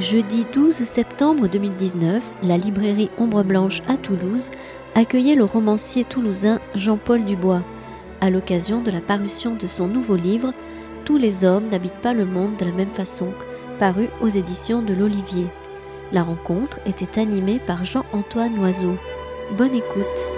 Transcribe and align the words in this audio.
Jeudi 0.00 0.46
12 0.50 0.76
septembre 0.84 1.46
2019, 1.46 2.32
la 2.44 2.56
librairie 2.56 3.10
Ombre 3.18 3.42
Blanche 3.42 3.82
à 3.86 3.98
Toulouse 3.98 4.50
accueillait 4.94 5.34
le 5.34 5.44
romancier 5.44 6.04
toulousain 6.04 6.58
Jean-Paul 6.74 7.26
Dubois 7.26 7.62
à 8.22 8.30
l'occasion 8.30 8.80
de 8.80 8.90
la 8.90 9.02
parution 9.02 9.56
de 9.56 9.66
son 9.66 9.88
nouveau 9.88 10.16
livre 10.16 10.54
Tous 11.04 11.18
les 11.18 11.44
hommes 11.44 11.68
n'habitent 11.68 12.00
pas 12.00 12.14
le 12.14 12.24
monde 12.24 12.56
de 12.56 12.64
la 12.64 12.72
même 12.72 12.92
façon, 12.92 13.28
paru 13.78 14.08
aux 14.22 14.28
éditions 14.28 14.80
de 14.80 14.94
l'Olivier. 14.94 15.48
La 16.12 16.22
rencontre 16.22 16.80
était 16.86 17.20
animée 17.20 17.58
par 17.58 17.84
Jean-Antoine 17.84 18.56
Loiseau. 18.56 18.96
Bonne 19.58 19.74
écoute. 19.74 20.29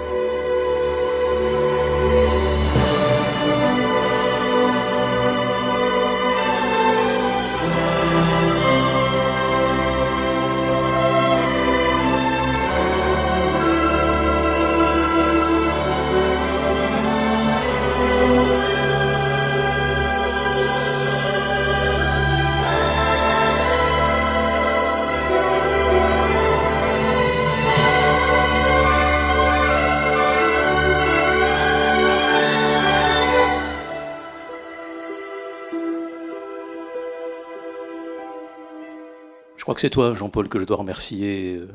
Que 39.73 39.81
c'est 39.81 39.89
toi, 39.89 40.13
Jean-Paul, 40.13 40.49
que 40.49 40.59
je 40.59 40.65
dois 40.65 40.77
remercier 40.77 41.55
euh, 41.55 41.67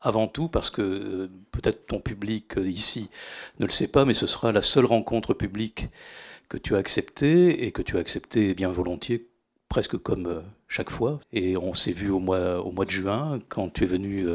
avant 0.00 0.28
tout, 0.28 0.48
parce 0.48 0.70
que 0.70 0.82
euh, 0.82 1.30
peut-être 1.50 1.86
ton 1.86 2.00
public 2.00 2.58
euh, 2.58 2.68
ici 2.68 3.10
ne 3.60 3.66
le 3.66 3.72
sait 3.72 3.88
pas, 3.88 4.04
mais 4.04 4.14
ce 4.14 4.26
sera 4.26 4.52
la 4.52 4.62
seule 4.62 4.86
rencontre 4.86 5.34
publique 5.34 5.88
que 6.48 6.56
tu 6.58 6.74
as 6.74 6.78
acceptée, 6.78 7.64
et 7.64 7.72
que 7.72 7.82
tu 7.82 7.96
as 7.96 8.00
acceptée 8.00 8.54
bien 8.54 8.70
volontiers, 8.70 9.26
presque 9.68 9.96
comme 9.96 10.42
chaque 10.68 10.90
fois. 10.90 11.20
Et 11.32 11.56
on 11.56 11.74
s'est 11.74 11.92
vu 11.92 12.10
au 12.10 12.18
mois, 12.18 12.64
au 12.64 12.72
mois 12.72 12.84
de 12.84 12.90
juin, 12.90 13.38
quand 13.48 13.72
tu 13.72 13.84
es 13.84 13.86
venu 13.86 14.26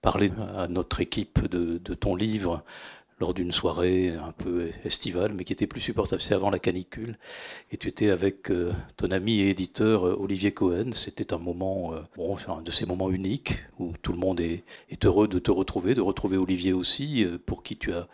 parler 0.00 0.30
à 0.56 0.68
notre 0.68 1.00
équipe 1.00 1.46
de 1.46 1.94
ton 1.94 2.16
livre 2.16 2.64
lors 3.20 3.34
d'une 3.34 3.52
soirée 3.52 4.10
un 4.10 4.32
peu 4.32 4.70
estivale, 4.84 5.32
mais 5.34 5.44
qui 5.44 5.52
était 5.52 5.66
plus 5.66 5.80
supportable. 5.80 6.20
C'est 6.20 6.34
avant 6.34 6.50
la 6.50 6.58
canicule. 6.58 7.18
Et 7.70 7.76
tu 7.76 7.88
étais 7.88 8.10
avec 8.10 8.50
euh, 8.50 8.72
ton 8.96 9.10
ami 9.10 9.40
et 9.40 9.50
éditeur 9.50 10.06
euh, 10.06 10.16
Olivier 10.18 10.52
Cohen. 10.52 10.92
C'était 10.92 11.32
un 11.32 11.38
moment, 11.38 11.94
euh, 11.94 12.00
bon, 12.16 12.36
un 12.48 12.62
de 12.62 12.70
ces 12.70 12.86
moments 12.86 13.10
uniques 13.10 13.64
où 13.78 13.92
tout 14.02 14.12
le 14.12 14.18
monde 14.18 14.40
est, 14.40 14.64
est, 14.90 15.04
heureux 15.04 15.28
de 15.28 15.38
te 15.38 15.50
retrouver, 15.50 15.94
de 15.94 16.00
retrouver 16.00 16.36
Olivier 16.36 16.72
aussi, 16.72 17.24
pour 17.46 17.62
qui 17.62 17.76
tu 17.76 17.92
as 17.92 18.08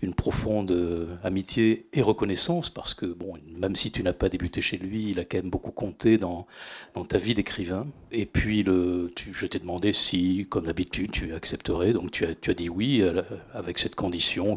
une 0.00 0.14
profonde 0.14 0.70
euh, 0.70 1.16
amitié 1.24 1.88
et 1.92 2.02
reconnaissance, 2.02 2.70
parce 2.70 2.94
que 2.94 3.06
bon, 3.06 3.34
même 3.56 3.74
si 3.74 3.90
tu 3.90 4.02
n'as 4.02 4.12
pas 4.12 4.28
débuté 4.28 4.60
chez 4.60 4.76
lui, 4.76 5.10
il 5.10 5.18
a 5.18 5.24
quand 5.24 5.38
même 5.38 5.50
beaucoup 5.50 5.72
compté 5.72 6.18
dans, 6.18 6.46
dans 6.94 7.04
ta 7.04 7.18
vie 7.18 7.34
d'écrivain. 7.34 7.86
Et 8.12 8.26
puis, 8.26 8.62
le, 8.62 9.10
je 9.32 9.46
t'ai 9.46 9.58
demandé 9.58 9.92
si, 9.92 10.46
comme 10.48 10.66
d'habitude, 10.66 11.10
tu 11.10 11.34
accepterais. 11.34 11.92
Donc, 11.92 12.12
tu 12.12 12.24
as, 12.24 12.34
tu 12.34 12.50
as 12.50 12.54
dit 12.54 12.68
oui, 12.68 13.00
euh, 13.02 13.22
avec 13.52 13.78
cette 13.78 13.96
condition 13.96 14.56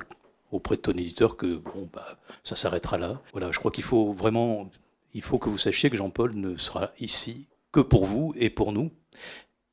auprès 0.51 0.75
de 0.75 0.81
ton 0.81 0.91
éditeur 0.91 1.37
que 1.37 1.55
bon, 1.55 1.89
bah, 1.91 2.17
ça 2.43 2.55
s'arrêtera 2.55 2.97
là. 2.97 3.21
Voilà, 3.31 3.51
je 3.51 3.57
crois 3.57 3.71
qu'il 3.71 3.83
faut 3.83 4.13
vraiment, 4.13 4.69
il 5.13 5.21
faut 5.21 5.39
que 5.39 5.49
vous 5.49 5.57
sachiez 5.57 5.89
que 5.89 5.97
Jean-Paul 5.97 6.35
ne 6.35 6.55
sera 6.57 6.91
ici 6.99 7.47
que 7.71 7.79
pour 7.79 8.05
vous 8.05 8.33
et 8.37 8.49
pour 8.49 8.73
nous, 8.73 8.91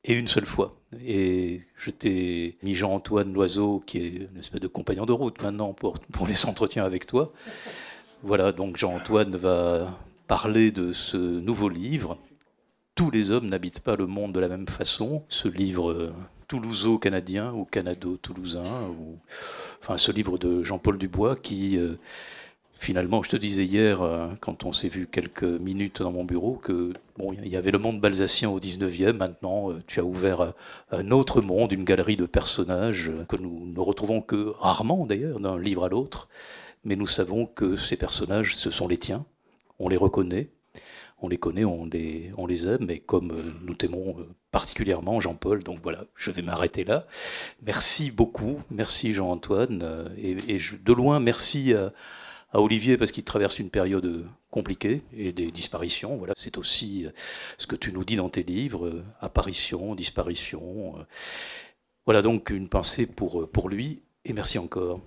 et 0.03 0.13
une 0.13 0.27
seule 0.27 0.45
fois. 0.45 0.75
Et 1.05 1.61
je 1.77 1.91
t'ai 1.91 2.57
mis 2.63 2.73
Jean-Antoine 2.73 3.33
Loiseau, 3.33 3.83
qui 3.85 3.97
est 3.97 4.29
une 4.31 4.39
espèce 4.39 4.61
de 4.61 4.67
compagnon 4.67 5.05
de 5.05 5.13
route 5.13 5.41
maintenant 5.41 5.73
pour, 5.73 5.99
pour 6.11 6.27
les 6.27 6.45
entretiens 6.45 6.85
avec 6.85 7.05
toi. 7.05 7.33
Voilà, 8.23 8.51
donc 8.51 8.77
Jean-Antoine 8.77 9.35
va 9.35 9.97
parler 10.27 10.71
de 10.71 10.91
ce 10.91 11.17
nouveau 11.17 11.69
livre. 11.69 12.17
Tous 12.95 13.11
les 13.11 13.31
hommes 13.31 13.47
n'habitent 13.47 13.79
pas 13.79 13.95
le 13.95 14.07
monde 14.07 14.33
de 14.33 14.39
la 14.39 14.49
même 14.49 14.67
façon. 14.67 15.23
Ce 15.29 15.47
livre 15.47 15.91
euh, 15.91 16.13
toulouso-canadien 16.47 17.53
ou 17.53 17.63
canado-toulousain, 17.65 18.89
ou, 18.89 19.19
enfin 19.81 19.97
ce 19.97 20.11
livre 20.11 20.37
de 20.37 20.63
Jean-Paul 20.63 20.97
Dubois 20.97 21.35
qui 21.35 21.77
euh, 21.77 21.95
finalement, 22.79 23.21
je 23.21 23.29
te 23.29 23.35
disais 23.35 23.65
hier, 23.65 24.01
euh, 24.01 24.29
quand 24.39 24.63
on 24.63 24.71
s'est 24.71 24.87
vu 24.87 25.05
quelques 25.05 25.43
minutes 25.43 26.01
dans 26.01 26.11
mon 26.11 26.23
bureau, 26.23 26.53
que 26.53 26.93
bon, 27.17 27.33
il 27.33 27.47
y 27.47 27.57
avait 27.57 27.71
le 27.71 27.77
monde 27.77 27.99
balsacien 27.99 28.49
au 28.49 28.59
19e. 28.59 29.13
Maintenant, 29.13 29.71
euh, 29.71 29.83
tu 29.85 29.99
as 29.99 30.03
ouvert 30.03 30.41
euh, 30.41 30.51
un 30.91 31.11
autre 31.11 31.41
monde, 31.41 31.71
une 31.73 31.83
galerie 31.83 32.15
de 32.15 32.25
personnages 32.25 33.11
que 33.27 33.35
nous 33.35 33.67
ne 33.67 33.79
retrouvons 33.79 34.21
que 34.21 34.53
rarement 34.59 35.05
d'ailleurs 35.05 35.39
d'un 35.39 35.59
livre 35.59 35.83
à 35.83 35.89
l'autre. 35.89 36.29
Mais 36.85 36.95
nous 36.95 37.07
savons 37.07 37.45
que 37.45 37.75
ces 37.75 37.97
personnages, 37.97 38.55
ce 38.55 38.71
sont 38.71 38.87
les 38.87 38.97
tiens. 38.97 39.25
On 39.77 39.89
les 39.89 39.97
reconnaît. 39.97 40.49
On 41.21 41.27
les 41.27 41.37
connaît, 41.37 41.65
on 41.65 41.85
les, 41.85 42.65
aime, 42.65 42.89
et 42.89 42.99
comme 42.99 43.33
nous 43.65 43.75
t'aimons 43.75 44.15
particulièrement, 44.51 45.19
Jean-Paul, 45.19 45.65
donc 45.65 45.79
voilà, 45.83 46.05
je 46.15 46.31
vais 46.31 46.41
m'arrêter 46.41 46.85
là. 46.85 47.07
Merci 47.61 48.09
beaucoup, 48.09 48.61
merci 48.71 49.13
Jean-Antoine, 49.13 50.09
et, 50.17 50.35
de 50.55 50.93
loin, 50.93 51.19
merci 51.19 51.73
à, 51.73 51.91
à 52.51 52.61
Olivier 52.61 52.97
parce 52.97 53.11
qu'il 53.11 53.23
traverse 53.23 53.59
une 53.59 53.69
période 53.69 54.25
compliquée 54.49 55.01
et 55.13 55.31
des 55.31 55.51
disparitions. 55.51 56.17
Voilà, 56.17 56.33
c'est 56.37 56.57
aussi 56.57 57.05
euh, 57.05 57.11
ce 57.57 57.67
que 57.67 57.75
tu 57.75 57.91
nous 57.91 58.03
dis 58.03 58.15
dans 58.15 58.29
tes 58.29 58.43
livres, 58.43 58.87
euh, 58.87 59.03
apparition, 59.21 59.95
disparition. 59.95 60.97
Euh. 60.97 61.03
Voilà 62.05 62.21
donc 62.21 62.49
une 62.49 62.69
pensée 62.69 63.05
pour 63.05 63.69
lui 63.69 64.01
et 64.25 64.33
merci 64.33 64.57
encore. 64.57 65.01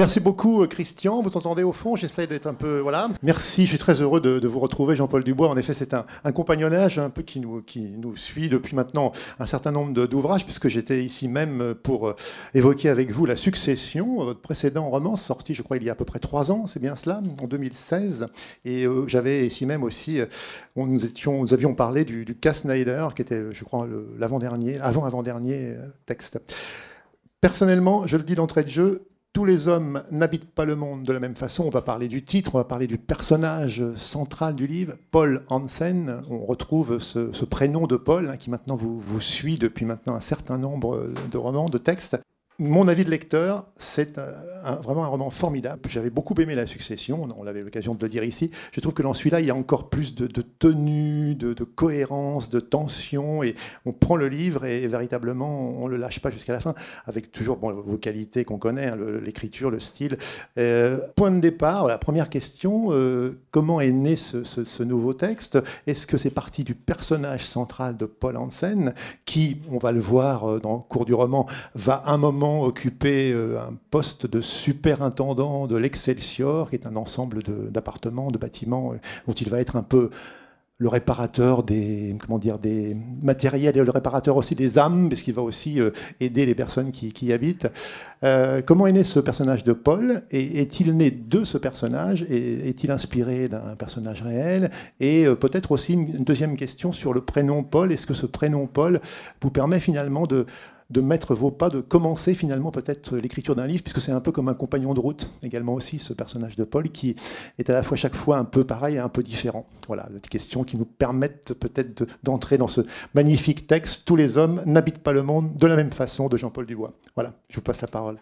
Merci 0.00 0.18
beaucoup, 0.18 0.62
euh, 0.62 0.66
Christian. 0.66 1.20
Vous 1.20 1.36
entendez 1.36 1.62
au 1.62 1.74
fond, 1.74 1.94
j'essaie 1.94 2.26
d'être 2.26 2.46
un 2.46 2.54
peu. 2.54 2.78
Voilà. 2.78 3.10
Merci, 3.22 3.64
je 3.64 3.72
suis 3.72 3.78
très 3.78 4.00
heureux 4.00 4.22
de, 4.22 4.48
vous 4.48 4.58
retrouver, 4.58 4.96
Jean-Paul 4.96 5.22
Dubois. 5.22 5.50
En 5.50 5.58
effet, 5.58 5.74
c'est 5.74 5.92
un, 5.92 6.06
compagnonnage 6.32 6.98
un 6.98 7.10
peu 7.10 7.20
qui 7.20 7.38
nous, 7.38 8.16
suit 8.16 8.48
depuis 8.48 8.74
maintenant 8.74 9.12
un 9.38 9.44
certain 9.44 9.72
nombre 9.72 10.06
d'ouvrages, 10.06 10.46
puisque 10.46 10.68
j'étais 10.68 11.04
ici 11.04 11.28
même 11.28 11.74
pour 11.74 12.08
euh, 12.08 12.16
évoquer 12.54 12.88
avec 12.88 13.10
vous 13.10 13.26
La 13.26 13.36
Succession, 13.36 14.24
votre 14.24 14.40
précédent 14.40 14.88
roman, 14.88 15.16
sorti, 15.16 15.54
je 15.54 15.60
crois, 15.60 15.76
il 15.76 15.84
y 15.84 15.90
a 15.90 15.92
à 15.92 15.96
peu 15.96 16.06
près 16.06 16.18
trois 16.18 16.50
ans, 16.50 16.66
c'est 16.66 16.80
bien 16.80 16.96
cela, 16.96 17.20
en 17.42 17.46
2016. 17.46 18.28
Et 18.64 18.86
euh, 18.86 19.06
j'avais 19.06 19.46
ici 19.46 19.66
même 19.66 19.82
aussi, 19.82 20.18
nous, 20.76 21.52
avions 21.52 21.74
parlé 21.74 22.06
du, 22.06 22.24
du 22.24 22.34
Snyder, 22.54 23.08
qui 23.14 23.20
était, 23.20 23.52
je 23.52 23.64
crois, 23.64 23.86
l'avant-dernier, 24.18 24.78
avant-avant-dernier 24.80 25.74
texte. 26.06 26.40
Personnellement, 27.42 28.06
je 28.06 28.16
le 28.16 28.22
dis 28.22 28.34
d'entrée 28.34 28.64
de 28.64 28.68
jeu, 28.68 29.09
tous 29.32 29.44
les 29.44 29.68
hommes 29.68 30.02
n'habitent 30.10 30.50
pas 30.50 30.64
le 30.64 30.74
monde 30.74 31.04
de 31.04 31.12
la 31.12 31.20
même 31.20 31.36
façon. 31.36 31.64
On 31.64 31.70
va 31.70 31.82
parler 31.82 32.08
du 32.08 32.24
titre, 32.24 32.54
on 32.54 32.58
va 32.58 32.64
parler 32.64 32.86
du 32.86 32.98
personnage 32.98 33.82
central 33.96 34.54
du 34.54 34.66
livre, 34.66 34.94
Paul 35.10 35.44
Hansen. 35.48 36.22
On 36.28 36.44
retrouve 36.44 36.98
ce, 36.98 37.44
prénom 37.44 37.86
de 37.86 37.96
Paul 37.96 38.28
hein, 38.28 38.36
qui 38.36 38.50
maintenant 38.50 38.76
vous, 38.76 38.98
vous 38.98 39.20
suit 39.20 39.56
depuis 39.56 39.84
maintenant 39.84 40.14
un 40.14 40.20
certain 40.20 40.58
nombre 40.58 41.10
de 41.30 41.38
romans, 41.38 41.68
de 41.68 41.78
textes 41.78 42.16
mon 42.60 42.88
avis 42.88 43.04
de 43.04 43.10
lecteur, 43.10 43.64
c'est 43.78 44.20
vraiment 44.82 45.04
un 45.04 45.08
roman 45.08 45.30
formidable. 45.30 45.80
J'avais 45.88 46.10
beaucoup 46.10 46.34
aimé 46.34 46.54
La 46.54 46.66
Succession, 46.66 47.26
on 47.38 47.46
avait 47.46 47.62
l'occasion 47.62 47.94
de 47.94 48.02
le 48.02 48.10
dire 48.10 48.22
ici. 48.22 48.50
Je 48.72 48.80
trouve 48.80 48.92
que 48.92 49.02
dans 49.02 49.14
celui-là, 49.14 49.40
il 49.40 49.46
y 49.46 49.50
a 49.50 49.54
encore 49.54 49.88
plus 49.88 50.14
de, 50.14 50.26
tenue, 50.58 51.34
de, 51.34 51.54
cohérence, 51.64 52.50
de 52.50 52.60
tension, 52.60 53.42
et 53.42 53.56
on 53.86 53.92
prend 53.92 54.14
le 54.14 54.28
livre 54.28 54.66
et, 54.66 54.86
véritablement, 54.86 55.70
on 55.80 55.86
ne 55.86 55.92
le 55.92 55.96
lâche 55.96 56.20
pas 56.20 56.28
jusqu'à 56.28 56.52
la 56.52 56.60
fin, 56.60 56.74
avec 57.06 57.32
toujours 57.32 57.56
vos 57.56 57.96
qualités 57.96 58.44
qu'on 58.44 58.58
connaît, 58.58 58.88
hein, 58.88 58.98
l'écriture, 59.24 59.70
le, 59.70 59.80
style. 59.80 60.18
Euh, 60.58 60.98
point 61.16 61.30
de 61.30 61.40
départ, 61.40 61.86
la 61.86 61.96
première 61.96 62.28
question, 62.28 62.88
euh, 62.90 63.40
comment 63.52 63.80
est 63.80 63.90
né 63.90 64.16
ce, 64.16 64.82
nouveau 64.82 65.14
texte? 65.14 65.58
Est-ce 65.86 66.06
que 66.06 66.18
c'est 66.18 66.30
parti 66.30 66.62
du 66.62 66.74
personnage 66.74 67.46
central 67.46 67.96
de 67.96 68.04
Paul 68.04 68.36
Hansen, 68.36 68.92
qui, 69.24 69.62
on 69.70 69.78
va 69.78 69.92
le 69.92 70.00
voir 70.00 70.44
euh, 70.44 70.60
dans 70.60 70.74
le 70.74 70.80
cours 70.80 71.06
du 71.06 71.14
roman, 71.14 71.46
va 71.74 72.02
un 72.04 72.18
moment 72.18 72.49
occupé 72.58 73.32
euh, 73.32 73.60
un 73.60 73.74
poste 73.90 74.26
de 74.26 74.40
superintendant 74.40 75.66
de 75.66 75.76
l'Excelsior, 75.76 76.70
qui 76.70 76.76
est 76.76 76.86
un 76.86 76.96
ensemble 76.96 77.42
d'appartements, 77.70 78.30
de, 78.30 78.38
bâtiments, 78.38 78.92
euh, 78.92 78.96
dont 79.26 79.32
il 79.32 79.48
va 79.48 79.60
être 79.60 79.76
un 79.76 79.82
peu 79.82 80.10
le 80.78 80.88
réparateur 80.88 81.62
des, 81.62 82.16
comment 82.18 82.38
dire, 82.38 82.58
des 82.58 82.96
matériels 83.22 83.76
et 83.76 83.84
le 83.84 83.90
réparateur 83.90 84.36
aussi 84.36 84.54
des 84.54 84.78
âmes, 84.78 85.10
parce 85.10 85.20
qu'il 85.20 85.34
va 85.34 85.42
aussi 85.42 85.78
euh, 85.78 85.90
aider 86.20 86.46
les 86.46 86.54
personnes 86.54 86.90
qui, 86.90 87.12
y 87.22 87.32
habitent. 87.32 87.68
comment 88.64 88.86
est 88.86 88.92
né 88.92 89.04
ce 89.04 89.20
personnage 89.20 89.62
de 89.62 89.74
Paul? 89.74 90.22
Est-il 90.30 90.96
né 90.96 91.10
de 91.10 91.44
ce 91.44 91.58
personnage? 91.58 92.22
Est-il 92.22 92.90
inspiré 92.90 93.48
d'un 93.48 93.76
personnage 93.78 94.22
réel? 94.22 94.70
Et 95.00 95.26
peut-être 95.38 95.72
aussi 95.72 95.92
une, 95.92 96.24
deuxième 96.24 96.56
question 96.56 96.92
sur 96.92 97.12
le 97.12 97.20
prénom 97.20 97.62
Paul. 97.62 97.92
Est-ce 97.92 98.06
que 98.06 98.14
ce 98.14 98.26
prénom 98.26 98.66
Paul 98.66 99.00
vous 99.42 99.50
permet 99.50 99.80
finalement 99.80 100.26
de, 100.26 100.46
de 100.90 101.00
mettre 101.00 101.34
vos 101.34 101.50
pas, 101.50 101.70
de 101.70 101.80
commencer 101.80 102.34
finalement 102.34 102.70
peut-être 102.70 103.16
l'écriture 103.16 103.54
d'un 103.54 103.66
livre, 103.66 103.82
puisque 103.82 104.00
c'est 104.00 104.12
un 104.12 104.20
peu 104.20 104.32
comme 104.32 104.48
un 104.48 104.54
compagnon 104.54 104.92
de 104.94 105.00
route 105.00 105.30
également 105.42 105.74
aussi, 105.74 105.98
ce 105.98 106.12
personnage 106.12 106.56
de 106.56 106.64
Paul, 106.64 106.90
qui 106.90 107.16
est 107.58 107.70
à 107.70 107.72
la 107.72 107.82
fois 107.82 107.96
chaque 107.96 108.16
fois 108.16 108.38
un 108.38 108.44
peu 108.44 108.64
pareil 108.64 108.96
et 108.96 108.98
un 108.98 109.08
peu 109.08 109.22
différent. 109.22 109.66
Voilà, 109.86 110.08
des 110.10 110.20
questions 110.20 110.64
qui 110.64 110.76
nous 110.76 110.84
permettent 110.84 111.54
peut-être 111.54 112.06
d'entrer 112.22 112.58
dans 112.58 112.68
ce 112.68 112.80
magnifique 113.14 113.66
texte. 113.66 114.04
Tous 114.04 114.16
les 114.16 114.36
hommes 114.36 114.62
n'habitent 114.66 115.02
pas 115.02 115.12
le 115.12 115.22
monde 115.22 115.56
de 115.56 115.66
la 115.66 115.76
même 115.76 115.92
façon 115.92 116.28
de 116.28 116.36
Jean-Paul 116.36 116.66
Dubois. 116.66 116.92
Voilà, 117.14 117.34
je 117.48 117.56
vous 117.56 117.62
passe 117.62 117.80
la 117.82 117.88
parole. 117.88 118.18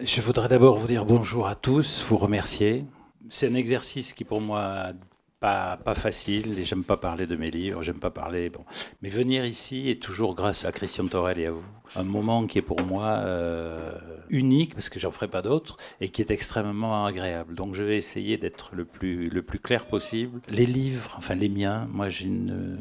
Je 0.00 0.20
voudrais 0.20 0.48
d'abord 0.48 0.78
vous 0.78 0.86
dire 0.86 1.04
bonjour 1.04 1.48
à 1.48 1.56
tous, 1.56 2.04
vous 2.08 2.16
remercier. 2.16 2.84
C'est 3.30 3.48
un 3.48 3.54
exercice 3.54 4.12
qui 4.12 4.22
pour 4.22 4.40
moi 4.40 4.92
pas, 5.40 5.76
pas 5.76 5.94
facile 5.94 6.58
et 6.58 6.64
j'aime 6.64 6.84
pas 6.84 6.96
parler 6.96 7.26
de 7.26 7.36
mes 7.36 7.50
livres, 7.50 7.82
j'aime 7.82 7.98
pas 7.98 8.10
parler. 8.10 8.50
Bon. 8.50 8.64
Mais 9.02 9.08
venir 9.08 9.44
ici 9.44 9.88
est 9.88 10.02
toujours 10.02 10.34
grâce 10.34 10.64
à 10.64 10.72
Christian 10.72 11.06
Torel 11.06 11.38
et 11.38 11.46
à 11.46 11.52
vous. 11.52 11.64
Un 11.96 12.02
moment 12.02 12.46
qui 12.46 12.58
est 12.58 12.62
pour 12.62 12.80
moi 12.82 13.06
euh, 13.06 13.92
unique 14.28 14.74
parce 14.74 14.88
que 14.88 14.98
j'en 14.98 15.10
ferai 15.10 15.28
pas 15.28 15.42
d'autres 15.42 15.76
et 16.00 16.08
qui 16.08 16.22
est 16.22 16.30
extrêmement 16.30 17.06
agréable. 17.06 17.54
Donc 17.54 17.74
je 17.74 17.82
vais 17.84 17.96
essayer 17.96 18.36
d'être 18.36 18.74
le 18.74 18.84
plus, 18.84 19.28
le 19.28 19.42
plus 19.42 19.58
clair 19.58 19.86
possible. 19.86 20.40
Les 20.48 20.66
livres, 20.66 21.14
enfin 21.16 21.34
les 21.34 21.48
miens, 21.48 21.86
moi 21.90 22.08
j'ai 22.08 22.26
une 22.26 22.80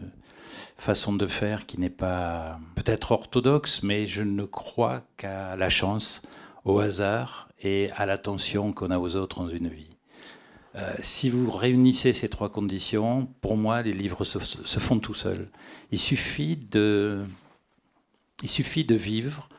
façon 0.77 1.13
de 1.13 1.27
faire 1.27 1.65
qui 1.65 1.79
n'est 1.79 1.89
pas 1.89 2.59
peut-être 2.75 3.11
orthodoxe, 3.11 3.83
mais 3.83 4.07
je 4.07 4.23
ne 4.23 4.45
crois 4.45 5.03
qu'à 5.17 5.55
la 5.55 5.69
chance, 5.69 6.21
au 6.65 6.79
hasard 6.79 7.49
et 7.61 7.89
à 7.95 8.05
l'attention 8.05 8.73
qu'on 8.73 8.91
a 8.91 8.99
aux 8.99 9.15
autres 9.15 9.41
dans 9.41 9.49
une 9.49 9.69
vie. 9.69 9.96
Euh, 10.77 10.93
si 11.01 11.29
vous 11.29 11.49
réunissez 11.49 12.13
ces 12.13 12.29
trois 12.29 12.49
conditions, 12.49 13.27
pour 13.41 13.57
moi, 13.57 13.81
les 13.81 13.93
livres 13.93 14.23
se, 14.23 14.79
font 14.79 14.99
tout 14.99 15.15
seuls. 15.15 15.49
Il 15.91 15.97
suffit 15.97 16.55
de, 16.55 17.25
il 18.43 18.49
suffit 18.49 18.85
de 18.85 18.93
vivre. 18.93 19.49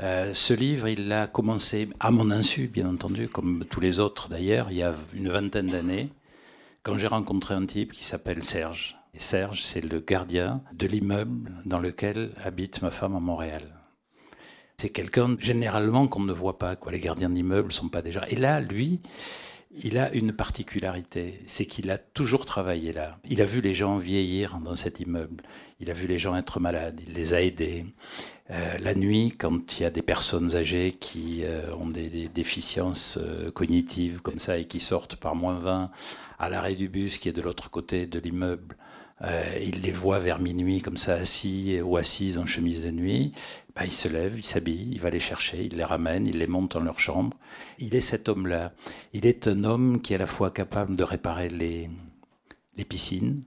Euh, 0.00 0.34
ce 0.34 0.52
livre, 0.52 0.88
il 0.88 1.10
a 1.10 1.26
commencé 1.26 1.88
à 2.00 2.10
mon 2.10 2.30
insu, 2.30 2.68
bien 2.68 2.86
entendu, 2.86 3.28
comme 3.28 3.64
tous 3.70 3.80
les 3.80 3.98
autres 3.98 4.28
d'ailleurs, 4.28 4.70
il 4.70 4.76
y 4.76 4.82
a 4.82 4.94
une 5.14 5.30
vingtaine 5.30 5.68
d'années, 5.68 6.10
quand 6.82 6.98
j'ai 6.98 7.06
rencontré 7.06 7.54
un 7.54 7.64
type 7.64 7.92
qui 7.92 8.04
s'appelle 8.04 8.44
Serge. 8.44 8.96
Et 9.14 9.20
Serge, 9.20 9.62
c'est 9.62 9.80
le 9.80 10.00
gardien 10.00 10.60
de 10.74 10.86
l'immeuble 10.86 11.50
dans 11.64 11.80
lequel 11.80 12.32
habite 12.44 12.82
ma 12.82 12.90
femme 12.90 13.16
à 13.16 13.20
Montréal. 13.20 13.62
C'est 14.76 14.90
quelqu'un 14.90 15.36
généralement 15.40 16.06
qu'on 16.06 16.20
ne 16.20 16.32
voit 16.32 16.58
pas. 16.58 16.76
Quoi. 16.76 16.92
Les 16.92 17.00
gardiens 17.00 17.30
d'immeubles 17.30 17.72
sont 17.72 17.88
pas 17.88 18.02
déjà. 18.02 18.28
Et 18.28 18.36
là, 18.36 18.60
lui, 18.60 19.00
il 19.70 19.98
a 19.98 20.12
une 20.14 20.32
particularité, 20.32 21.40
c'est 21.46 21.66
qu'il 21.66 21.90
a 21.90 21.98
toujours 21.98 22.46
travaillé 22.46 22.92
là. 22.92 23.18
Il 23.28 23.42
a 23.42 23.44
vu 23.44 23.60
les 23.60 23.74
gens 23.74 23.98
vieillir 23.98 24.58
dans 24.58 24.76
cet 24.76 25.00
immeuble. 25.00 25.42
Il 25.80 25.90
a 25.90 25.92
vu 25.92 26.06
les 26.06 26.18
gens 26.18 26.34
être 26.36 26.58
malades. 26.58 27.00
Il 27.06 27.12
les 27.12 27.34
a 27.34 27.42
aidés. 27.42 27.84
Euh, 28.50 28.78
la 28.78 28.94
nuit, 28.94 29.34
quand 29.38 29.78
il 29.78 29.82
y 29.82 29.86
a 29.86 29.90
des 29.90 30.00
personnes 30.00 30.56
âgées 30.56 30.96
qui 30.98 31.42
euh, 31.44 31.74
ont 31.74 31.88
des, 31.88 32.28
déficiences 32.28 33.18
euh, 33.20 33.50
cognitives 33.50 34.20
comme 34.22 34.38
ça 34.38 34.56
et 34.56 34.64
qui 34.64 34.80
sortent 34.80 35.16
par 35.16 35.34
moins 35.34 35.58
20 35.58 35.90
à 36.38 36.48
l'arrêt 36.48 36.74
du 36.74 36.88
bus 36.88 37.18
qui 37.18 37.28
est 37.28 37.32
de 37.32 37.42
l'autre 37.42 37.68
côté 37.68 38.06
de 38.06 38.18
l'immeuble, 38.18 38.76
il 39.22 39.82
les 39.82 39.90
voit 39.90 40.18
vers 40.18 40.38
minuit 40.38 40.80
comme 40.80 40.96
ça 40.96 41.14
assis 41.14 41.80
ou 41.82 41.96
assises 41.96 42.38
en 42.38 42.46
chemise 42.46 42.82
de 42.82 42.90
nuit. 42.90 43.32
Bah, 43.74 43.84
il 43.84 43.92
se 43.92 44.08
lève, 44.08 44.36
il 44.36 44.44
s'habille, 44.44 44.90
il 44.90 45.00
va 45.00 45.10
les 45.10 45.20
chercher, 45.20 45.64
il 45.64 45.76
les 45.76 45.84
ramène, 45.84 46.26
il 46.26 46.38
les 46.38 46.46
monte 46.46 46.72
dans 46.72 46.80
leur 46.80 46.98
chambre. 46.98 47.36
Il 47.78 47.94
est 47.94 48.00
cet 48.00 48.28
homme-là. 48.28 48.72
Il 49.12 49.24
est 49.24 49.46
un 49.46 49.62
homme 49.64 50.02
qui 50.02 50.12
est 50.12 50.16
à 50.16 50.18
la 50.18 50.26
fois 50.26 50.50
capable 50.50 50.96
de 50.96 51.04
réparer 51.04 51.48
les, 51.48 51.88
les 52.76 52.84
piscines, 52.84 53.42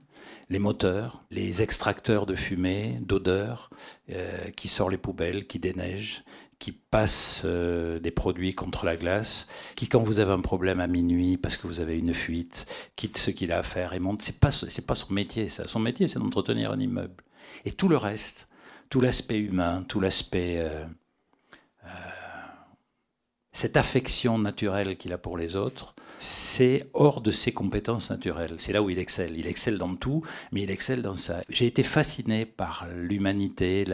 les 0.48 0.58
moteurs, 0.58 1.24
les 1.30 1.62
extracteurs 1.62 2.26
de 2.26 2.34
fumée, 2.34 2.98
d'odeur, 3.00 3.70
euh, 4.10 4.50
qui 4.56 4.68
sort 4.68 4.90
les 4.90 4.98
poubelles, 4.98 5.46
qui 5.46 5.58
déneige, 5.58 6.24
qui 6.62 6.70
passe 6.70 7.42
euh, 7.44 7.98
des 7.98 8.12
produits 8.12 8.54
contre 8.54 8.86
la 8.86 8.96
glace, 8.96 9.48
qui 9.74 9.88
quand 9.88 10.04
vous 10.04 10.20
avez 10.20 10.30
un 10.30 10.40
problème 10.40 10.78
à 10.78 10.86
minuit 10.86 11.36
parce 11.36 11.56
que 11.56 11.66
vous 11.66 11.80
avez 11.80 11.98
une 11.98 12.14
fuite, 12.14 12.66
quitte 12.94 13.18
ce 13.18 13.32
qu'il 13.32 13.50
a 13.50 13.58
à 13.58 13.62
faire 13.64 13.94
et 13.94 13.98
monte. 13.98 14.22
C'est 14.22 14.38
pas 14.38 14.50
pas 14.86 14.94
son 14.94 15.12
métier 15.12 15.48
ça. 15.48 15.66
Son 15.66 15.80
métier 15.80 16.06
c'est 16.06 16.20
d'entretenir 16.20 16.70
un 16.70 16.78
immeuble. 16.78 17.24
Et 17.64 17.72
tout 17.72 17.88
le 17.88 17.96
reste, 17.96 18.48
tout 18.90 19.00
l'aspect 19.00 19.40
humain, 19.40 19.84
tout 19.88 19.98
l'aspect... 19.98 20.58
Euh, 20.58 20.84
euh, 21.84 21.88
cette 23.52 23.76
affection 23.76 24.38
naturelle 24.38 24.96
qu'il 24.96 25.12
a 25.12 25.18
pour 25.18 25.36
les 25.36 25.56
autres, 25.56 25.94
c'est 26.18 26.88
hors 26.94 27.20
de 27.20 27.30
ses 27.30 27.52
compétences 27.52 28.10
naturelles. 28.10 28.54
C'est 28.58 28.72
là 28.72 28.82
où 28.82 28.90
il 28.90 28.98
excelle. 28.98 29.36
Il 29.36 29.46
excelle 29.46 29.76
dans 29.76 29.94
tout, 29.94 30.22
mais 30.52 30.62
il 30.62 30.70
excelle 30.70 31.02
dans 31.02 31.16
ça. 31.16 31.42
J'ai 31.48 31.66
été 31.66 31.82
fasciné 31.82 32.46
par 32.46 32.86
l'humanité, 32.94 33.84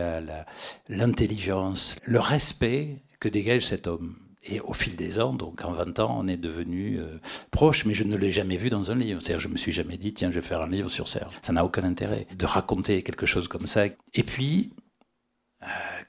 l'intelligence, 0.89 1.97
le 2.05 2.21
respect 2.21 2.97
que 3.19 3.29
dégage 3.29 3.67
cet 3.67 3.87
homme. 3.87 4.17
Et 4.45 4.61
au 4.61 4.73
fil 4.73 4.97
des 4.97 5.21
ans, 5.21 5.35
donc 5.35 5.65
en 5.65 5.73
20 5.73 5.99
ans, 5.99 6.17
on 6.19 6.29
est 6.29 6.37
devenu 6.37 6.99
euh, 6.99 7.19
proche, 7.51 7.85
mais 7.85 7.93
je 7.93 8.05
ne 8.05 8.17
l'ai 8.17 8.31
jamais 8.31 8.57
vu 8.57 8.71
dans 8.71 8.91
un 8.91 8.95
livre. 8.95 9.21
C'est-à-dire, 9.21 9.41
je 9.41 9.49
me 9.49 9.59
suis 9.59 9.73
jamais 9.73 9.99
dit, 9.99 10.15
tiens, 10.15 10.31
je 10.31 10.41
vais 10.41 10.47
faire 10.47 10.63
un 10.63 10.71
livre 10.71 10.89
sur 10.89 11.09
Serge. 11.09 11.35
Ça 11.43 11.53
n'a 11.53 11.65
aucun 11.65 11.85
intérêt 11.85 12.27
de 12.35 12.47
raconter 12.47 13.03
quelque 13.03 13.27
chose 13.27 13.49
comme 13.49 13.67
ça. 13.67 13.87
Et 13.87 14.23
puis, 14.23 14.71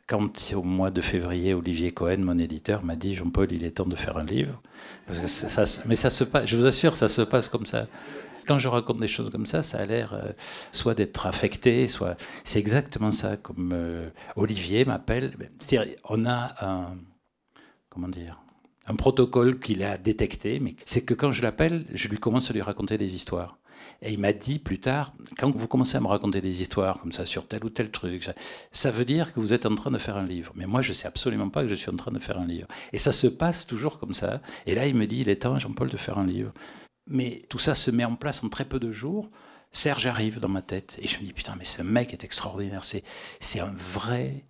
quand 0.10 0.54
au 0.56 0.64
mois 0.64 0.90
de 0.90 1.02
février, 1.02 1.54
Olivier 1.54 1.92
Cohen, 1.92 2.18
mon 2.18 2.40
éditeur, 2.40 2.84
m'a 2.84 2.96
dit 2.96 3.14
Jean-Paul, 3.14 3.52
il 3.52 3.64
est 3.64 3.78
temps 3.78 3.86
de 3.86 3.96
faire 3.96 4.18
un 4.18 4.26
livre. 4.26 4.60
Mais 5.08 5.96
ça 5.96 6.10
se 6.10 6.24
passe, 6.24 6.48
je 6.48 6.58
vous 6.58 6.66
assure, 6.66 6.98
ça 6.98 7.08
se 7.08 7.22
passe 7.22 7.48
comme 7.48 7.68
ça. 7.68 7.88
Quand 8.48 8.58
je 8.58 8.68
raconte 8.68 9.00
des 9.00 9.08
choses 9.08 9.30
comme 9.30 9.46
ça, 9.46 9.62
ça 9.62 9.78
a 9.78 9.86
l'air 9.86 10.16
euh, 10.16 10.32
soit 10.72 10.96
d'être 10.96 11.28
affecté, 11.28 11.88
soit. 11.88 12.18
C'est 12.44 12.58
exactement 12.58 13.12
ça. 13.12 13.38
Comme 13.38 13.72
euh, 13.72 14.10
Olivier 14.36 14.84
m'appelle. 14.84 15.36
C'est-à-dire, 15.60 15.96
on 16.06 16.26
a 16.26 16.56
un. 16.66 16.98
Comment 17.90 18.08
dire 18.08 18.40
un 18.88 18.96
protocole 18.96 19.60
qu'il 19.60 19.84
a 19.84 20.00
détecté, 20.00 20.60
mais 20.60 20.76
c'est 20.84 21.06
que 21.06 21.14
quand 21.14 21.32
je 21.32 21.44
l'appelle, 21.44 21.86
je 21.94 22.08
lui 22.08 22.18
commence 22.18 22.50
à 22.50 22.54
lui 22.56 22.62
raconter 22.64 22.98
des 22.98 23.14
histoires. 23.14 23.60
Et 24.02 24.14
il 24.14 24.20
m'a 24.20 24.34
dit 24.34 24.60
plus 24.60 24.80
tard, 24.80 25.14
quand 25.38 25.56
vous 25.56 25.68
commencez 25.68 25.98
à 25.98 26.00
me 26.00 26.08
raconter 26.08 26.42
des 26.42 26.62
histoires 26.62 27.00
comme 27.00 27.12
ça 27.12 27.26
sur 27.26 27.48
tel 27.48 27.64
ou 27.64 27.70
tel 27.70 27.92
truc, 27.92 28.30
ça 28.72 28.92
veut 28.92 29.06
dire 29.06 29.34
que 29.34 29.40
vous 29.40 29.54
êtes 29.54 29.66
en 29.66 29.76
train 29.76 29.92
de 29.92 29.98
faire 29.98 30.18
un 30.18 30.26
livre. 30.26 30.54
Mais 30.56 30.66
moi, 30.66 30.82
je 30.82 30.90
ne 30.90 30.94
sais 30.94 31.08
absolument 31.08 31.50
pas 31.50 31.64
que 31.64 31.70
je 31.70 31.76
suis 31.76 31.90
en 31.90 31.96
train 31.96 32.12
de 32.12 32.20
faire 32.20 32.40
un 32.40 32.48
livre. 32.48 32.68
Et 32.94 32.98
ça 32.98 33.12
se 33.12 33.28
passe 33.28 33.66
toujours 33.68 34.00
comme 34.00 34.14
ça. 34.14 34.42
Et 34.66 34.76
là, 34.76 34.88
il 34.88 34.96
me 34.96 35.08
dit, 35.08 35.20
il 35.20 35.30
est 35.30 35.44
temps, 35.44 35.60
Jean-Paul, 35.60 35.90
de 35.90 35.98
faire 35.98 36.18
un 36.18 36.26
livre. 36.26 36.54
Mais 37.08 37.44
tout 37.50 37.60
ça 37.60 37.76
se 37.76 37.92
met 37.92 38.06
en 38.06 38.16
place 38.16 38.44
en 38.44 38.50
très 38.50 38.66
peu 38.66 38.80
de 38.80 38.92
jours. 38.92 39.30
Serge 39.72 40.08
arrive 40.08 40.40
dans 40.40 40.50
ma 40.50 40.62
tête 40.62 40.98
et 41.02 41.08
je 41.08 41.20
me 41.20 41.24
dis, 41.24 41.34
putain, 41.34 41.56
mais 41.58 41.66
ce 41.66 41.82
mec 41.82 42.14
est 42.14 42.24
extraordinaire. 42.24 42.84
C'est 42.84 43.60
un 43.60 43.74
vrai 43.78 44.46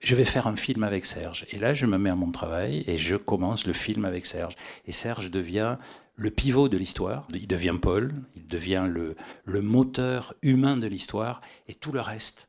je 0.00 0.14
vais 0.14 0.24
faire 0.24 0.46
un 0.46 0.56
film 0.56 0.82
avec 0.82 1.04
Serge. 1.04 1.46
Et 1.50 1.58
là, 1.58 1.74
je 1.74 1.86
me 1.86 1.98
mets 1.98 2.10
à 2.10 2.14
mon 2.14 2.30
travail 2.30 2.84
et 2.86 2.96
je 2.96 3.16
commence 3.16 3.66
le 3.66 3.72
film 3.72 4.04
avec 4.04 4.26
Serge. 4.26 4.56
Et 4.86 4.92
Serge 4.92 5.30
devient 5.30 5.76
le 6.20 6.30
pivot 6.30 6.68
de 6.68 6.76
l'histoire. 6.76 7.26
Il 7.32 7.48
devient 7.48 7.76
Paul, 7.80 8.12
il 8.36 8.46
devient 8.46 8.86
le, 8.86 9.16
moteur 9.62 10.34
humain 10.42 10.76
de 10.76 10.86
l'histoire, 10.86 11.40
et 11.66 11.74
tout 11.74 11.92
le 11.92 12.00
reste 12.00 12.46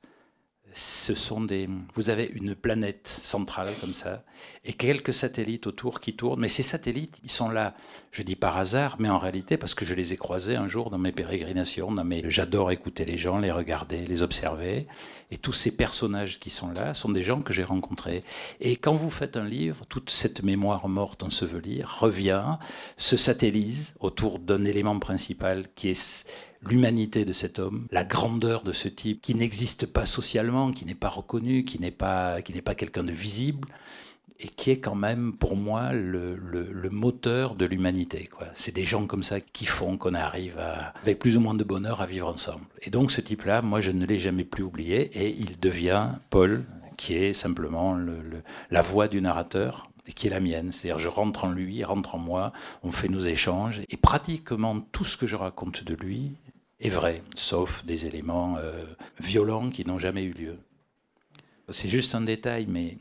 ce 0.74 1.16
sont 1.16 1.42
des. 1.42 1.68
Vous 1.96 2.10
avez 2.10 2.32
une 2.34 2.56
planète 2.56 3.08
centrale 3.08 3.74
comme 3.82 3.94
ça, 3.94 4.24
et 4.64 4.72
quelques 4.72 5.14
satellites 5.14 5.68
autour 5.68 6.00
qui 6.00 6.16
tournent. 6.16 6.40
Mais 6.40 6.48
ces 6.48 6.64
satellites, 6.64 7.20
ils 7.24 7.32
sont 7.32 7.50
là, 7.50 7.76
je 8.12 8.24
dis 8.24 8.36
par 8.36 8.58
hasard, 8.58 8.98
mais 9.00 9.10
en 9.10 9.18
réalité 9.18 9.56
parce 9.56 9.74
que 9.74 9.86
je 9.86 9.94
les 9.94 10.12
ai 10.12 10.18
croisés 10.18 10.58
un 10.58 10.68
jour 10.68 10.90
dans 10.90 10.98
mes 10.98 11.14
pérégrinations. 11.14 11.96
J'adore 12.26 12.72
écouter 12.72 13.06
les 13.06 13.18
gens, 13.18 13.40
les 13.40 13.52
regarder, 13.52 14.06
les 14.06 14.22
observer. 14.22 14.88
Et 15.32 15.38
tous 15.38 15.54
ces 15.54 15.78
personnages 15.78 16.40
qui 16.40 16.50
sont 16.50 16.72
là 16.72 16.94
sont 16.94 17.10
des 17.10 17.24
gens 17.24 17.42
que 17.42 17.54
j'ai 17.54 17.64
rencontrés. 17.64 18.26
Et 18.60 18.76
quand 18.76 18.96
vous 18.96 19.10
faites 19.10 19.38
un 19.38 19.46
livre, 19.46 19.86
toute 19.88 20.10
cette 20.10 20.44
mémoire 20.44 20.90
morte 20.90 21.24
ensevelie 21.24 21.84
revient, 21.84 22.58
se 22.98 23.16
satellise 23.16 23.94
autour 24.02 24.40
d'un 24.40 24.66
élément 24.66 25.00
principal 25.00 25.68
qui 25.76 25.90
est 25.90 26.26
l'humanité 26.64 27.24
de 27.24 27.34
cet 27.34 27.60
homme, 27.60 27.88
la 27.92 28.04
grandeur 28.04 28.62
de 28.64 28.74
ce 28.74 28.90
type 28.90 29.22
qui 29.22 29.36
n'existe 29.36 29.86
pas 29.86 30.06
socialement, 30.06 30.72
qui 30.74 30.86
n'est 30.86 30.96
pas 30.96 31.10
reconnu, 31.10 31.64
qui 31.64 31.80
n'est 31.80 31.92
pas, 31.92 32.42
qui 32.42 32.54
n'est 32.54 32.62
pas 32.62 32.76
quelqu'un 32.76 33.04
de 33.04 33.14
visible 33.14 33.68
et 34.40 34.48
qui 34.48 34.72
est 34.72 34.80
quand 34.80 34.96
même 34.96 35.34
pour 35.34 35.56
moi 35.56 35.94
le, 35.94 36.38
moteur 36.90 37.56
de 37.56 37.66
l'humanité. 37.66 38.30
C'est 38.54 38.76
des 38.76 38.84
gens 38.84 39.08
comme 39.08 39.24
ça 39.24 39.40
qui 39.40 39.66
font 39.66 39.98
qu'on 39.98 40.14
arrive 40.14 40.58
à, 40.60 40.94
avec 41.02 41.20
plus 41.20 41.38
ou 41.38 41.40
moins 41.40 41.54
de 41.54 41.64
bonheur 41.64 42.02
à 42.02 42.06
vivre 42.06 42.28
ensemble. 42.28 42.66
Et 42.82 42.90
donc 42.90 43.12
ce 43.12 43.22
type-là, 43.22 43.62
moi 43.62 43.82
je 43.82 43.92
ne 43.92 44.06
l'ai 44.06 44.20
jamais 44.20 44.44
plus 44.44 44.64
oublié 44.64 45.12
et 45.14 45.30
il 45.30 45.60
devient 45.60 46.10
Paul, 46.30 46.64
qui 46.98 47.16
est 47.16 47.34
simplement 47.34 47.94
le, 47.96 48.22
la 48.70 48.82
voix 48.82 49.08
du 49.08 49.22
narrateur 49.22 49.90
et 50.08 50.14
qui 50.14 50.28
est 50.28 50.32
la 50.32 50.40
mienne. 50.40 50.72
C'est-à-dire 50.72 51.00
je 51.00 51.10
rentre 51.10 51.46
en 51.46 51.52
lui, 51.52 51.78
il 51.78 51.86
rentre 51.86 52.16
en 52.16 52.20
moi, 52.20 52.54
on 52.84 52.92
fait 52.92 53.10
nos 53.10 53.22
échanges 53.22 53.82
et 53.90 53.98
pratiquement 53.98 54.80
tout 54.92 55.06
ce 55.06 55.18
que 55.18 55.28
je 55.28 55.36
raconte 55.36 55.84
de 55.84 55.96
lui 55.96 56.34
est 56.80 56.90
vrai, 56.90 57.22
sauf 57.36 57.86
des 57.86 58.06
éléments 58.06 58.58
euh, 58.58 58.84
violents 59.20 59.70
qui 59.70 59.86
n'ont 59.86 60.00
jamais 60.00 60.24
eu 60.24 60.34
lieu. 60.34 60.58
C'est 61.70 61.90
juste 61.90 62.16
un 62.16 62.22
détail, 62.22 62.66
mais 62.68 62.98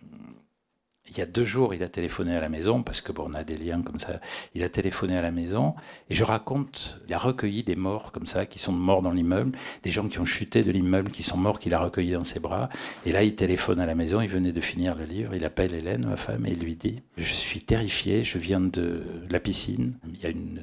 il 1.11 1.19
y 1.19 1.21
a 1.21 1.27
deux 1.27 1.45
jours, 1.45 1.75
il 1.75 1.83
a 1.83 1.89
téléphoné 1.89 2.37
à 2.37 2.41
la 2.41 2.49
maison, 2.49 2.83
parce 2.83 3.01
que 3.01 3.13
bon, 3.13 3.29
on 3.29 3.35
a 3.35 3.43
des 3.43 3.57
liens 3.57 3.83
comme 3.83 3.99
ça. 3.99 4.21
Il 4.55 4.63
a 4.63 4.69
téléphoné 4.69 5.17
à 5.17 5.23
la 5.23 5.31
maison, 5.31 5.75
et 6.09 6.15
je 6.15 6.23
raconte, 6.23 7.01
il 7.09 7.15
a 7.15 7.19
recueilli 7.19 7.65
des 7.65 7.77
morts 7.77 8.13
comme 8.13 8.27
ça, 8.27 8.47
qui 8.47 8.59
sont 8.59 8.73
morts 8.73 9.03
dans 9.03 9.11
l'immeuble, 9.11 9.59
des 9.83 9.91
gens 9.91 10.09
qui 10.09 10.21
ont 10.21 10.25
chuté 10.25 10.63
de 10.63 10.71
l'immeuble, 10.71 11.11
qui 11.11 11.23
sont 11.23 11.37
morts, 11.37 11.59
qu'il 11.59 11.75
a 11.75 11.81
recueillis 11.81 12.13
dans 12.13 12.25
ses 12.25 12.39
bras. 12.39 12.69
Et 13.05 13.13
là, 13.13 13.25
il 13.25 13.35
téléphone 13.35 13.81
à 13.81 13.87
la 13.87 13.95
maison, 13.95 14.21
il 14.21 14.29
venait 14.29 14.53
de 14.53 14.61
finir 14.61 14.95
le 14.95 15.05
livre, 15.05 15.35
il 15.35 15.45
appelle 15.45 15.75
Hélène, 15.75 16.07
ma 16.07 16.17
femme, 16.17 16.47
et 16.47 16.53
il 16.53 16.61
lui 16.61 16.77
dit 16.77 17.03
Je 17.17 17.35
suis 17.35 17.61
terrifié, 17.61 18.23
je 18.23 18.39
viens 18.39 18.61
de 18.61 19.03
la 19.29 19.41
piscine, 19.41 19.95
il 20.15 20.21
y 20.21 20.27
a 20.27 20.29
une, 20.29 20.61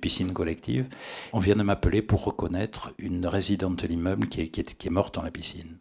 piscine 0.00 0.32
collective, 0.32 0.86
on 1.32 1.38
vient 1.38 1.56
de 1.56 1.62
m'appeler 1.62 2.02
pour 2.02 2.24
reconnaître 2.24 2.92
une 2.98 3.26
résidente 3.26 3.82
de 3.82 3.86
l'immeuble 3.86 4.26
qui 4.26 4.40
est, 4.40 4.48
qui, 4.48 4.60
est, 4.60 4.76
qui 4.76 4.88
est 4.88 4.90
morte 4.90 5.14
dans 5.14 5.22
la 5.22 5.30
piscine. 5.30 5.78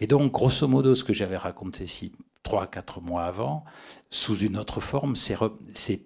Et 0.00 0.06
donc, 0.06 0.32
grosso 0.32 0.66
modo, 0.66 0.94
ce 0.94 1.04
que 1.04 1.12
j'avais 1.12 1.36
raconté 1.36 1.86
si 1.86 2.12
trois, 2.42 2.66
quatre 2.66 3.00
mois 3.00 3.24
avant, 3.24 3.64
sous 4.10 4.38
une 4.38 4.58
autre 4.58 4.80
forme, 4.80 5.16
ces, 5.16 5.36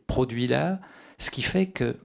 produits-là, 0.06 0.80
ce 1.18 1.30
qui 1.30 1.42
fait 1.42 1.66
que 1.66 1.98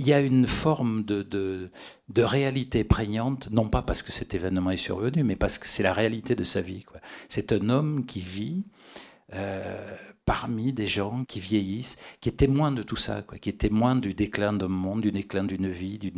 il 0.00 0.06
y 0.06 0.12
a 0.12 0.20
une 0.20 0.46
forme 0.46 1.02
de, 1.02 1.70
réalité 2.16 2.84
prégnante, 2.84 3.50
non 3.50 3.68
pas 3.68 3.82
parce 3.82 4.02
que 4.02 4.12
cet 4.12 4.32
événement 4.32 4.70
est 4.70 4.76
survenu, 4.76 5.24
mais 5.24 5.34
parce 5.34 5.58
que 5.58 5.66
c'est 5.66 5.82
la 5.82 5.92
réalité 5.92 6.36
de 6.36 6.44
sa 6.44 6.60
vie. 6.60 6.86
C'est 7.28 7.50
un 7.52 7.68
homme 7.68 8.06
qui 8.06 8.20
vit 8.20 8.62
euh, 9.34 9.96
parmi 10.24 10.72
des 10.72 10.86
gens 10.86 11.24
qui 11.24 11.40
vieillissent, 11.40 11.98
qui 12.20 12.28
est 12.28 12.32
témoin 12.32 12.70
de 12.70 12.84
tout 12.84 12.94
ça, 12.94 13.24
qui 13.42 13.48
est 13.48 13.58
témoin 13.58 13.96
du 13.96 14.14
déclin 14.14 14.52
d'un 14.52 14.68
monde, 14.68 15.00
du 15.00 15.10
déclin 15.10 15.42
d'une 15.42 15.68
vie, 15.68 15.98
du, 15.98 16.12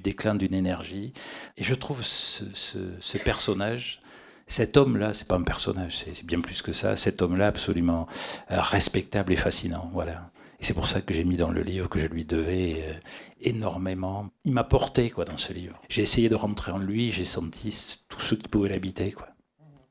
déclin 0.00 0.36
d'une 0.36 0.54
énergie. 0.54 1.12
Et 1.56 1.64
je 1.64 1.74
trouve 1.74 2.04
ce 2.04 3.18
personnage 3.18 4.03
cet 4.46 4.76
homme-là, 4.76 5.14
c'est 5.14 5.26
pas 5.26 5.36
un 5.36 5.42
personnage, 5.42 5.98
c'est 5.98 6.24
bien 6.24 6.40
plus 6.40 6.62
que 6.62 6.72
ça. 6.72 6.96
Cet 6.96 7.22
homme-là, 7.22 7.46
absolument 7.46 8.06
euh, 8.50 8.60
respectable 8.60 9.32
et 9.32 9.36
fascinant, 9.36 9.90
voilà. 9.92 10.30
Et 10.60 10.64
c'est 10.64 10.74
pour 10.74 10.88
ça 10.88 11.00
que 11.00 11.12
j'ai 11.12 11.24
mis 11.24 11.36
dans 11.36 11.50
le 11.50 11.62
livre 11.62 11.88
que 11.88 11.98
je 11.98 12.06
lui 12.06 12.24
devais 12.24 12.84
euh, 12.86 12.92
énormément. 13.40 14.30
Il 14.44 14.52
m'a 14.52 14.64
porté 14.64 15.10
quoi 15.10 15.24
dans 15.24 15.36
ce 15.36 15.52
livre. 15.52 15.80
J'ai 15.88 16.02
essayé 16.02 16.28
de 16.28 16.34
rentrer 16.34 16.72
en 16.72 16.78
lui, 16.78 17.10
j'ai 17.10 17.24
senti 17.24 17.98
tout 18.08 18.20
ce 18.20 18.34
qui 18.34 18.48
pouvait 18.48 18.68
l'habiter 18.68 19.12
quoi. 19.12 19.28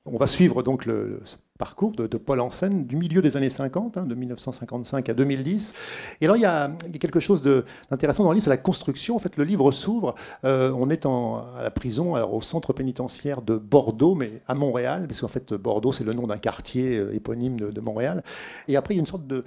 On 0.05 0.17
va 0.17 0.27
suivre 0.27 0.63
donc 0.63 0.85
le, 0.85 1.21
parcours 1.63 1.93
de, 1.93 2.17
Paul 2.17 2.41
Ansen 2.41 2.85
du 2.85 2.97
milieu 2.97 3.21
des 3.21 3.37
années 3.37 3.49
50, 3.49 3.95
hein, 3.95 4.05
de 4.05 4.15
1955 4.15 5.07
à 5.07 5.13
2010. 5.13 5.73
Et 6.19 6.25
alors 6.25 6.35
il 6.35 6.41
y 6.41 6.45
a, 6.45 6.69
quelque 6.99 7.21
chose 7.21 7.41
d'intéressant 7.89 8.25
dans 8.25 8.31
le 8.31 8.35
livre, 8.35 8.43
c'est 8.43 8.49
la 8.49 8.57
construction. 8.57 9.15
En 9.15 9.19
fait, 9.19 9.37
le 9.37 9.45
livre 9.45 9.71
s'ouvre. 9.71 10.13
Euh, 10.43 10.73
on 10.77 10.89
est 10.89 11.05
en, 11.05 11.37
à 11.57 11.63
la 11.63 11.71
prison, 11.71 12.15
alors, 12.15 12.33
au 12.33 12.41
centre 12.41 12.73
pénitentiaire 12.73 13.41
de 13.41 13.55
Bordeaux, 13.55 14.13
mais 14.13 14.41
à 14.45 14.55
Montréal, 14.55 15.05
parce 15.07 15.21
qu'en 15.21 15.29
fait 15.29 15.53
Bordeaux 15.53 15.93
c'est 15.93 16.03
le 16.03 16.11
nom 16.11 16.27
d'un 16.27 16.37
quartier 16.37 16.97
euh, 16.97 17.15
éponyme 17.15 17.55
de, 17.55 17.79
Montréal. 17.79 18.23
Et 18.67 18.75
après 18.75 18.93
il 18.93 18.97
y 18.97 18.99
a 18.99 19.03
une 19.03 19.07
sorte 19.07 19.25
de 19.25 19.45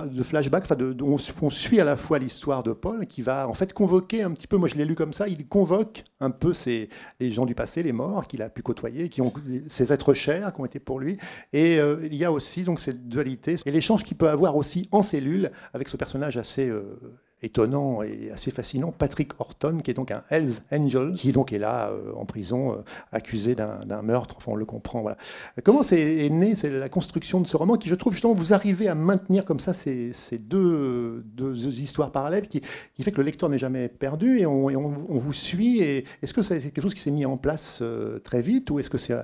de 0.00 0.22
flashback, 0.22 0.64
enfin 0.64 0.76
on, 1.02 1.50
suit 1.50 1.78
à 1.78 1.84
la 1.84 1.98
fois 1.98 2.18
l'histoire 2.18 2.62
de 2.62 2.72
Paul 2.72 3.06
qui 3.06 3.20
va 3.20 3.46
en 3.46 3.52
fait 3.52 3.74
convoquer 3.74 4.22
un 4.22 4.30
petit 4.32 4.46
peu, 4.46 4.56
moi 4.56 4.66
je 4.66 4.76
l'ai 4.76 4.86
lu 4.86 4.94
comme 4.94 5.12
ça, 5.12 5.28
il 5.28 5.46
convoque 5.46 6.04
un 6.18 6.30
peu 6.30 6.54
ces, 6.54 6.88
les 7.20 7.30
gens 7.30 7.44
du 7.44 7.54
passé, 7.54 7.82
les 7.82 7.92
morts 7.92 8.26
qu'il 8.26 8.40
a 8.40 8.48
pu 8.48 8.62
côtoyer, 8.62 9.10
qui 9.10 9.20
ont 9.20 9.34
ces 9.68 9.92
êtres 9.92 10.14
chers 10.14 10.54
qui 10.54 10.60
ont 10.62 10.64
été 10.64 10.80
pour 10.80 10.98
lui. 10.98 11.18
Et 11.52 11.78
euh, 11.78 11.98
il 12.04 12.14
y 12.14 12.24
a 12.24 12.32
aussi 12.32 12.62
donc 12.62 12.80
cette 12.80 13.06
dualité 13.06 13.56
et 13.66 13.70
l'échange 13.70 14.02
qu'il 14.02 14.16
peut 14.16 14.30
avoir 14.30 14.56
aussi 14.56 14.88
en 14.92 15.02
cellule 15.02 15.50
avec 15.74 15.88
ce 15.88 15.98
personnage 15.98 16.38
assez 16.38 16.70
euh, 16.70 16.98
étonnant 17.42 18.02
et 18.02 18.30
assez 18.32 18.50
fascinant, 18.50 18.92
Patrick 18.92 19.32
Horton, 19.38 19.80
qui 19.82 19.90
est 19.90 19.94
donc 19.94 20.10
un 20.10 20.22
Hells 20.30 20.52
Angel, 20.72 21.14
qui 21.14 21.32
donc 21.32 21.52
est 21.52 21.58
là 21.58 21.90
euh, 21.90 22.12
en 22.14 22.24
prison, 22.24 22.72
euh, 22.72 22.76
accusé 23.10 23.54
d'un 23.54 24.02
meurtre, 24.02 24.36
enfin 24.38 24.52
on 24.52 24.56
le 24.56 24.64
comprend. 24.64 25.02
Voilà. 25.02 25.16
Comment 25.64 25.82
c'est 25.82 26.28
né 26.30 26.54
c'est 26.54 26.70
la 26.70 26.88
construction 26.88 27.40
de 27.40 27.46
ce 27.46 27.56
roman 27.56 27.76
qui, 27.76 27.88
je 27.88 27.94
trouve, 27.94 28.12
justement, 28.12 28.34
vous 28.34 28.52
arrivez 28.52 28.88
à 28.88 28.94
maintenir 28.94 29.44
comme 29.44 29.60
ça 29.60 29.74
ces, 29.74 30.12
ces 30.12 30.38
deux, 30.38 31.22
deux, 31.26 31.80
histoires 31.80 32.12
parallèles 32.12 32.48
qui, 32.48 32.62
qui, 32.94 33.02
fait 33.02 33.10
que 33.10 33.18
le 33.18 33.24
lecteur 33.24 33.48
n'est 33.48 33.58
jamais 33.58 33.88
perdu 33.88 34.38
et 34.38 34.46
on, 34.46 34.66
on, 34.66 35.18
vous 35.18 35.32
suit. 35.32 35.80
Est-ce 35.80 36.34
que 36.34 36.42
c'est 36.42 36.60
quelque 36.60 36.82
chose 36.82 36.94
qui 36.94 37.00
s'est 37.00 37.10
mis 37.10 37.26
en 37.26 37.36
place 37.36 37.80
euh, 37.82 38.18
très 38.20 38.42
vite 38.42 38.70
ou 38.70 38.78
est-ce 38.78 38.90
que 38.90 38.98
c'est 38.98 39.14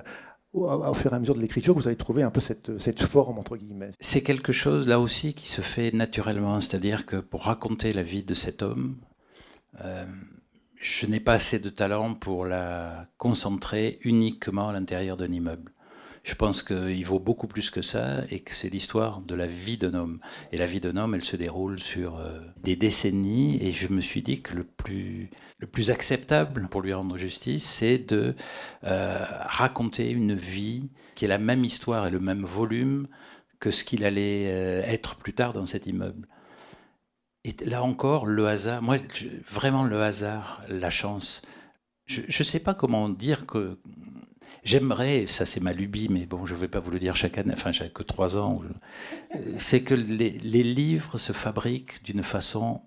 au 0.53 0.93
fur 0.93 1.11
et 1.11 1.15
à 1.15 1.19
mesure 1.19 1.35
de 1.35 1.41
l'écriture, 1.41 1.75
vous 1.75 1.87
avez 1.87 1.95
trouvé 1.95 2.23
un 2.23 2.31
peu 2.31 2.39
cette, 2.39 3.01
forme, 3.01 3.37
entre 3.37 3.57
guillemets 3.57 3.91
C'est 3.99 4.23
quelque 4.23 4.51
chose, 4.51 4.87
là 4.87 4.99
aussi, 4.99 5.33
qui 5.33 5.47
se 5.47 5.61
fait 5.61 5.91
naturellement. 5.91 6.59
C'est-à-dire 6.61 7.05
que 7.05 7.17
pour 7.17 7.43
raconter 7.43 7.93
la 7.93 8.03
vie 8.03 8.23
de 8.23 8.33
cet 8.33 8.63
homme, 8.63 8.97
euh, 9.81 10.05
je 10.75 11.05
n'ai 11.05 11.19
pas 11.19 11.33
assez 11.33 11.59
de 11.59 11.69
talent 11.69 12.15
pour 12.15 12.45
la 12.45 13.07
concentrer 13.17 13.99
uniquement 14.03 14.69
à 14.69 14.73
l'intérieur 14.73 15.17
d'un 15.17 15.31
immeuble. 15.31 15.71
Je 16.23 16.35
pense 16.35 16.63
qu'il 16.63 17.05
vaut 17.05 17.19
beaucoup 17.19 17.47
plus 17.47 17.69
que 17.69 17.81
ça 17.81 18.23
et 18.29 18.39
que 18.41 18.53
c'est 18.53 18.69
l'histoire 18.69 19.21
de 19.21 19.35
la 19.35 19.47
vie 19.47 19.77
d'un 19.77 19.93
homme. 19.93 20.19
Et 20.51 20.57
la 20.57 20.65
vie 20.65 20.79
d'un 20.79 20.97
homme, 20.97 21.15
elle 21.15 21.23
se 21.23 21.35
déroule 21.35 21.79
sur 21.79 22.17
euh, 22.17 22.39
des 22.61 22.75
décennies 22.75 23.57
et 23.63 23.71
je 23.71 23.87
me 23.87 24.01
suis 24.01 24.21
dit 24.21 24.41
que 24.41 24.55
le 24.55 24.63
plus, 24.63 25.29
le 25.57 25.67
plus 25.67 25.91
acceptable 25.91 26.67
pour 26.69 26.81
lui 26.81 26.93
rendre 26.93 27.17
justice, 27.17 27.65
c'est 27.65 27.97
de 27.97 28.35
euh, 28.83 29.25
raconter 29.45 30.09
une 30.09 30.33
vie 30.33 30.89
qui 31.15 31.25
est 31.25 31.29
la 31.29 31.37
même 31.37 31.63
histoire 31.63 32.07
et 32.07 32.11
le 32.11 32.19
même 32.19 32.43
volume 32.43 33.07
que 33.59 33.71
ce 33.71 33.83
qu'il 33.83 34.05
allait 34.05 34.47
euh, 34.47 34.83
être 34.83 35.15
plus 35.15 35.33
tard 35.33 35.53
dans 35.53 35.65
cet 35.65 35.87
immeuble. 35.87 36.27
Et 37.45 37.55
là 37.65 37.83
encore, 37.83 38.25
le 38.25 38.47
hasard, 38.47 38.81
moi, 38.81 38.97
vraiment 39.49 39.83
le 39.83 40.01
hasard, 40.01 40.61
la 40.67 40.89
chance. 40.89 41.41
Je 42.05 42.21
ne 42.21 42.43
sais 42.43 42.59
pas 42.59 42.73
comment 42.73 43.07
dire 43.07 43.45
que 43.45 43.77
J'aimerais, 44.69 45.25
ça 45.25 45.47
c'est 45.47 45.61
ma 45.61 45.73
lubie, 45.73 46.09
mais 46.11 46.27
bon, 46.27 46.45
je 46.45 46.53
ne 46.53 46.59
vais 46.59 46.67
pas 46.67 46.79
vous 46.79 46.91
le 46.91 46.99
dire 46.99 47.15
chaque 47.15 47.39
année, 47.39 47.53
enfin, 47.53 47.71
chaque 47.71 48.05
trois 48.05 48.37
ans, 48.37 48.61
c'est 49.57 49.81
que 49.81 49.95
les, 49.95 50.29
livres 50.29 51.17
se 51.17 51.33
fabriquent 51.33 52.03
d'une 52.03 52.21
façon 52.21 52.79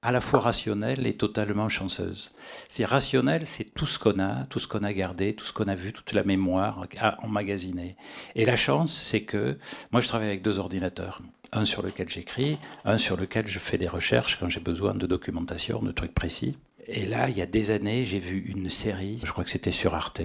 à 0.00 0.12
la 0.12 0.22
fois 0.22 0.40
rationnelle 0.40 1.06
et 1.06 1.12
totalement 1.12 1.68
chanceuse. 1.68 2.32
C'est 2.70 2.86
rationnel, 2.86 3.46
c'est 3.46 3.74
tout 3.74 3.84
ce 3.84 3.98
qu'on 3.98 4.18
a, 4.18 4.46
tout 4.46 4.60
ce 4.60 4.66
qu'on 4.66 4.82
a 4.82 4.94
gardé, 4.94 5.34
tout 5.34 5.44
ce 5.44 5.52
qu'on 5.52 5.68
a 5.68 5.74
vu, 5.74 5.92
toute 5.92 6.14
la 6.14 6.24
mémoire 6.24 6.86
emmagasinée. 7.18 7.94
Et 8.34 8.46
la 8.46 8.56
chance, 8.56 8.98
c'est 8.98 9.24
que 9.24 9.58
moi, 9.92 10.00
je 10.00 10.08
travaille 10.08 10.28
avec 10.28 10.40
deux 10.40 10.58
ordinateurs. 10.58 11.20
Un 11.52 11.66
sur 11.66 11.82
lequel 11.82 12.08
j'écris, 12.08 12.56
un 12.86 12.96
sur 12.96 13.18
lequel 13.18 13.46
je 13.46 13.58
fais 13.58 13.76
des 13.76 13.88
recherches 13.88 14.38
quand 14.40 14.48
j'ai 14.48 14.60
besoin 14.60 14.94
de 14.94 15.06
documentation, 15.06 15.82
de 15.82 15.92
trucs 15.92 16.14
précis. 16.14 16.56
Et 16.86 17.04
là, 17.04 17.28
il 17.28 17.36
y 17.36 17.42
a 17.42 17.46
des 17.46 17.72
années, 17.72 18.06
j'ai 18.06 18.20
vu 18.20 18.38
une 18.48 18.70
série, 18.70 19.20
je 19.22 19.30
crois 19.30 19.44
que 19.44 19.50
c'était 19.50 19.70
sur 19.70 19.94
Arte, 19.94 20.22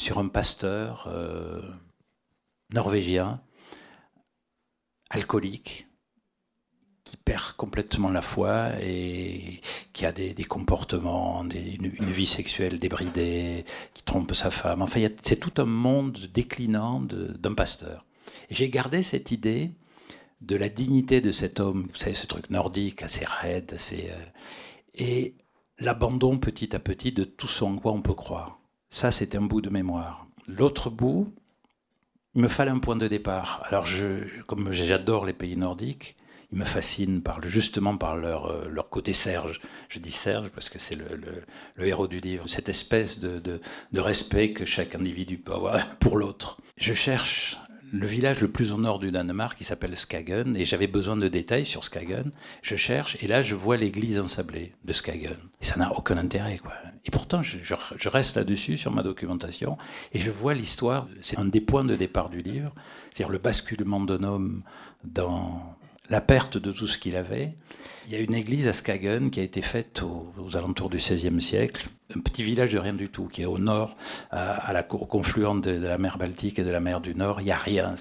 sur 0.00 0.18
un 0.18 0.28
pasteur 0.28 1.08
euh, 1.08 1.60
norvégien, 2.72 3.42
alcoolique, 5.10 5.88
qui 7.04 7.18
perd 7.18 7.52
complètement 7.58 8.08
la 8.08 8.22
foi 8.22 8.70
et 8.80 9.60
qui 9.92 10.06
a 10.06 10.12
des, 10.12 10.32
comportements, 10.44 11.44
une, 11.44 12.10
vie 12.10 12.26
sexuelle 12.26 12.78
débridée, 12.78 13.66
qui 13.92 14.02
trompe 14.02 14.32
sa 14.32 14.50
femme. 14.50 14.80
Enfin, 14.80 15.06
c'est 15.22 15.38
tout 15.38 15.60
un 15.60 15.66
monde 15.66 16.18
déclinant 16.32 17.00
d'un 17.02 17.54
pasteur. 17.54 18.06
J'ai 18.48 18.70
gardé 18.70 19.02
cette 19.02 19.32
idée 19.32 19.70
de 20.40 20.56
la 20.56 20.70
dignité 20.70 21.20
de 21.20 21.30
cet 21.30 21.60
homme, 21.60 21.88
vous 21.90 21.98
savez, 21.98 22.14
ce 22.14 22.26
truc 22.26 22.48
nordique, 22.48 23.02
assez 23.02 23.26
raide, 23.26 23.74
assez, 23.74 24.08
euh, 24.10 24.24
et 24.94 25.34
l'abandon 25.78 26.38
petit 26.38 26.74
à 26.74 26.78
petit 26.78 27.12
de 27.12 27.24
tout 27.24 27.48
ce 27.48 27.64
en 27.64 27.76
quoi 27.76 27.92
on 27.92 28.00
peut 28.00 28.14
croire. 28.14 28.59
Ça, 28.90 29.10
c'est 29.10 29.34
un 29.34 29.42
bout 29.42 29.60
de 29.60 29.70
mémoire. 29.70 30.26
L'autre 30.48 30.90
bout, 30.90 31.32
il 32.34 32.42
me 32.42 32.48
fallait 32.48 32.70
un 32.70 32.80
point 32.80 32.96
de 32.96 33.08
départ. 33.08 33.64
Alors, 33.68 33.86
je, 33.86 34.40
comme 34.46 34.72
j'adore 34.72 35.24
les 35.26 35.32
pays 35.32 35.56
nordiques, 35.56 36.16
ils 36.52 36.58
me 36.58 36.64
fascinent 36.64 37.22
justement 37.44 37.96
par 37.96 38.16
leur, 38.16 38.46
euh, 38.46 38.68
leur 38.68 38.88
côté 38.88 39.12
Serge. 39.12 39.60
Je 39.88 40.00
dis 40.00 40.10
Serge 40.10 40.48
parce 40.50 40.68
que 40.68 40.80
c'est 40.80 40.96
le, 40.96 41.20
le, 41.76 41.86
héros 41.86 42.08
du 42.08 42.18
livre. 42.18 42.48
Cette 42.48 42.68
espèce 42.68 43.20
de, 43.20 43.38
de 43.38 44.00
respect 44.00 44.52
que 44.52 44.64
chaque 44.64 44.96
individu 44.96 45.38
peut 45.38 45.52
avoir 45.52 45.96
pour 45.98 46.16
l'autre. 46.16 46.60
Je 46.76 46.92
cherche 46.92 47.56
le 47.92 48.06
village 48.06 48.40
le 48.40 48.48
plus 48.48 48.72
au 48.72 48.78
nord 48.78 48.98
du 48.98 49.10
Danemark 49.10 49.56
qui 49.56 49.64
s'appelle 49.64 49.96
Skagen, 49.96 50.56
et 50.56 50.64
j'avais 50.64 50.86
besoin 50.86 51.16
de 51.16 51.28
détails 51.28 51.66
sur 51.66 51.84
Skagen. 51.84 52.30
Je 52.62 52.76
cherche, 52.76 53.16
et 53.20 53.26
là, 53.26 53.42
je 53.42 53.54
vois 53.54 53.76
l'église 53.76 54.20
ensablée 54.20 54.74
de 54.84 54.92
Skagen. 54.92 55.36
Et 55.60 55.64
ça 55.64 55.76
n'a 55.76 55.92
aucun 55.92 56.16
intérêt, 56.16 56.58
quoi. 56.58 56.74
Et 57.04 57.10
pourtant, 57.10 57.42
je, 57.42 57.58
je 57.62 58.08
reste 58.08 58.36
là-dessus 58.36 58.76
sur 58.76 58.92
ma 58.92 59.02
documentation, 59.02 59.78
et 60.12 60.18
je 60.20 60.30
vois 60.30 60.54
l'histoire. 60.54 61.08
C'est 61.20 61.38
un 61.38 61.44
des 61.44 61.60
points 61.60 61.84
de 61.84 61.96
départ 61.96 62.28
du 62.28 62.38
livre, 62.38 62.72
c'est-à-dire 63.12 63.32
le 63.32 63.38
basculement 63.38 64.00
d'un 64.00 64.22
homme 64.22 64.62
dans 65.04 65.76
la 66.10 66.20
perte 66.20 66.58
de 66.58 66.72
tout 66.72 66.88
ce 66.88 66.98
qu'il 66.98 67.16
avait. 67.16 67.56
Il 68.06 68.12
y 68.12 68.16
a 68.16 68.18
une 68.18 68.34
église 68.34 68.66
à 68.66 68.72
Skagen 68.72 69.30
qui 69.30 69.38
a 69.38 69.44
été 69.44 69.62
faite 69.62 70.02
aux, 70.02 70.56
alentours 70.56 70.90
du 70.90 70.96
XVIe 70.96 71.40
siècle, 71.40 71.88
un 72.14 72.20
petit 72.20 72.42
village 72.42 72.72
de 72.72 72.78
rien 72.78 72.92
du 72.92 73.08
tout, 73.08 73.28
qui 73.28 73.42
est 73.42 73.46
au 73.46 73.58
nord, 73.58 73.96
à, 74.32 74.72
la, 74.72 74.84
au 74.92 75.06
confluent 75.06 75.60
de, 75.60 75.70
la 75.70 75.96
mer 75.96 76.18
Baltique 76.18 76.58
et 76.58 76.64
de 76.64 76.70
la 76.70 76.80
mer 76.80 77.00
du 77.00 77.14
Nord. 77.14 77.40
Il 77.40 77.44
n'y 77.44 77.52
a 77.52 77.56
rien. 77.56 77.94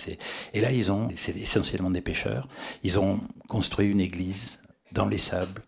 Et 0.53 0.59
là, 0.59 0.71
ils 0.71 0.91
ont, 0.91 1.09
c'est 1.15 1.37
essentiellement 1.37 1.91
des 1.91 2.01
pêcheurs, 2.01 2.47
ils 2.83 2.99
ont 2.99 3.21
construit 3.47 3.87
une 3.87 4.01
église 4.01 4.59
dans 4.91 5.05
les 5.05 5.19
sables, 5.19 5.63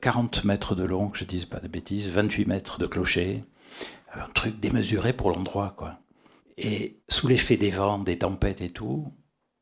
40 0.00 0.38
euh, 0.38 0.48
mètres 0.48 0.74
de 0.74 0.82
long, 0.82 1.08
que 1.08 1.18
je 1.18 1.24
ne 1.24 1.28
dise 1.28 1.44
pas 1.44 1.60
de 1.60 1.68
bêtises, 1.68 2.10
28 2.10 2.48
mètres 2.48 2.80
de 2.80 2.86
clocher, 2.86 3.44
un 4.12 4.28
truc 4.34 4.58
démesuré 4.58 5.12
pour 5.12 5.30
l'endroit, 5.30 5.74
quoi. 5.78 6.00
Et 6.58 6.98
sous 7.08 7.28
l'effet 7.28 7.56
des 7.56 7.70
vents, 7.70 8.00
des 8.00 8.18
tempêtes 8.18 8.60
et 8.60 8.68
tout, 8.68 9.12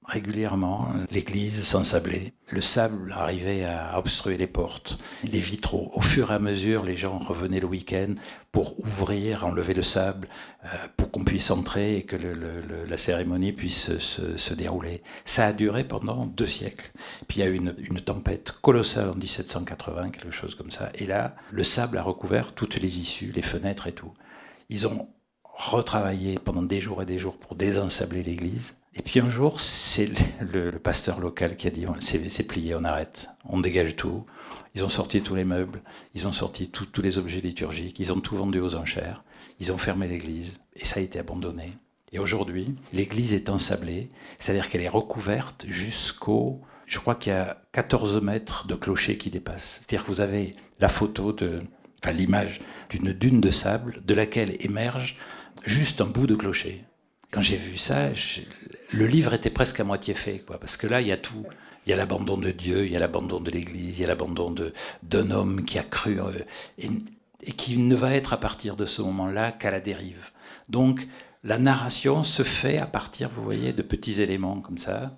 régulièrement, 0.07 0.89
l'église 1.11 1.63
s'ensablait. 1.65 2.33
Le 2.49 2.61
sable 2.61 3.13
arrivait 3.13 3.65
à 3.65 3.99
obstruer 3.99 4.37
les 4.37 4.47
portes, 4.47 4.99
les 5.23 5.39
vitraux. 5.39 5.93
Au 5.95 6.01
fur 6.01 6.31
et 6.31 6.35
à 6.35 6.39
mesure, 6.39 6.83
les 6.83 6.97
gens 6.97 7.19
revenaient 7.19 7.61
le 7.61 7.67
week-end 7.67 8.15
pour 8.51 8.81
ouvrir, 8.81 9.47
enlever 9.47 9.75
le 9.75 9.83
sable, 9.83 10.29
euh, 10.65 10.69
pour 10.97 11.11
qu'on 11.11 11.25
puisse 11.25 11.51
entrer 11.51 11.97
et 11.97 12.03
que 12.03 12.17
la 12.17 12.99
cérémonie 12.99 13.53
puisse 13.53 13.97
se, 13.99 14.55
dérouler. 14.55 15.03
Ça 15.25 15.47
a 15.47 15.53
duré 15.53 15.85
pendant 15.85 16.27
deux 16.27 16.47
siècles. 16.47 16.91
Puis 17.29 17.39
il 17.39 17.45
y 17.45 17.47
a 17.47 17.51
eu 17.51 17.55
une, 17.55 17.77
une, 17.79 18.01
tempête 18.01 18.53
colossale 18.63 19.11
en 19.11 19.15
1780, 19.15 20.11
quelque 20.11 20.33
chose 20.33 20.57
comme 20.57 20.73
ça. 20.73 20.91
Et 20.95 21.07
là, 21.07 21.37
le 21.53 21.63
sable 21.63 21.99
a 21.99 22.03
recouvert 22.03 22.53
toutes 22.55 22.81
les 22.81 22.99
issues, 22.99 23.33
les 23.33 23.43
fenêtres 23.43 23.87
et 23.87 23.93
tout. 23.93 24.13
Ils 24.71 24.89
ont 24.89 25.09
retravaillé 25.45 26.39
pendant 26.39 26.63
des 26.63 26.81
jours 26.81 27.03
et 27.03 27.07
des 27.07 27.19
jours 27.19 27.37
pour 27.37 27.55
désensabler 27.55 28.23
l'église. 28.23 28.75
Et 28.95 29.03
puis 29.03 29.21
un 29.21 29.31
jour, 29.31 29.61
c'est 29.61 30.11
le, 30.41 30.73
pasteur 30.79 31.21
local 31.21 31.57
qui 31.57 31.69
a 31.69 31.71
dit 31.71 31.87
c'est 32.01 32.47
plié, 32.47 32.75
on 32.75 32.85
arrête, 32.85 33.29
on 33.45 33.61
dégage 33.61 33.97
tout. 33.97 34.25
Ils 34.75 34.85
ont 34.85 34.89
sorti 34.89 35.23
tous 35.23 35.35
les 35.35 35.45
meubles, 35.45 35.81
ils 36.15 36.27
ont 36.27 36.33
sorti 36.33 36.71
tous 36.71 37.03
les 37.03 37.19
objets 37.19 37.41
liturgiques, 37.41 38.01
ils 38.01 38.13
ont 38.13 38.21
tout 38.21 38.37
vendu 38.37 38.61
aux 38.61 38.75
enchères, 38.75 39.23
ils 39.61 39.73
ont 39.73 39.79
fermé 39.79 40.09
l'église 40.09 40.55
et 40.75 40.85
ça 40.85 41.01
a 41.01 41.03
été 41.03 41.19
abandonné. 41.19 41.77
Et 42.13 42.19
aujourd'hui, 42.19 42.75
l'église 42.93 43.35
est 43.35 43.49
ensablée, 43.49 44.11
c'est-à-dire 44.39 44.69
qu'elle 44.69 44.81
est 44.81 44.89
recouverte 44.89 45.67
jusqu'au. 45.69 46.61
Je 46.87 46.99
crois 46.99 47.15
qu'il 47.15 47.33
y 47.33 47.37
a 47.37 47.63
14 47.73 48.21
mètres 48.21 48.67
de 48.67 48.75
clocher 48.75 49.17
qui 49.17 49.31
dépassent. 49.31 49.79
C'est-à-dire 49.81 50.05
que 50.05 50.11
vous 50.11 50.21
avez 50.21 50.57
la 50.81 50.89
photo 50.89 51.33
de. 51.33 51.61
Enfin, 52.03 52.13
l'image 52.13 52.61
d'une 52.89 53.13
dune 53.13 53.41
de 53.41 53.51
sable 53.51 54.03
de 54.05 54.15
laquelle 54.15 54.57
émerge 54.61 55.17
juste 55.65 56.01
un 56.01 56.07
bout 56.07 56.27
de 56.27 56.35
clocher. 56.35 56.85
Quand 57.31 57.43
j'ai 57.43 57.59
vu 57.59 57.77
ça, 57.77 58.13
le 58.93 59.07
livre 59.07 59.35
était 59.35 59.51
presque 59.51 59.81
à 59.81 59.85
moitié 59.85 60.15
fait, 60.15 60.41
quoi, 60.41 60.59
parce 60.59 60.77
que 60.77 60.87
là, 60.87 61.01
il 61.01 61.07
y 61.07 61.13
a 61.13 61.17
tout. 61.17 61.47
Il 61.87 61.91
y 61.91 61.93
a 61.93 61.97
l'abandon 61.97 62.37
de 62.37 62.51
Dieu, 62.51 62.85
il 62.85 62.93
y 62.93 62.97
a 62.97 63.01
l'abandon 63.01 63.41
de 63.41 63.51
l'Église, 63.51 63.99
il 63.99 64.03
y 64.03 64.05
a 64.05 64.09
l'abandon 64.09 64.55
d'un 65.03 65.31
homme 65.31 65.65
qui 65.65 65.79
a 65.79 65.83
cru 65.83 66.21
euh, 66.21 66.31
et, 66.79 66.91
et, 67.43 67.53
qui 67.53 67.79
ne 67.79 67.95
va 67.95 68.15
être 68.15 68.35
à 68.35 68.37
partir 68.37 68.77
de 68.77 68.85
ce 68.85 69.01
moment-là 69.01 69.51
qu'à 69.53 69.71
la 69.71 69.81
dérive. 69.81 70.31
Donc, 70.69 71.09
la 71.43 71.59
narration 71.59 72.23
se 72.23 72.43
fait 72.43 72.77
à 72.77 72.87
partir, 72.87 73.31
vous 73.31 73.43
voyez, 73.43 73.73
de 73.73 73.83
petits 73.83 74.21
éléments 74.21 74.61
comme 74.61 74.77
ça. 74.77 75.17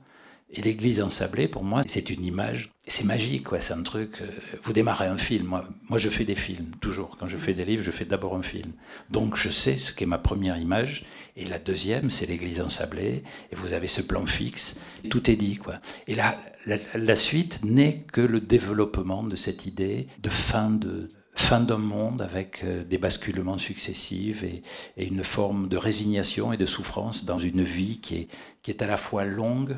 Et 0.54 0.60
l'église 0.60 1.00
ensablée, 1.00 1.48
pour 1.48 1.64
moi, 1.64 1.80
c'est 1.86 2.10
une 2.10 2.24
image. 2.26 2.70
C'est 2.86 3.04
magique, 3.04 3.44
quoi. 3.44 3.60
C'est 3.60 3.72
un 3.72 3.82
truc. 3.82 4.20
Euh, 4.20 4.26
vous 4.62 4.74
démarrez 4.74 5.06
un 5.06 5.16
film. 5.16 5.46
Moi, 5.46 5.66
moi, 5.88 5.98
je 5.98 6.10
fais 6.10 6.26
des 6.26 6.34
films, 6.34 6.72
toujours. 6.80 7.16
Quand 7.18 7.26
je 7.26 7.38
fais 7.38 7.54
des 7.54 7.64
livres, 7.64 7.82
je 7.82 7.90
fais 7.90 8.04
d'abord 8.04 8.36
un 8.36 8.42
film. 8.42 8.72
Donc, 9.08 9.36
je 9.36 9.48
sais 9.48 9.78
ce 9.78 9.94
qu'est 9.94 10.04
ma 10.04 10.18
première 10.18 10.58
image. 10.58 11.04
Et 11.36 11.46
la 11.46 11.58
deuxième, 11.58 12.10
c'est 12.10 12.26
l'église 12.26 12.60
ensablée. 12.60 13.22
Et 13.50 13.56
vous 13.56 13.72
avez 13.72 13.86
ce 13.86 14.02
plan 14.02 14.26
fixe. 14.26 14.76
Tout 15.08 15.30
est 15.30 15.36
dit, 15.36 15.56
quoi. 15.56 15.80
Et 16.06 16.14
là, 16.14 16.38
la, 16.66 17.16
suite 17.16 17.64
n'est 17.64 18.02
que 18.12 18.20
le 18.20 18.40
développement 18.40 19.22
de 19.22 19.36
cette 19.36 19.64
idée 19.64 20.06
de 20.22 20.28
fin 20.28 20.70
de, 20.70 21.10
fin 21.34 21.60
d'un 21.60 21.78
monde 21.78 22.20
avec 22.20 22.62
euh, 22.62 22.84
des 22.84 22.98
basculements 22.98 23.58
successifs 23.58 24.42
et, 24.42 24.62
et, 24.96 25.06
une 25.06 25.24
forme 25.24 25.68
de 25.68 25.76
résignation 25.76 26.52
et 26.52 26.56
de 26.56 26.66
souffrance 26.66 27.24
dans 27.24 27.38
une 27.38 27.62
vie 27.62 28.00
qui 28.00 28.16
est, 28.16 28.28
qui 28.62 28.70
est 28.70 28.82
à 28.82 28.86
la 28.86 28.96
fois 28.96 29.24
longue, 29.24 29.76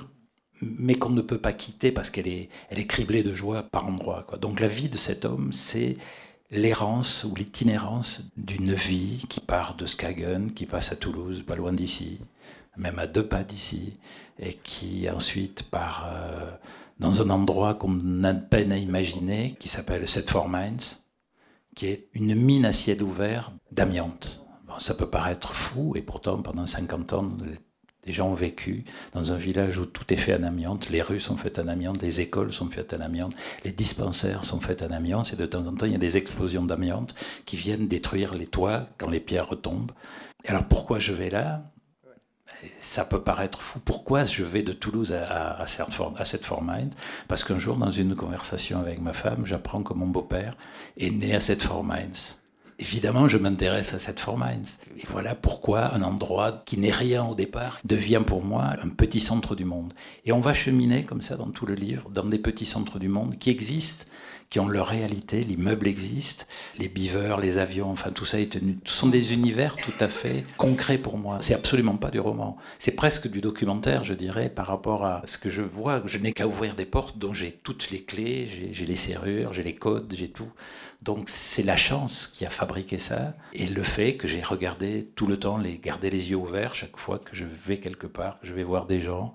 mais 0.60 0.94
qu'on 0.94 1.10
ne 1.10 1.20
peut 1.20 1.38
pas 1.38 1.52
quitter 1.52 1.92
parce 1.92 2.10
qu'elle 2.10 2.28
est, 2.28 2.48
elle 2.70 2.78
est 2.78 2.86
criblée 2.86 3.22
de 3.22 3.34
joie 3.34 3.62
par 3.62 3.86
endroits. 3.86 4.26
Donc 4.40 4.60
la 4.60 4.68
vie 4.68 4.88
de 4.88 4.96
cet 4.96 5.24
homme, 5.24 5.52
c'est 5.52 5.96
l'errance 6.50 7.24
ou 7.24 7.34
l'itinérance 7.34 8.22
d'une 8.36 8.74
vie 8.74 9.24
qui 9.28 9.40
part 9.40 9.76
de 9.76 9.86
Skagen, 9.86 10.52
qui 10.52 10.66
passe 10.66 10.92
à 10.92 10.96
Toulouse, 10.96 11.44
pas 11.46 11.56
loin 11.56 11.72
d'ici, 11.72 12.20
même 12.76 12.98
à 12.98 13.06
deux 13.06 13.26
pas 13.26 13.42
d'ici, 13.42 13.94
et 14.38 14.54
qui 14.54 15.08
ensuite 15.10 15.64
part 15.70 16.06
euh, 16.12 16.50
dans 16.98 17.22
un 17.22 17.30
endroit 17.30 17.74
qu'on 17.74 18.24
a 18.24 18.34
peine 18.34 18.72
à 18.72 18.78
imaginer, 18.78 19.56
qui 19.58 19.68
s'appelle 19.68 20.06
Setford 20.06 20.48
Mines, 20.48 20.78
qui 21.74 21.86
est 21.86 22.08
une 22.14 22.34
mine 22.34 22.64
à 22.64 22.72
ciel 22.72 23.02
ouvert 23.02 23.52
d'amiante. 23.72 24.44
Bon, 24.66 24.78
ça 24.78 24.94
peut 24.94 25.10
paraître 25.10 25.54
fou, 25.54 25.94
et 25.96 26.02
pourtant 26.02 26.40
pendant 26.40 26.66
50 26.66 27.12
ans, 27.12 27.28
les 28.06 28.12
gens 28.12 28.28
ont 28.28 28.34
vécu 28.34 28.84
dans 29.12 29.32
un 29.32 29.36
village 29.36 29.78
où 29.78 29.86
tout 29.86 30.12
est 30.12 30.16
fait 30.16 30.34
en 30.34 30.42
amiante, 30.42 30.90
les 30.90 31.02
rues 31.02 31.20
sont 31.20 31.36
faites 31.36 31.58
en 31.58 31.68
amiante, 31.68 32.02
les 32.02 32.20
écoles 32.20 32.52
sont 32.52 32.68
faites 32.68 32.94
en 32.94 33.00
amiante, 33.00 33.34
les 33.64 33.72
dispensaires 33.72 34.44
sont 34.44 34.60
faits 34.60 34.82
en 34.82 34.90
amiante, 34.90 35.32
et 35.32 35.36
de 35.36 35.46
temps 35.46 35.66
en 35.66 35.74
temps, 35.74 35.86
il 35.86 35.92
y 35.92 35.96
a 35.96 35.98
des 35.98 36.16
explosions 36.16 36.64
d'amiante 36.64 37.14
qui 37.46 37.56
viennent 37.56 37.88
détruire 37.88 38.34
les 38.34 38.46
toits 38.46 38.88
quand 38.98 39.08
les 39.08 39.20
pierres 39.20 39.48
retombent. 39.48 39.92
Et 40.44 40.50
alors 40.50 40.64
pourquoi 40.64 40.98
je 40.98 41.12
vais 41.12 41.30
là? 41.30 41.62
Ça 42.80 43.04
peut 43.04 43.22
paraître 43.22 43.60
fou. 43.60 43.78
Pourquoi 43.78 44.24
je 44.24 44.42
vais 44.42 44.62
de 44.62 44.72
Toulouse 44.72 45.12
à, 45.12 45.64
cette 45.66 46.50
Mines 46.62 46.94
Parce 47.28 47.44
qu'un 47.44 47.58
jour, 47.58 47.76
dans 47.76 47.90
une 47.90 48.14
conversation 48.14 48.80
avec 48.80 49.00
ma 49.00 49.12
femme, 49.12 49.44
j'apprends 49.44 49.82
que 49.82 49.92
mon 49.92 50.06
beau-père 50.06 50.56
est 50.96 51.10
né 51.10 51.34
à 51.34 51.40
cette 51.40 51.68
Mines 51.70 52.36
évidemment, 52.78 53.28
je 53.28 53.38
m'intéresse 53.38 53.94
à 53.94 53.98
cette 53.98 54.24
Mines. 54.26 54.64
Et 54.98 55.06
voilà 55.10 55.34
pourquoi 55.34 55.94
un 55.94 56.02
endroit 56.02 56.62
qui 56.64 56.78
n'est 56.78 56.90
rien 56.90 57.24
au 57.24 57.34
départ 57.34 57.78
devient 57.84 58.22
pour 58.26 58.44
moi 58.44 58.74
un 58.82 58.88
petit 58.88 59.20
centre 59.20 59.54
du 59.54 59.64
monde. 59.64 59.92
Et 60.24 60.32
on 60.32 60.40
va 60.40 60.54
cheminer 60.54 61.04
comme 61.04 61.22
ça 61.22 61.36
dans 61.36 61.50
tout 61.50 61.66
le 61.66 61.74
livre, 61.74 62.10
dans 62.10 62.24
des 62.24 62.38
petits 62.38 62.66
centres 62.66 62.98
du 62.98 63.08
monde 63.08 63.38
qui 63.38 63.50
existent, 63.50 64.04
qui 64.50 64.60
ont 64.60 64.68
leur 64.68 64.86
réalité. 64.86 65.42
L'immeuble 65.42 65.88
existe, 65.88 66.46
les 66.78 66.88
beavers, 66.88 67.38
les 67.38 67.58
avions, 67.58 67.90
enfin 67.90 68.10
tout 68.10 68.24
ça 68.24 68.38
est 68.38 68.52
tenu. 68.52 68.78
Ce 68.84 68.94
sont 68.94 69.08
des 69.08 69.32
univers 69.32 69.76
tout 69.76 69.92
à 70.00 70.08
fait 70.08 70.44
concrets 70.56 70.98
pour 70.98 71.18
moi. 71.18 71.38
C'est 71.40 71.54
absolument 71.54 71.96
pas 71.96 72.10
du 72.10 72.20
roman. 72.20 72.56
C'est 72.78 72.94
presque 72.94 73.28
du 73.28 73.40
documentaire, 73.40 74.04
je 74.04 74.14
dirais, 74.14 74.48
par 74.48 74.66
rapport 74.66 75.04
à 75.04 75.22
ce 75.24 75.38
que 75.38 75.50
je 75.50 75.62
vois. 75.62 76.02
Je 76.06 76.18
n'ai 76.18 76.32
qu'à 76.32 76.46
ouvrir 76.46 76.74
des 76.74 76.84
portes 76.84 77.18
dont 77.18 77.32
j'ai 77.32 77.52
toutes 77.62 77.90
les 77.90 78.04
clés, 78.04 78.70
j'ai 78.72 78.86
les 78.86 78.94
serrures, 78.94 79.52
j'ai 79.52 79.62
les 79.62 79.74
codes, 79.74 80.14
j'ai 80.16 80.28
tout. 80.28 80.50
Donc 81.04 81.28
c'est 81.28 81.62
la 81.62 81.76
chance 81.76 82.28
qui 82.32 82.46
a 82.46 82.50
fabriqué 82.50 82.96
ça 82.96 83.34
et 83.52 83.66
le 83.66 83.82
fait 83.82 84.16
que 84.16 84.26
j'ai 84.26 84.40
regardé 84.40 85.06
tout 85.14 85.26
le 85.26 85.38
temps, 85.38 85.58
les, 85.58 85.76
garder 85.76 86.08
les 86.08 86.30
yeux 86.30 86.36
ouverts 86.36 86.74
chaque 86.74 86.96
fois 86.96 87.18
que 87.18 87.36
je 87.36 87.44
vais 87.44 87.78
quelque 87.78 88.06
part, 88.06 88.40
que 88.40 88.46
je 88.46 88.54
vais 88.54 88.64
voir 88.64 88.86
des 88.86 89.02
gens, 89.02 89.34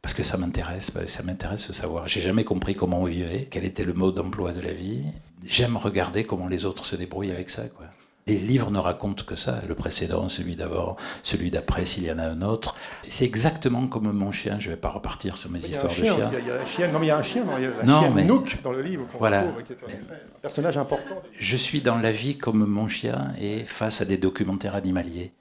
parce 0.00 0.14
que 0.14 0.22
ça 0.22 0.38
m'intéresse, 0.38 0.92
ça 1.06 1.22
m'intéresse 1.22 1.68
de 1.68 1.74
savoir. 1.74 2.08
J'ai 2.08 2.22
jamais 2.22 2.44
compris 2.44 2.74
comment 2.74 3.00
on 3.02 3.04
vivait, 3.04 3.48
quel 3.50 3.66
était 3.66 3.84
le 3.84 3.92
mode 3.92 4.14
d'emploi 4.14 4.52
de 4.52 4.60
la 4.60 4.72
vie. 4.72 5.04
J'aime 5.44 5.76
regarder 5.76 6.24
comment 6.24 6.48
les 6.48 6.64
autres 6.64 6.86
se 6.86 6.96
débrouillent 6.96 7.32
avec 7.32 7.50
ça, 7.50 7.68
quoi. 7.68 7.86
Les 8.26 8.38
livres 8.38 8.70
ne 8.70 8.78
racontent 8.78 9.24
que 9.24 9.34
ça, 9.34 9.60
le 9.66 9.74
précédent, 9.74 10.28
celui 10.28 10.54
d'avant, 10.54 10.96
celui 11.22 11.50
d'après, 11.50 11.84
s'il 11.84 12.04
y 12.04 12.12
en 12.12 12.18
a 12.18 12.24
un 12.24 12.42
autre. 12.42 12.76
C'est 13.08 13.24
exactement 13.24 13.86
comme 13.88 14.12
mon 14.12 14.30
chien, 14.30 14.58
je 14.60 14.68
ne 14.68 14.74
vais 14.74 14.80
pas 14.80 14.90
repartir 14.90 15.36
sur 15.36 15.50
mes 15.50 15.58
histoires 15.58 15.88
de 15.88 15.94
chien. 15.94 16.16
Il 16.38 16.46
y 16.46 16.50
a, 16.50 16.60
un 16.60 16.66
chien, 16.66 16.88
non 16.88 16.98
mais 16.98 17.06
il 17.06 17.08
y 17.08 17.12
a 17.12 17.18
un 17.18 17.22
chien, 17.22 17.44
il 17.58 17.64
y 17.64 17.66
a 17.66 17.70
un 17.70 18.00
chien 18.00 18.24
Nook 18.24 18.62
dans 18.62 18.72
le 18.72 18.82
livre 18.82 19.06
voilà. 19.18 19.42
retrouve, 19.42 19.62
un 19.90 20.40
personnage 20.40 20.76
important. 20.78 21.14
Je 21.38 21.56
suis 21.56 21.80
dans 21.80 21.96
la 21.96 22.12
vie 22.12 22.36
comme 22.36 22.64
mon 22.66 22.88
chien 22.88 23.32
et 23.40 23.64
face 23.64 24.00
à 24.00 24.04
des 24.04 24.18
documentaires 24.18 24.74
animaliers. 24.74 25.32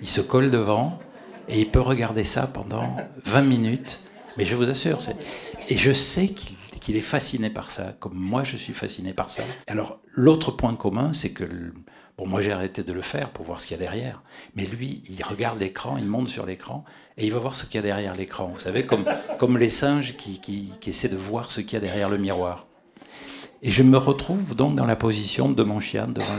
Il 0.00 0.08
se 0.08 0.20
colle 0.20 0.50
devant 0.50 0.98
et 1.48 1.60
il 1.60 1.70
peut 1.70 1.80
regarder 1.80 2.24
ça 2.24 2.46
pendant 2.46 2.96
20 3.24 3.42
minutes, 3.42 4.02
mais 4.36 4.44
je 4.44 4.54
vous 4.54 4.68
assure, 4.68 5.00
et 5.68 5.76
je 5.76 5.92
sais 5.92 6.28
qu'il 6.28 6.96
est 6.96 7.00
fasciné 7.00 7.50
par 7.50 7.70
ça, 7.70 7.94
comme 7.98 8.14
moi 8.14 8.44
je 8.44 8.56
suis 8.56 8.74
fasciné 8.74 9.12
par 9.12 9.30
ça. 9.30 9.42
Alors 9.66 9.98
l'autre 10.12 10.52
point 10.52 10.74
commun, 10.76 11.12
c'est 11.12 11.32
que 11.32 11.72
Bon, 12.18 12.26
moi 12.26 12.42
j'ai 12.42 12.50
arrêté 12.50 12.82
de 12.82 12.92
le 12.92 13.00
faire 13.00 13.30
pour 13.30 13.44
voir 13.44 13.60
ce 13.60 13.66
qu'il 13.68 13.76
y 13.76 13.80
a 13.80 13.82
derrière. 13.82 14.22
Mais 14.56 14.66
lui, 14.66 15.04
il 15.08 15.22
regarde 15.22 15.60
l'écran, 15.60 15.96
il 15.98 16.06
monte 16.06 16.28
sur 16.28 16.46
l'écran 16.46 16.84
et 17.16 17.24
il 17.24 17.32
va 17.32 17.38
voir 17.38 17.54
ce 17.54 17.64
qu'il 17.64 17.76
y 17.76 17.78
a 17.78 17.82
derrière 17.82 18.16
l'écran. 18.16 18.48
Vous 18.48 18.58
savez, 18.58 18.84
comme, 18.84 19.04
comme 19.38 19.56
les 19.56 19.68
singes 19.68 20.16
qui, 20.16 20.40
qui, 20.40 20.90
essaient 20.90 21.08
de 21.08 21.16
voir 21.16 21.52
ce 21.52 21.60
qu'il 21.60 21.74
y 21.74 21.76
a 21.76 21.80
derrière 21.80 22.08
le 22.08 22.18
miroir. 22.18 22.66
Et 23.62 23.70
je 23.70 23.84
me 23.84 23.96
retrouve 23.96 24.56
donc 24.56 24.74
dans 24.74 24.84
la 24.84 24.96
position 24.96 25.48
de 25.48 25.62
mon 25.62 25.78
chien 25.78 26.08
devant 26.08 26.36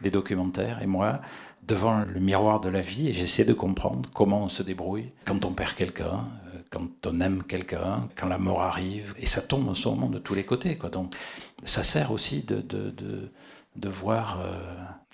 les, 0.00 0.10
documentaires 0.10 0.82
et 0.82 0.86
moi 0.86 1.20
devant 1.66 2.04
le 2.04 2.18
miroir 2.18 2.60
de 2.60 2.68
la 2.68 2.80
vie 2.80 3.08
et 3.08 3.12
j'essaie 3.12 3.44
de 3.44 3.52
comprendre 3.52 4.10
comment 4.12 4.42
on 4.42 4.48
se 4.48 4.64
débrouille 4.64 5.12
quand 5.24 5.44
on 5.44 5.52
perd 5.52 5.74
quelqu'un, 5.74 6.26
euh, 6.48 6.58
quand 6.70 6.88
on 7.06 7.20
aime 7.20 7.44
quelqu'un, 7.44 8.08
quand 8.16 8.26
la 8.26 8.38
mort 8.38 8.62
arrive. 8.62 9.14
Et 9.20 9.26
ça 9.26 9.40
tombe 9.40 9.68
en 9.68 9.74
ce 9.74 9.88
moment 9.88 10.08
de 10.08 10.18
tous 10.18 10.34
les 10.34 10.42
côtés. 10.42 10.76
Donc 10.90 11.14
ça 11.62 11.84
sert 11.84 12.10
aussi 12.10 12.42
de, 12.42 12.56
de, 12.56 12.90
de, 12.90 13.30
de 13.76 13.88
voir... 13.88 14.40
Euh, 14.40 14.58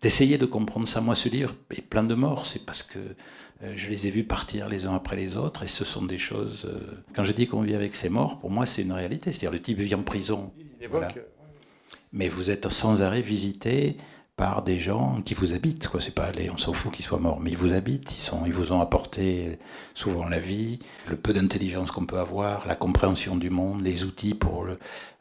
d'essayer 0.02 0.38
de 0.38 0.46
comprendre 0.46 0.86
ça. 0.86 1.00
Moi, 1.00 1.14
ce 1.14 1.28
livre 1.28 1.54
est 1.70 1.82
plein 1.82 2.04
de 2.04 2.14
morts, 2.14 2.46
c'est 2.46 2.64
parce 2.64 2.82
que 2.82 2.98
euh, 2.98 3.72
je 3.74 3.90
les 3.90 4.06
ai 4.06 4.10
vus 4.10 4.24
partir 4.24 4.68
les 4.68 4.86
uns 4.86 4.94
après 4.94 5.16
les 5.16 5.36
autres, 5.36 5.62
et 5.64 5.66
ce 5.66 5.84
sont 5.84 6.04
des 6.04 6.18
choses. 6.18 6.66
Euh, 6.66 7.02
quand 7.14 7.24
je 7.24 7.32
dis 7.32 7.46
qu'on 7.46 7.62
vit 7.62 7.74
avec 7.74 7.94
ces 7.94 8.08
morts, 8.08 8.38
pour 8.38 8.50
moi, 8.50 8.66
c'est 8.66 8.82
une 8.82 8.92
réalité. 8.92 9.32
C'est-à-dire, 9.32 9.50
le 9.50 9.60
type 9.60 9.78
vit 9.78 9.94
en 9.94 10.02
prison. 10.02 10.52
Mais 12.12 12.28
vous 12.28 12.50
êtes 12.50 12.68
sans 12.68 13.02
arrêt 13.02 13.20
visité 13.20 13.96
par 14.38 14.62
des 14.62 14.78
gens 14.78 15.20
qui 15.22 15.34
vous 15.34 15.52
habitent. 15.52 15.88
Quoi. 15.88 16.00
C'est 16.00 16.14
pas 16.14 16.26
aller, 16.26 16.48
on 16.48 16.56
s'en 16.56 16.72
fout 16.72 16.92
qu'ils 16.92 17.04
soient 17.04 17.18
morts, 17.18 17.40
mais 17.40 17.50
ils 17.50 17.56
vous 17.56 17.72
habitent. 17.72 18.16
Ils, 18.16 18.20
sont, 18.20 18.46
ils 18.46 18.52
vous 18.52 18.72
ont 18.72 18.80
apporté 18.80 19.58
souvent 19.94 20.28
la 20.28 20.38
vie, 20.38 20.78
le 21.10 21.16
peu 21.16 21.32
d'intelligence 21.32 21.90
qu'on 21.90 22.06
peut 22.06 22.20
avoir, 22.20 22.66
la 22.66 22.76
compréhension 22.76 23.36
du 23.36 23.50
monde, 23.50 23.82
les 23.82 24.04
outils 24.04 24.34
pour 24.34 24.64
le, 24.64 24.78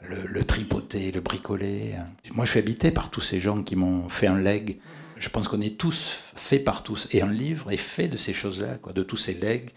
le, 0.08 0.44
tripoter, 0.46 1.12
le 1.12 1.20
bricoler. 1.20 1.96
Moi, 2.32 2.46
je 2.46 2.52
suis 2.52 2.60
habité 2.60 2.92
par 2.92 3.10
tous 3.10 3.22
ces 3.22 3.40
gens 3.40 3.64
qui 3.64 3.76
m'ont 3.76 4.08
fait 4.08 4.28
un 4.28 4.38
leg. 4.38 4.80
Je 5.18 5.30
pense 5.30 5.48
qu'on 5.48 5.62
est 5.62 5.80
tous 5.80 6.20
faits 6.36 6.64
par 6.64 6.84
tous. 6.84 7.08
Et 7.12 7.24
un 7.24 7.32
livre 7.32 7.72
est 7.72 7.78
fait 7.78 8.08
de 8.08 8.18
ces 8.18 8.36
choses-là, 8.36 8.76
quoi, 8.76 8.94
de 8.94 9.02
tous 9.02 9.18
ces 9.18 9.34
legs 9.34 9.72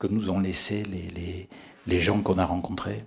que 0.00 0.08
nous 0.08 0.30
ont 0.30 0.40
laissé 0.40 0.82
les, 0.82 1.48
les, 1.86 2.00
gens 2.00 2.22
qu'on 2.22 2.38
a 2.38 2.44
rencontrés. 2.44 3.04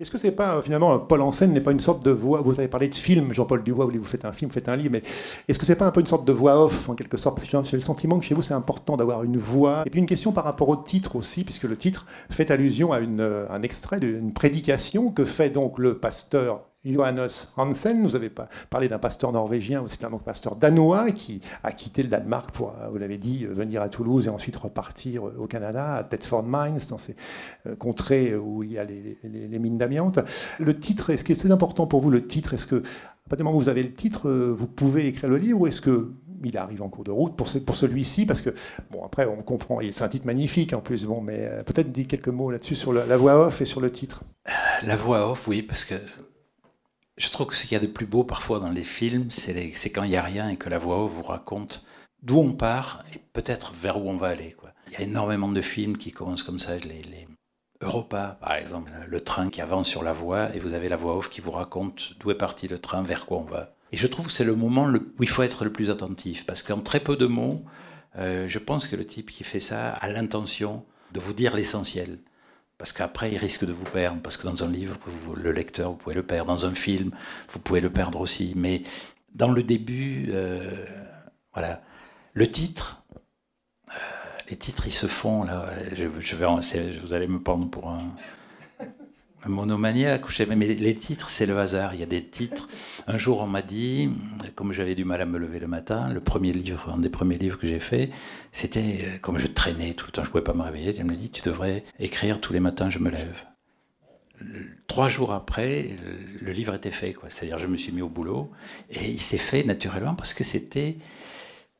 Est-ce 0.00 0.10
que 0.10 0.18
c'est 0.18 0.32
pas 0.32 0.60
finalement 0.60 0.98
Paul 0.98 1.20
en 1.20 1.30
scène 1.30 1.52
n'est 1.52 1.60
pas 1.60 1.70
une 1.70 1.80
sorte 1.80 2.04
de 2.04 2.10
voix 2.10 2.40
Vous 2.40 2.52
avez 2.52 2.66
parlé 2.66 2.88
de 2.88 2.94
film, 2.94 3.32
Jean-Paul 3.32 3.62
Dubois, 3.62 3.86
vous 3.86 4.04
faites 4.04 4.24
un 4.24 4.32
film, 4.32 4.50
faites 4.50 4.68
un 4.68 4.74
livre, 4.74 4.90
mais 4.92 5.02
est-ce 5.46 5.58
que 5.58 5.64
c'est 5.64 5.76
pas 5.76 5.86
un 5.86 5.92
peu 5.92 6.00
une 6.00 6.06
sorte 6.06 6.24
de 6.24 6.32
voix 6.32 6.64
off 6.64 6.88
en 6.88 6.94
quelque 6.94 7.16
sorte? 7.16 7.40
J'ai 7.44 7.76
le 7.76 7.80
sentiment 7.80 8.18
que 8.18 8.24
chez 8.24 8.34
vous 8.34 8.42
c'est 8.42 8.54
important 8.54 8.96
d'avoir 8.96 9.22
une 9.22 9.38
voix. 9.38 9.82
Et 9.86 9.90
puis 9.90 10.00
une 10.00 10.06
question 10.06 10.32
par 10.32 10.44
rapport 10.44 10.68
au 10.68 10.76
titre 10.76 11.14
aussi, 11.16 11.44
puisque 11.44 11.64
le 11.64 11.76
titre 11.76 12.06
fait 12.30 12.50
allusion 12.50 12.92
à 12.92 12.98
une, 12.98 13.20
un 13.48 13.62
extrait 13.62 14.00
d'une 14.00 14.32
prédication 14.32 15.10
que 15.10 15.24
fait 15.24 15.50
donc 15.50 15.78
le 15.78 15.98
pasteur 15.98 16.62
Johannes 16.84 17.28
Hansen, 17.56 18.06
vous 18.06 18.14
avez 18.14 18.30
parlé 18.68 18.88
d'un 18.88 18.98
pasteur 18.98 19.32
norvégien, 19.32 19.84
c'est 19.88 20.04
un 20.04 20.10
pasteur 20.10 20.54
danois 20.56 21.12
qui 21.12 21.40
a 21.62 21.72
quitté 21.72 22.02
le 22.02 22.10
Danemark 22.10 22.50
pour, 22.50 22.74
euh, 22.80 22.88
vous 22.90 22.98
l'avez 22.98 23.16
dit, 23.16 23.44
euh, 23.44 23.54
venir 23.54 23.80
à 23.80 23.88
Toulouse 23.88 24.26
et 24.26 24.28
ensuite 24.28 24.56
repartir 24.56 25.26
euh, 25.26 25.36
au 25.38 25.46
Canada, 25.46 25.94
à 25.94 26.04
Thetford 26.04 26.44
Mines, 26.46 26.78
dans 26.90 26.98
ces 26.98 27.16
contrées 27.78 28.36
où 28.36 28.62
il 28.62 28.72
y 28.72 28.78
a 28.78 28.84
les, 28.84 29.58
mines 29.58 29.78
d'amiante. 29.78 30.20
Le 30.58 30.78
titre, 30.78 31.10
est-ce 31.10 31.24
que 31.24 31.34
c'est 31.34 31.50
important 31.50 31.86
pour 31.86 32.02
vous 32.02 32.10
le 32.10 32.26
titre? 32.26 32.52
Est-ce 32.52 32.66
que, 32.66 32.76
à 32.76 33.28
partir 33.28 33.38
du 33.38 33.42
moment 33.44 33.56
où 33.56 33.60
vous 33.60 33.68
avez 33.70 33.82
le 33.82 33.94
titre, 33.94 34.30
vous 34.30 34.66
pouvez 34.66 35.06
écrire 35.06 35.30
le 35.30 35.38
livre 35.38 35.60
ou 35.60 35.66
est-ce 35.66 35.80
que 35.80 36.12
il 36.46 36.58
arrive 36.58 36.82
en 36.82 36.90
cours 36.90 37.04
de 37.04 37.10
route 37.10 37.34
pour, 37.36 37.48
pour 37.64 37.76
celui-ci, 37.76 38.26
parce 38.26 38.42
que, 38.42 38.50
bon, 38.90 39.02
après, 39.02 39.24
on 39.24 39.40
comprend, 39.40 39.78
c'est 39.90 40.04
un 40.04 40.08
titre 40.08 40.26
magnifique 40.26 40.74
en 40.74 40.80
plus, 40.80 41.06
bon, 41.06 41.22
mais 41.22 41.48
peut-être 41.64 41.90
dit 41.90 42.06
quelques 42.06 42.28
mots 42.28 42.50
là-dessus 42.50 42.74
sur 42.74 42.92
la, 42.92 43.16
voix 43.16 43.46
off 43.46 43.62
et 43.62 43.64
sur 43.64 43.80
le 43.80 43.90
titre. 43.90 44.24
La 44.82 44.94
voix 44.94 45.30
off, 45.30 45.48
oui, 45.48 45.62
parce 45.62 45.86
que 45.86 45.94
je 47.16 47.30
trouve 47.30 47.48
que 47.48 47.56
ce 47.56 47.62
qu'il 47.62 47.72
y 47.72 47.76
a 47.76 47.80
de 47.80 47.86
plus 47.86 48.06
beau 48.06 48.24
parfois 48.24 48.58
dans 48.58 48.70
les 48.70 48.84
films, 48.84 49.30
c'est 49.30 49.90
quand 49.90 50.02
il 50.02 50.10
n'y 50.10 50.16
a 50.16 50.22
rien 50.22 50.48
et 50.48 50.56
que 50.56 50.68
la 50.68 50.78
voix 50.78 51.04
off 51.04 51.12
vous 51.12 51.22
raconte 51.22 51.86
d'où 52.22 52.38
on 52.38 52.52
part 52.52 53.04
et 53.14 53.18
peut-être 53.32 53.72
vers 53.74 54.02
où 54.02 54.08
on 54.08 54.16
va 54.16 54.28
aller. 54.28 54.56
Il 54.88 54.92
y 54.92 54.96
a 54.96 55.00
énormément 55.00 55.50
de 55.50 55.60
films 55.60 55.96
qui 55.96 56.12
commencent 56.12 56.42
comme 56.42 56.58
ça, 56.58 56.76
les, 56.78 57.02
les 57.02 57.26
Europa 57.80 58.38
par 58.40 58.54
exemple, 58.54 58.90
le 59.06 59.20
train 59.20 59.50
qui 59.50 59.60
avance 59.60 59.88
sur 59.88 60.02
la 60.02 60.12
voie 60.12 60.54
et 60.54 60.58
vous 60.58 60.72
avez 60.72 60.88
la 60.88 60.96
voix 60.96 61.16
off 61.16 61.28
qui 61.28 61.40
vous 61.40 61.50
raconte 61.50 62.14
d'où 62.18 62.30
est 62.30 62.36
parti 62.36 62.68
le 62.68 62.78
train, 62.78 63.02
vers 63.02 63.26
quoi 63.26 63.38
on 63.38 63.44
va. 63.44 63.74
Et 63.92 63.96
je 63.96 64.06
trouve 64.06 64.26
que 64.26 64.32
c'est 64.32 64.44
le 64.44 64.56
moment 64.56 64.86
où 64.86 65.22
il 65.22 65.28
faut 65.28 65.42
être 65.42 65.64
le 65.64 65.72
plus 65.72 65.90
attentif 65.90 66.46
parce 66.46 66.62
qu'en 66.62 66.80
très 66.80 67.00
peu 67.00 67.16
de 67.16 67.26
mots, 67.26 67.62
euh, 68.16 68.48
je 68.48 68.58
pense 68.58 68.86
que 68.86 68.96
le 68.96 69.06
type 69.06 69.30
qui 69.30 69.44
fait 69.44 69.60
ça 69.60 69.90
a 69.90 70.08
l'intention 70.08 70.84
de 71.12 71.20
vous 71.20 71.32
dire 71.32 71.54
l'essentiel. 71.54 72.18
Parce 72.84 72.92
qu'après, 72.92 73.32
il 73.32 73.38
risque 73.38 73.64
de 73.64 73.72
vous 73.72 73.86
perdre. 73.86 74.20
Parce 74.20 74.36
que 74.36 74.46
dans 74.46 74.62
un 74.62 74.70
livre, 74.70 74.98
le 75.34 75.52
lecteur, 75.52 75.92
vous 75.92 75.96
pouvez 75.96 76.14
le 76.14 76.22
perdre. 76.22 76.52
Dans 76.52 76.66
un 76.66 76.74
film, 76.74 77.12
vous 77.48 77.58
pouvez 77.58 77.80
le 77.80 77.88
perdre 77.88 78.20
aussi. 78.20 78.52
Mais 78.56 78.82
dans 79.34 79.50
le 79.50 79.62
début, 79.62 80.26
euh, 80.28 80.84
voilà. 81.54 81.80
Le 82.34 82.46
titre, 82.46 83.02
euh, 83.88 83.92
les 84.50 84.56
titres, 84.56 84.86
ils 84.86 84.92
se 84.92 85.06
font. 85.06 85.44
Là, 85.44 85.70
je, 85.94 86.08
je 86.20 86.36
vais, 86.36 86.46
vous 87.02 87.14
allez 87.14 87.26
me 87.26 87.40
prendre 87.40 87.70
pour 87.70 87.88
un, 87.88 88.14
monomaniaque, 89.46 90.24
mais 90.48 90.66
les 90.66 90.94
titres, 90.94 91.30
c'est 91.30 91.46
le 91.46 91.58
hasard. 91.58 91.94
Il 91.94 92.00
y 92.00 92.02
a 92.02 92.06
des 92.06 92.22
titres. 92.22 92.68
Un 93.06 93.18
jour, 93.18 93.40
on 93.42 93.46
m'a 93.46 93.62
dit, 93.62 94.10
comme 94.54 94.72
j'avais 94.72 94.94
du 94.94 95.04
mal 95.04 95.20
à 95.20 95.26
me 95.26 95.38
lever 95.38 95.58
le 95.58 95.66
matin, 95.66 96.12
le 96.12 96.20
premier 96.20 96.52
livre, 96.52 96.92
un 96.94 96.98
des 96.98 97.08
premiers 97.08 97.38
livres 97.38 97.58
que 97.58 97.66
j'ai 97.66 97.80
fait, 97.80 98.10
c'était 98.52 98.98
euh, 99.02 99.18
comme 99.20 99.38
je 99.38 99.46
traînais 99.46 99.94
tout 99.94 100.06
le 100.06 100.12
temps, 100.12 100.22
je 100.22 100.28
ne 100.28 100.32
pouvais 100.32 100.44
pas 100.44 100.54
me 100.54 100.62
réveiller. 100.62 100.94
Elle 100.98 101.06
me 101.06 101.16
dit, 101.16 101.30
tu 101.30 101.42
devrais 101.42 101.84
écrire 101.98 102.40
tous 102.40 102.52
les 102.52 102.60
matins, 102.60 102.90
je 102.90 102.98
me 102.98 103.10
lève. 103.10 103.36
Trois 104.88 105.08
jours 105.08 105.32
après, 105.32 105.96
le 106.40 106.52
livre 106.52 106.74
était 106.74 106.90
fait. 106.90 107.14
C'est-à-dire, 107.28 107.58
je 107.58 107.66
me 107.66 107.76
suis 107.76 107.92
mis 107.92 108.02
au 108.02 108.08
boulot 108.08 108.50
et 108.90 109.08
il 109.08 109.20
s'est 109.20 109.38
fait 109.38 109.62
naturellement 109.64 110.14
parce 110.14 110.34
que 110.34 110.44
c'était 110.44 110.96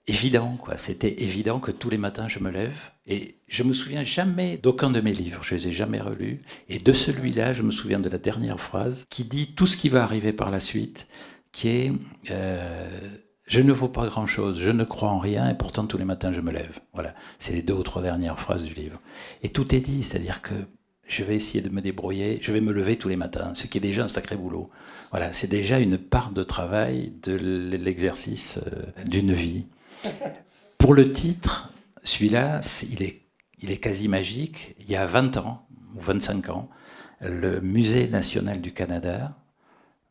évident, 0.07 0.57
quoi. 0.61 0.77
C'était 0.77 1.23
évident 1.23 1.61
que 1.61 1.71
tous 1.71 1.91
les 1.91 1.99
matins 1.99 2.29
je 2.29 2.39
me 2.39 2.51
lève 2.51 2.77
et 3.07 3.39
je 3.49 3.63
me 3.63 3.73
souviens 3.73 4.05
jamais 4.05 4.59
d'aucun 4.59 4.91
de 4.91 5.01
mes 5.01 5.13
livres, 5.13 5.43
je 5.43 5.55
les 5.55 5.69
ai 5.69 5.73
jamais 5.73 6.01
relus. 6.01 6.43
Et 6.69 6.79
de 6.79 6.93
celui-là, 6.93 7.53
je 7.53 7.63
me 7.63 7.71
souviens 7.71 8.01
de 8.01 8.09
la 8.09 8.19
dernière 8.19 8.61
phrase 8.61 9.07
qui 9.11 9.25
dit 9.25 9.55
tout 9.55 9.67
ce 9.67 9.77
qui 9.77 9.89
va 9.89 10.03
arriver 10.03 10.33
par 10.33 10.51
la 10.51 10.61
suite, 10.61 11.07
qui 11.53 11.69
est 11.69 11.93
euh, 12.31 13.01
je 13.47 13.61
ne 13.61 13.73
vaux 13.73 13.89
pas 13.89 14.07
grand-chose, 14.07 14.59
je 14.59 14.71
ne 14.71 14.85
crois 14.85 15.11
en 15.11 15.19
rien 15.19 15.49
et 15.51 15.55
pourtant 15.55 15.87
tous 15.87 15.99
les 15.99 16.05
matins 16.05 16.33
je 16.33 16.41
me 16.41 16.51
lève. 16.51 16.81
Voilà, 16.95 17.15
c'est 17.39 17.53
les 17.53 17.63
deux 17.63 17.75
ou 17.75 17.83
trois 17.83 18.03
dernières 18.03 18.41
phrases 18.41 18.65
du 18.65 18.73
livre. 18.73 19.01
Et 19.43 19.51
tout 19.51 19.75
est 19.75 19.81
dit, 19.81 20.03
c'est-à-dire 20.03 20.41
que 20.41 20.55
je 21.07 21.23
vais 21.23 21.37
essayer 21.37 21.61
de 21.61 21.69
me 21.69 21.83
débrouiller, 21.83 22.39
je 22.41 22.53
vais 22.53 22.63
me 22.63 22.73
lever 22.73 22.97
tous 22.97 23.09
les 23.09 23.17
matins, 23.17 23.53
ce 23.55 23.67
qui 23.67 23.77
est 23.77 23.81
déjà 23.83 24.05
un 24.05 24.09
sacré 24.09 24.37
boulot. 24.37 24.71
Voilà, 25.11 25.33
c'est 25.35 25.51
déjà 25.51 25.79
une 25.79 25.99
part 25.99 26.31
de 26.33 26.43
travail 26.43 27.13
de 27.23 27.35
l'exercice 27.35 28.59
euh, 28.67 29.05
d'une 29.05 29.33
vie. 29.33 29.67
Pour 30.79 30.95
le 30.95 31.13
titre, 31.13 31.73
celui-là, 32.03 32.61
il 32.91 33.03
est, 33.03 33.77
quasi 33.79 34.09
magique. 34.09 34.77
Il 34.81 34.91
y 34.91 34.97
a 34.97 35.07
20 35.07 35.39
ans, 35.39 35.67
ou 35.97 36.01
25 36.01 36.51
ans, 36.51 36.69
le 37.21 37.61
Musée 37.61 38.09
national 38.09 38.61
du 38.61 38.73
Canada 38.73 39.37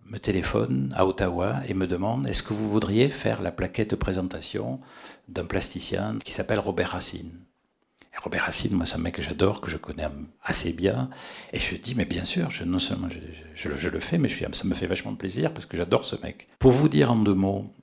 me 0.05 0.17
téléphone 0.17 0.93
à 0.97 1.05
Ottawa 1.05 1.61
et 1.67 1.73
me 1.73 1.87
demande 1.87 2.27
est-ce 2.27 2.43
que 2.43 2.53
vous 2.53 2.69
voudriez 2.69 3.09
faire 3.09 3.41
la 3.41 3.51
plaquette 3.51 3.91
de 3.91 3.95
présentation 3.95 4.79
d'un 5.27 5.45
plasticien 5.45 6.17
qui 6.23 6.33
s'appelle 6.33 6.59
Robert 6.59 6.89
Racine? 6.89 7.31
Robert 8.21 8.43
Racine, 8.43 8.75
moi, 8.75 8.85
c'est 8.85 8.95
un 8.95 8.99
mec 8.99 9.15
que 9.15 9.21
j'adore, 9.21 9.59
que 9.59 9.69
je 9.69 9.77
connais 9.77 10.07
assez 10.43 10.71
bien. 10.71 11.09
Et 11.51 11.59
je 11.59 11.75
dis, 11.75 11.95
mais 11.95 12.05
bien 12.05 12.25
sûr, 12.25 12.51
je, 12.51 12.63
non 12.63 12.79
seulement 12.79 13.09
je, 13.55 13.89
le 13.89 13.99
fais, 13.99 14.17
mais 14.17 14.29
ça 14.29 14.67
me 14.67 14.75
fait 14.75 14.87
vachement 14.87 15.15
plaisir 15.15 15.53
parce 15.53 15.65
que 15.65 15.77
j'adore 15.77 16.05
ce 16.05 16.15
mec. 16.21 16.47
Pour 16.59 16.71
vous 16.71 16.89
dire 16.89 17.11
en 17.11 17.15
deux 17.15 17.33
mots, 17.33 17.73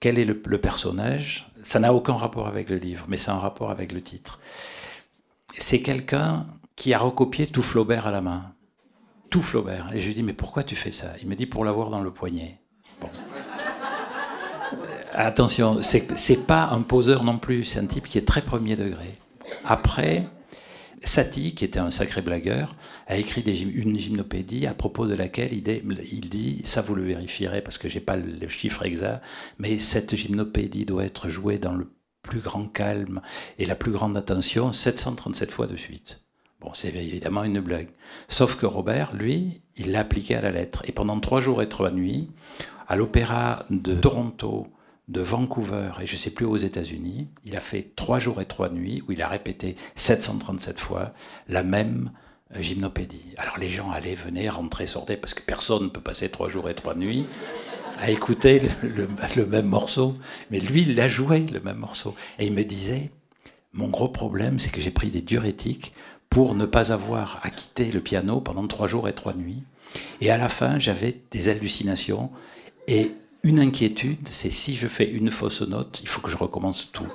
quel 0.00 0.18
est 0.18 0.24
le, 0.24 0.34
personnage 0.60 1.50
Ça 1.62 1.78
n'a 1.78 1.94
aucun 1.94 2.14
rapport 2.14 2.46
avec 2.46 2.70
le 2.70 2.76
livre, 2.76 3.06
mais 3.08 3.16
c'est 3.16 3.30
un 3.30 3.38
rapport 3.38 3.70
avec 3.70 3.92
le 3.92 4.02
titre. 4.02 4.40
C'est 5.58 5.82
quelqu'un 5.82 6.46
qui 6.76 6.94
a 6.94 6.98
recopié 6.98 7.46
tout 7.46 7.62
Flaubert 7.62 8.06
à 8.06 8.10
la 8.10 8.20
main. 8.20 8.52
Tout 9.30 9.42
Flaubert. 9.42 9.90
Et 9.94 10.00
je 10.00 10.06
lui 10.06 10.14
dis, 10.14 10.22
mais 10.22 10.32
pourquoi 10.32 10.64
tu 10.64 10.76
fais 10.76 10.90
ça? 10.90 11.14
Il 11.20 11.28
me 11.28 11.34
dit, 11.34 11.46
pour 11.46 11.64
l'avoir 11.64 11.90
dans 11.90 12.00
le 12.00 12.10
poignet. 12.10 12.60
Bon. 13.00 13.08
Attention, 15.12 15.80
c'est 15.82 16.46
pas 16.46 16.68
un 16.68 16.82
poseur 16.82 17.24
non 17.24 17.38
plus, 17.38 17.64
c'est 17.64 17.80
un 17.80 17.86
type 17.86 18.06
qui 18.06 18.18
est 18.18 18.26
très 18.26 18.42
premier 18.42 18.76
degré. 18.76 19.18
Après, 19.64 20.26
Satie, 21.02 21.54
qui 21.54 21.64
était 21.64 21.78
un 21.78 21.90
sacré 21.90 22.20
blagueur, 22.20 22.76
a 23.06 23.16
écrit 23.16 23.42
une 23.42 23.98
gymnopédie 23.98 24.66
à 24.66 24.74
propos 24.74 25.06
de 25.06 25.14
laquelle 25.14 25.52
il 25.52 26.28
dit, 26.28 26.60
ça 26.64 26.82
vous 26.82 26.94
le 26.94 27.04
vérifierez 27.04 27.62
parce 27.62 27.78
que 27.78 27.88
j'ai 27.88 28.00
pas 28.00 28.16
le 28.16 28.48
chiffre 28.48 28.84
exact, 28.84 29.22
mais 29.58 29.78
cette 29.78 30.14
gymnopédie 30.14 30.84
doit 30.84 31.04
être 31.04 31.28
jouée 31.28 31.58
dans 31.58 31.72
le 31.72 31.90
plus 32.22 32.40
grand 32.40 32.66
calme 32.66 33.22
et 33.58 33.64
la 33.64 33.74
plus 33.74 33.92
grande 33.92 34.16
attention 34.16 34.72
737 34.72 35.50
fois 35.50 35.66
de 35.66 35.76
suite. 35.76 36.20
Bon, 36.60 36.72
c'est 36.74 36.94
évidemment 36.94 37.44
une 37.44 37.60
blague. 37.60 37.88
Sauf 38.28 38.56
que 38.56 38.66
Robert, 38.66 39.14
lui, 39.14 39.62
il 39.76 39.92
l'a 39.92 40.00
appliqué 40.00 40.34
à 40.34 40.42
la 40.42 40.50
lettre. 40.50 40.82
Et 40.86 40.92
pendant 40.92 41.18
trois 41.18 41.40
jours 41.40 41.62
et 41.62 41.68
trois 41.70 41.90
nuits, 41.90 42.28
à 42.86 42.96
l'opéra 42.96 43.64
de 43.70 43.94
Toronto, 43.94 44.66
de 45.10 45.20
Vancouver 45.20 45.90
et 46.00 46.06
je 46.06 46.14
ne 46.14 46.18
sais 46.18 46.30
plus 46.30 46.46
aux 46.46 46.56
États-Unis. 46.56 47.28
Il 47.44 47.56
a 47.56 47.60
fait 47.60 47.94
trois 47.96 48.18
jours 48.18 48.40
et 48.40 48.46
trois 48.46 48.70
nuits 48.70 49.02
où 49.06 49.12
il 49.12 49.20
a 49.22 49.28
répété 49.28 49.74
737 49.96 50.78
fois 50.78 51.12
la 51.48 51.64
même 51.64 52.12
euh, 52.54 52.62
gymnopédie. 52.62 53.34
Alors 53.36 53.58
les 53.58 53.68
gens 53.68 53.90
allaient, 53.90 54.14
venaient, 54.14 54.48
rentraient, 54.48 54.86
sortaient, 54.86 55.16
parce 55.16 55.34
que 55.34 55.42
personne 55.42 55.84
ne 55.84 55.88
peut 55.88 56.00
passer 56.00 56.28
trois 56.28 56.48
jours 56.48 56.70
et 56.70 56.74
trois 56.74 56.94
nuits 56.94 57.26
à 58.00 58.10
écouter 58.10 58.62
le, 58.82 59.46
même 59.46 59.66
morceau. 59.66 60.16
Mais 60.50 60.60
lui, 60.60 60.82
il 60.82 61.00
a 61.00 61.08
joué 61.08 61.40
le 61.40 61.60
même 61.60 61.78
morceau. 61.78 62.14
Et 62.38 62.46
il 62.46 62.52
me 62.52 62.64
disait, 62.64 63.10
mon 63.72 63.88
gros 63.88 64.08
problème, 64.08 64.58
c'est 64.58 64.70
que 64.70 64.80
j'ai 64.80 64.92
pris 64.92 65.10
des 65.10 65.20
diurétiques 65.20 65.92
pour 66.30 66.54
ne 66.54 66.64
pas 66.64 66.92
avoir 66.92 67.40
à 67.42 67.50
quitter 67.50 67.90
le 67.90 68.00
piano 68.00 68.40
pendant 68.40 68.66
trois 68.68 68.86
jours 68.86 69.08
et 69.08 69.12
trois 69.12 69.34
nuits. 69.34 69.64
Et 70.20 70.30
à 70.30 70.38
la 70.38 70.48
fin, 70.48 70.78
j'avais 70.78 71.20
des 71.32 71.48
hallucinations. 71.48 72.30
Et 72.86 73.12
une 73.42 73.58
inquiétude, 73.58 74.28
c'est 74.28 74.50
si 74.50 74.76
je 74.76 74.86
fais 74.86 75.10
une 75.10 75.30
fausse 75.30 75.62
note, 75.62 76.00
il 76.02 76.08
faut 76.08 76.20
que 76.20 76.30
je 76.30 76.36
recommence 76.36 76.90
tout. 76.92 77.06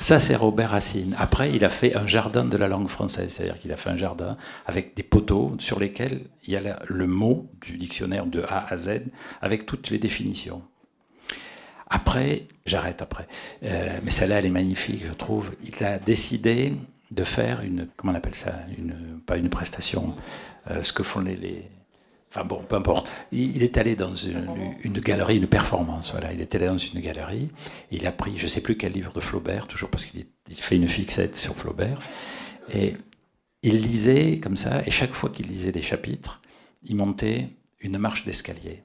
Ça, 0.00 0.20
c'est 0.20 0.36
Robert 0.36 0.70
Racine. 0.70 1.16
Après, 1.18 1.50
il 1.50 1.64
a 1.64 1.70
fait 1.70 1.96
un 1.96 2.06
jardin 2.06 2.44
de 2.44 2.56
la 2.56 2.68
langue 2.68 2.88
française, 2.88 3.32
c'est-à-dire 3.32 3.58
qu'il 3.58 3.72
a 3.72 3.76
fait 3.76 3.90
un 3.90 3.96
jardin 3.96 4.36
avec 4.66 4.94
des 4.94 5.02
poteaux 5.02 5.56
sur 5.58 5.80
lesquels 5.80 6.22
il 6.44 6.52
y 6.52 6.56
a 6.56 6.78
le 6.86 7.06
mot 7.08 7.50
du 7.60 7.76
dictionnaire 7.76 8.26
de 8.26 8.42
A 8.42 8.72
à 8.72 8.76
Z 8.76 9.00
avec 9.40 9.66
toutes 9.66 9.90
les 9.90 9.98
définitions. 9.98 10.62
Après, 11.90 12.46
j'arrête 12.64 13.02
après, 13.02 13.26
euh, 13.64 13.98
mais 14.04 14.10
celle-là, 14.10 14.38
elle 14.38 14.46
est 14.46 14.50
magnifique, 14.50 15.02
je 15.04 15.14
trouve. 15.14 15.50
Il 15.64 15.82
a 15.82 15.98
décidé 15.98 16.74
de 17.10 17.24
faire 17.24 17.62
une, 17.62 17.88
comment 17.96 18.12
on 18.12 18.16
appelle 18.16 18.34
ça, 18.34 18.60
une, 18.76 19.20
pas 19.26 19.36
une 19.36 19.48
prestation, 19.48 20.14
euh, 20.70 20.82
ce 20.82 20.92
que 20.92 21.02
font 21.02 21.20
les 21.20 21.68
Enfin 22.30 22.44
bon, 22.44 22.62
peu 22.62 22.76
importe. 22.76 23.08
Il, 23.32 23.62
est 23.62 23.78
allé 23.78 23.96
dans 23.96 24.14
une, 24.14 25.00
galerie, 25.00 25.38
une 25.38 25.46
performance. 25.46 26.10
Voilà, 26.12 26.32
il 26.32 26.40
est 26.40 26.54
allé 26.54 26.66
dans 26.66 26.76
une 26.76 27.00
galerie. 27.00 27.50
Il 27.90 28.06
a 28.06 28.12
pris, 28.12 28.36
je 28.36 28.44
ne 28.44 28.48
sais 28.48 28.60
plus 28.60 28.76
quel 28.76 28.92
livre 28.92 29.12
de 29.12 29.20
Flaubert, 29.20 29.66
toujours 29.66 29.88
parce 29.88 30.04
qu'il 30.04 30.26
fait 30.50 30.76
une 30.76 30.88
fixette 30.88 31.36
sur 31.36 31.56
Flaubert. 31.56 32.00
Et 32.72 32.94
il 33.62 33.78
lisait 33.78 34.38
comme 34.40 34.56
ça, 34.56 34.82
et 34.86 34.90
chaque 34.90 35.14
fois 35.14 35.30
qu'il 35.30 35.46
lisait 35.46 35.72
des 35.72 35.82
chapitres, 35.82 36.42
il 36.82 36.96
montait 36.96 37.48
une 37.80 37.98
marche 37.98 38.24
d'escalier. 38.24 38.82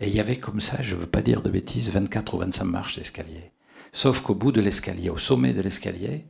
Et 0.00 0.08
il 0.08 0.14
y 0.14 0.20
avait 0.20 0.36
comme 0.36 0.60
ça, 0.60 0.82
je 0.82 0.94
ne 0.94 1.00
veux 1.00 1.06
pas 1.06 1.22
dire 1.22 1.42
de 1.42 1.50
bêtises, 1.50 1.90
24 1.90 2.34
ou 2.34 2.38
25 2.38 2.64
marches 2.64 2.96
d'escalier. 2.98 3.52
Sauf 3.92 4.20
qu'au 4.20 4.34
bout 4.34 4.52
de 4.52 4.60
l'escalier, 4.60 5.10
au 5.10 5.18
sommet 5.18 5.52
de 5.52 5.62
l'escalier, 5.62 6.26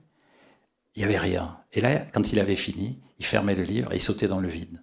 Il 0.96 1.00
n'y 1.00 1.04
avait 1.04 1.18
rien. 1.18 1.56
Et 1.72 1.80
là, 1.80 2.00
quand 2.12 2.32
il 2.32 2.40
avait 2.40 2.56
fini, 2.56 2.98
il 3.20 3.24
fermait 3.24 3.54
le 3.54 3.62
livre 3.62 3.92
et 3.92 3.96
il 3.96 4.00
sautait 4.00 4.26
dans 4.26 4.40
le 4.40 4.48
vide. 4.48 4.82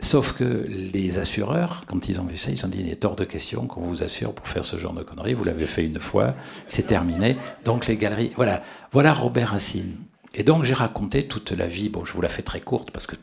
Sauf 0.00 0.32
que 0.32 0.44
les 0.44 1.18
assureurs, 1.18 1.84
quand 1.86 2.08
ils 2.08 2.20
ont 2.20 2.24
vu 2.24 2.38
ça, 2.38 2.50
ils 2.50 2.64
ont 2.64 2.68
dit 2.68 2.80
il 2.80 2.88
est 2.88 3.04
hors 3.04 3.16
de 3.16 3.24
question 3.24 3.66
qu'on 3.66 3.82
vous 3.82 4.02
assure 4.02 4.32
pour 4.32 4.48
faire 4.48 4.64
ce 4.64 4.78
genre 4.78 4.94
de 4.94 5.02
conneries. 5.02 5.34
Vous 5.34 5.44
l'avez 5.44 5.66
fait 5.66 5.84
une 5.84 6.00
fois, 6.00 6.34
c'est 6.68 6.86
terminé. 6.86 7.36
Donc 7.64 7.86
les 7.86 7.98
galeries, 7.98 8.32
voilà, 8.34 8.62
voilà 8.92 9.12
Robert 9.12 9.50
Racine. 9.50 9.98
Et 10.34 10.42
donc 10.42 10.64
j'ai 10.64 10.72
raconté 10.72 11.22
toute 11.22 11.50
la 11.50 11.66
vie. 11.66 11.90
Bon, 11.90 12.06
je 12.06 12.14
vous 12.14 12.22
la 12.22 12.30
fais 12.30 12.42
très 12.42 12.60
courte 12.60 12.90
parce 12.92 13.06
qu'il 13.06 13.18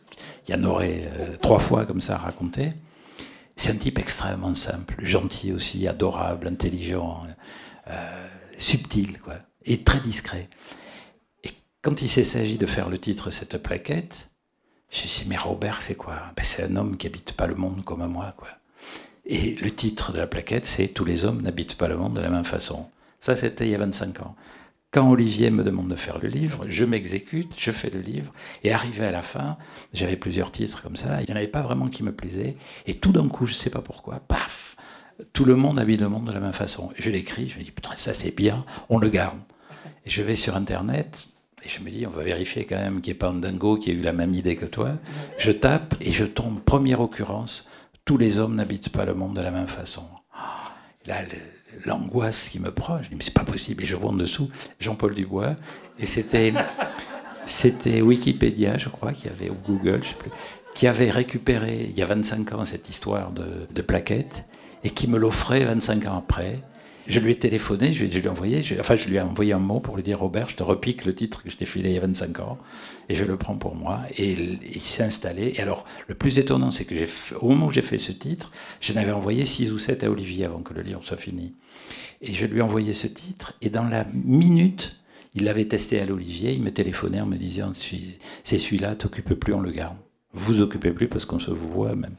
y 0.50 0.54
en 0.54 0.63
aurait 0.66 1.10
euh, 1.18 1.36
trois 1.42 1.60
fois 1.60 1.86
comme 1.86 2.02
ça 2.02 2.16
à 2.16 2.20
raconter. 2.20 2.74
C'est 3.56 3.72
un 3.72 3.78
type 3.78 3.98
extrêmement 3.98 4.54
simple, 4.54 4.96
gentil 5.04 5.52
aussi, 5.52 5.88
adorable, 5.88 6.48
intelligent, 6.48 7.26
euh, 7.90 8.28
subtil, 8.58 9.20
quoi, 9.20 9.38
et 9.66 9.84
très 9.84 10.00
discret. 10.00 10.48
Et 11.44 11.50
quand 11.82 12.04
il 12.04 12.10
s'est 12.10 12.24
s'agit 12.24 12.58
de 12.58 12.68
faire 12.68 12.88
le 12.88 13.00
titre 13.00 13.32
cette 13.32 13.58
plaquette, 13.58 14.30
je 14.89 15.04
me 15.04 15.08
suis 15.08 15.23
dit, 15.23 15.30
mais 15.30 15.38
Robert, 15.38 15.82
c'est 15.82 15.95
quoi? 15.95 16.15
Ben, 16.36 16.43
C'est 16.43 16.63
un 16.63 16.76
homme 16.76 16.97
qui 16.97 17.08
habite 17.08 17.34
pas 17.34 17.47
le 17.47 17.56
monde 17.56 17.84
comme 17.84 18.06
moi, 18.08 18.34
quoi. 18.38 18.50
Et 19.26 19.56
le 19.56 19.71
titre 19.71 20.13
de 20.13 20.19
la 20.19 20.28
plaquette, 20.28 20.65
c'est 20.65 20.88
Tous 20.88 21.06
les 21.06 21.26
hommes 21.26 21.41
n'habitent 21.41 21.76
pas 21.76 21.89
le 21.89 21.97
monde 21.97 22.15
de 22.15 22.21
la 22.21 22.30
même 22.30 22.45
façon. 22.45 22.89
Ça, 23.19 23.36
c'était 23.36 23.65
il 23.65 23.71
y 23.71 23.76
a 23.76 23.80
25 23.80 24.21
ans. 24.21 24.36
Quand 24.91 25.12
Olivier 25.12 25.52
me 25.52 25.63
demande 25.63 25.89
de 25.89 25.95
faire 25.95 26.17
le 26.17 26.30
livre, 26.30 26.65
je 26.69 26.86
m'exécute, 26.86 27.54
je 27.58 27.71
fais 27.71 27.89
le 27.89 28.00
livre, 28.00 28.32
et 28.63 28.71
arrivé 28.71 29.06
à 29.06 29.12
la 29.12 29.21
fin, 29.21 29.58
j'avais 29.93 30.15
plusieurs 30.15 30.52
titres 30.52 30.82
comme 30.82 30.95
ça, 30.95 31.21
il 31.21 31.26
n'y 31.28 31.34
en 31.34 31.36
avait 31.36 31.47
pas 31.47 31.62
vraiment 31.62 31.89
qui 31.89 32.04
me 32.04 32.13
plaisaient, 32.13 32.56
et 32.86 32.93
tout 32.93 33.12
d'un 33.12 33.28
coup, 33.28 33.45
je 33.45 33.52
ne 33.52 33.58
sais 33.58 33.69
pas 33.69 33.82
pourquoi, 33.82 34.21
paf, 34.21 34.78
tout 35.34 35.43
le 35.43 35.56
monde 35.56 35.78
habite 35.78 36.00
le 36.00 36.08
monde 36.08 36.28
de 36.28 36.32
la 36.32 36.39
même 36.39 36.54
façon. 36.54 36.91
Je 36.97 37.10
l'écris, 37.10 37.50
je 37.50 37.60
me 37.60 37.63
dis, 37.63 37.71
putain, 37.71 37.91
ça 37.97 38.13
c'est 38.13 38.36
bien, 38.36 38.65
on 38.88 38.97
le 38.97 39.10
garde. 39.10 39.39
Et 40.06 40.10
je 40.10 40.21
vais 40.21 40.36
sur 40.36 40.56
Internet, 40.56 41.28
et 41.67 41.69
je 41.69 41.84
me 41.84 41.89
dis, 41.89 42.08
on 42.08 42.12
va 42.12 42.23
vérifier 42.23 42.63
quand 42.63 42.77
même 42.77 43.01
qu'il 43.01 43.12
n'y 43.12 43.17
ait 43.17 43.19
pas 43.19 43.27
un 43.27 43.34
dingo 43.34 43.75
qui 43.75 43.91
a 43.91 43.93
eu 43.93 43.99
la 43.99 44.13
même 44.13 44.34
idée 44.34 44.56
que 44.56 44.65
toi. 44.65 44.93
Je 45.38 45.51
tape 45.51 45.95
et 45.99 46.13
je 46.13 46.23
tombe, 46.23 46.62
première 46.62 47.01
occurrence, 47.01 47.69
tous 48.06 48.17
les 48.17 48.39
hommes 48.39 48.56
n'habitent 48.56 48.89
pas 48.89 49.03
le 49.03 49.13
monde 49.13 49.36
de 49.36 49.41
la 49.41 49.51
même 49.51 49.67
façon. 49.67 50.08
Là, 51.06 51.17
l'angoisse 51.86 52.47
qui 52.47 52.62
me 52.62 52.71
prend, 52.71 53.03
je 53.03 53.10
dis, 53.10 53.15
mais 53.15 53.21
c'est 53.21 53.34
pas 53.34 53.43
possible. 53.43 53.84
Et 53.84 53.86
je 53.86 53.97
vois 53.97 54.12
en 54.12 54.15
dessous 54.15 54.49
Jean-Paul 54.80 55.13
Dubois. 55.13 55.58
Et 55.99 56.06
c'était, 56.06 56.53
c'était 57.45 58.01
Wikipédia, 58.01 58.77
je 58.77 58.88
crois, 58.88 59.12
qui 59.12 59.27
avait, 59.27 59.49
ou 59.49 59.56
Google, 59.65 59.99
je 60.03 60.10
sais 60.10 60.15
plus, 60.15 60.32
qui 60.73 60.88
avait 60.88 61.10
récupéré 61.10 61.88
il 61.89 61.97
y 61.97 62.01
a 62.01 62.06
25 62.06 62.53
ans 62.53 62.63
cette 62.63 62.89
histoire 62.89 63.34
de, 63.34 63.67
de 63.69 63.82
plaquettes 63.82 64.45
et 64.86 64.89
qui 64.89 65.10
me 65.10 65.17
l'offrait 65.17 65.65
25 65.65 66.06
ans 66.06 66.17
après. 66.19 66.62
Je 67.08 67.20
lui 67.20 67.32
ai 67.32 67.36
téléphoné, 67.36 67.93
je, 67.93 68.04
lui 68.04 68.17
ai 68.17 68.28
envoyé, 68.28 68.62
enfin 68.80 68.98
je 68.98 69.08
lui 69.08 69.15
ai 69.15 69.22
envoyé 69.22 69.54
un 69.54 69.60
mot 69.60 69.80
pour 69.80 69.96
lui 69.96 70.04
dire 70.04 70.20
Robert, 70.20 70.50
je 70.50 70.56
te 70.56 70.63
repique 70.63 71.06
le 71.06 71.15
titre 71.15 71.43
que 71.43 71.50
je 71.50 71.56
t'ai 71.56 71.65
filé 71.65 71.89
il 71.89 71.96
y 71.96 71.98
a 71.98 72.02
25 72.02 72.39
ans 72.41 72.58
et 73.08 73.15
je 73.15 73.24
le 73.24 73.38
prends 73.38 73.56
pour 73.56 73.76
moi. 73.76 74.02
Et 74.17 74.34
il, 74.34 74.82
s'est 74.82 75.04
installé. 75.04 75.54
Et 75.56 75.62
alors, 75.62 75.86
le 76.08 76.15
plus 76.15 76.38
étonnant, 76.39 76.72
c'est 76.72 76.86
que 76.86 76.96
au 77.39 77.50
moment 77.50 77.67
où 77.67 77.72
j'ai 77.72 77.82
fait 77.82 77.98
ce 77.98 78.12
titre, 78.12 78.52
je 78.82 78.91
n'avais 78.93 79.12
envoyé 79.12 79.46
6 79.46 79.72
ou 79.72 79.80
7 79.80 80.04
à 80.04 80.12
Olivier 80.12 80.46
avant 80.46 80.62
que 80.62 80.74
le 80.74 80.82
livre 80.82 81.04
soit 81.04 81.17
fini. 81.17 81.54
Et 82.22 82.34
je 82.34 82.46
lui 82.46 82.60
ai 82.60 82.62
envoyé 82.62 82.93
ce 82.93 83.08
titre 83.08 83.54
et 83.62 83.70
dans 83.70 83.88
la 83.88 84.06
minute, 84.13 85.00
il 85.34 85.43
l'avait 85.43 85.65
testé 85.65 86.00
à 86.02 86.06
l'Olivier, 86.06 86.54
il 86.54 86.63
me 86.63 86.72
téléphonait 86.72 87.22
en 87.22 87.28
me 87.28 87.38
disant 87.38 87.72
C'est 88.43 88.58
celui-là, 88.58 88.96
t'occupe 88.96 89.34
plus, 89.36 89.54
on 89.54 89.62
le 89.62 89.72
garde. 89.72 89.96
Vous 90.34 90.62
occupez 90.62 90.91
plus 90.91 91.08
parce 91.08 91.26
qu'on 91.26 91.39
se 91.39 91.52
voit 91.52 91.96
même, 91.96 92.15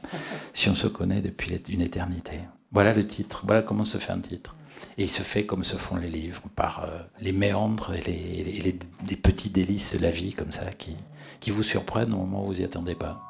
si 0.53 0.69
on 0.69 0.75
se 0.75 0.87
connaît 0.87 1.21
depuis 1.21 1.53
une 1.69 1.81
éternité. 1.81 2.39
Voilà 2.71 2.93
le 2.93 3.05
titre, 3.05 3.43
voilà 3.45 3.61
comment 3.61 3.85
se 3.85 3.97
fait 3.97 4.11
un 4.11 4.19
titre. 4.19 4.55
Et 4.97 5.03
il 5.03 5.09
se 5.09 5.23
fait 5.23 5.45
comme 5.45 5.63
se 5.63 5.77
font 5.77 5.95
les 5.95 6.09
livres, 6.09 6.41
par 6.55 6.83
euh, 6.83 6.99
les 7.21 7.31
méandres 7.31 7.93
et, 7.93 8.01
les, 8.01 9.15
petits 9.15 9.49
délices 9.49 9.95
de 9.95 10.01
la 10.01 10.11
vie 10.11 10.33
comme 10.33 10.51
ça 10.51 10.71
qui, 10.71 10.95
qui 11.39 11.51
vous 11.51 11.63
surprennent 11.63 12.13
au 12.13 12.17
moment 12.17 12.43
où 12.43 12.47
vous 12.47 12.59
n'y 12.59 12.63
attendez 12.63 12.95
pas. 12.95 13.21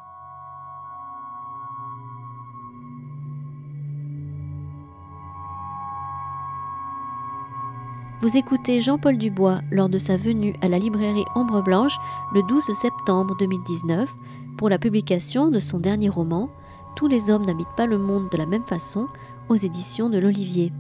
Vous 8.22 8.36
écoutez 8.36 8.82
Jean-Paul 8.82 9.18
Dubois 9.18 9.62
lors 9.72 9.88
de 9.88 9.98
sa 9.98 10.18
venue 10.18 10.54
à 10.62 10.68
la 10.68 10.78
librairie 10.78 11.24
Ombre 11.36 11.64
Blanche 11.64 11.98
le 12.34 12.44
12 12.44 12.74
septembre 12.74 13.34
2019 13.40 14.10
pour 14.58 14.68
la 14.68 14.78
publication 14.78 15.50
de 15.50 15.62
son 15.62 15.80
dernier 15.80 16.10
roman 16.10 16.50
Tous 16.98 17.08
les 17.08 17.30
hommes 17.30 17.46
n'habitent 17.46 17.76
pas 17.78 17.86
le 17.86 17.98
monde 17.98 18.28
de 18.30 18.38
la 18.38 18.46
même 18.46 18.66
façon 18.66 19.08
aux 19.48 19.56
éditions 19.56 20.10
de 20.10 20.18
l'Olivier. 20.18 20.74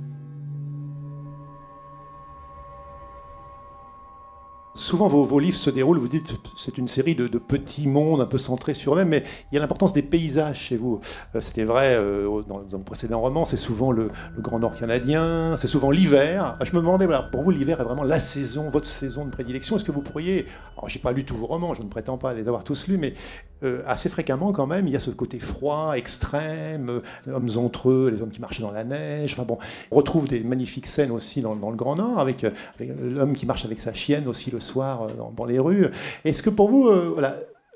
Souvent, 4.79 5.09
vos, 5.09 5.39
livres 5.39 5.57
se 5.57 5.69
déroulent, 5.69 5.99
vous 5.99 6.07
dites, 6.07 6.35
c'est 6.55 6.77
une 6.77 6.87
série 6.87 7.13
de, 7.13 7.27
petits 7.37 7.85
mondes 7.85 8.21
un 8.21 8.25
peu 8.25 8.37
centrés 8.37 8.73
sur 8.73 8.93
eux-mêmes, 8.93 9.09
mais 9.09 9.23
il 9.51 9.55
y 9.55 9.57
a 9.57 9.61
l'importance 9.61 9.91
des 9.91 10.01
paysages 10.01 10.57
chez 10.57 10.77
vous. 10.77 11.01
Euh, 11.35 11.41
c'était 11.41 11.65
vrai 11.65 11.97
euh, 11.97 12.41
dans, 12.47 12.61
dans, 12.61 12.77
le 12.77 12.83
précédent 12.85 13.19
roman, 13.19 13.43
c'est 13.43 13.57
souvent 13.57 13.91
le, 13.91 14.09
Grand 14.37 14.59
Nord 14.59 14.77
canadien, 14.77 15.57
c'est 15.57 15.67
souvent 15.67 15.91
l'hiver. 15.91 16.57
Je 16.63 16.71
me 16.71 16.77
demandais, 16.77 17.09
pour 17.29 17.43
vous, 17.43 17.51
l'hiver 17.51 17.81
est 17.81 17.83
vraiment 17.83 18.05
la 18.05 18.21
saison, 18.21 18.69
votre 18.69 18.85
saison 18.85 19.25
de 19.25 19.31
prédilection. 19.31 19.75
Est-ce 19.75 19.83
que 19.83 19.91
vous 19.91 20.01
pourriez, 20.01 20.45
alors 20.77 20.87
j'ai 20.87 20.99
pas 20.99 21.11
lu 21.11 21.25
tous 21.25 21.35
vos 21.35 21.47
romans, 21.47 21.73
je 21.73 21.83
ne 21.83 21.89
prétends 21.89 22.17
pas 22.17 22.33
les 22.33 22.47
avoir 22.47 22.63
tous 22.63 22.87
lus, 22.87 22.97
mais 22.97 23.15
euh, 23.63 23.81
assez 23.85 24.09
fréquemment 24.09 24.51
quand 24.51 24.67
même, 24.67 24.87
il 24.87 24.93
y 24.93 24.95
a 24.95 24.99
ce 24.99 25.11
côté 25.11 25.39
froid, 25.39 25.93
extrême, 25.95 27.01
les 27.25 27.33
hommes 27.33 27.49
entre 27.57 27.89
eux, 27.89 28.09
les 28.11 28.21
hommes 28.21 28.31
qui 28.31 28.41
marchaient 28.41 28.61
dans 28.61 28.71
la 28.71 28.83
neige. 28.83 29.33
Enfin 29.33 29.43
bon, 29.43 29.57
on 29.91 29.97
retrouve 29.97 30.27
des 30.27 30.41
magnifiques 30.41 30.87
scènes 30.87 31.11
aussi 31.11 31.41
dans, 31.41 31.53
le 31.53 31.75
Grand 31.75 31.95
Nord, 31.95 32.19
avec, 32.19 32.45
l'homme 32.79 33.33
qui 33.33 33.45
marche 33.45 33.65
avec 33.65 33.79
sa 33.79 33.93
chienne 33.93 34.27
aussi 34.27 34.51
le 34.51 34.59
soir 34.59 35.03
euh, 35.03 35.31
dans, 35.35 35.45
les 35.45 35.59
rues. 35.59 35.87
Est-ce 36.25 36.43
que 36.43 36.49
pour 36.49 36.69
vous, 36.69 36.87
euh, 36.87 37.19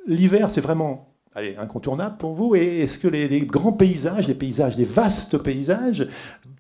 l'hiver, 0.08 0.50
c'est 0.50 0.62
vraiment 0.62 1.10
incontournable 1.36 2.17
pour 2.17 2.36
vous 2.36 2.56
Et 2.56 2.82
est-ce 2.82 3.00
que 3.00 3.08
les, 3.08 3.41
grands 3.41 3.74
paysages, 3.74 4.28
les 4.28 4.36
paysages, 4.36 4.78
les 4.78 4.86
vastes 4.86 5.38
paysages, 5.38 6.08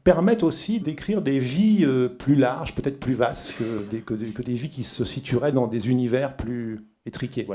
permettent 0.03 0.43
aussi 0.43 0.79
d'écrire 0.79 1.21
des 1.21 1.39
vies 1.39 1.85
euh, 1.85 2.09
plus 2.09 2.35
larges, 2.35 2.75
peut-être 2.75 2.99
plus 2.99 3.13
vastes 3.13 3.53
que 3.57 4.13
des, 4.13 4.53
vies 4.53 4.69
qui 4.69 4.83
se 4.83 5.05
situeraient 5.05 5.51
dans 5.51 5.67
des 5.67 5.89
univers 5.89 6.35
plus 6.35 6.85
étriqués. 7.05 7.47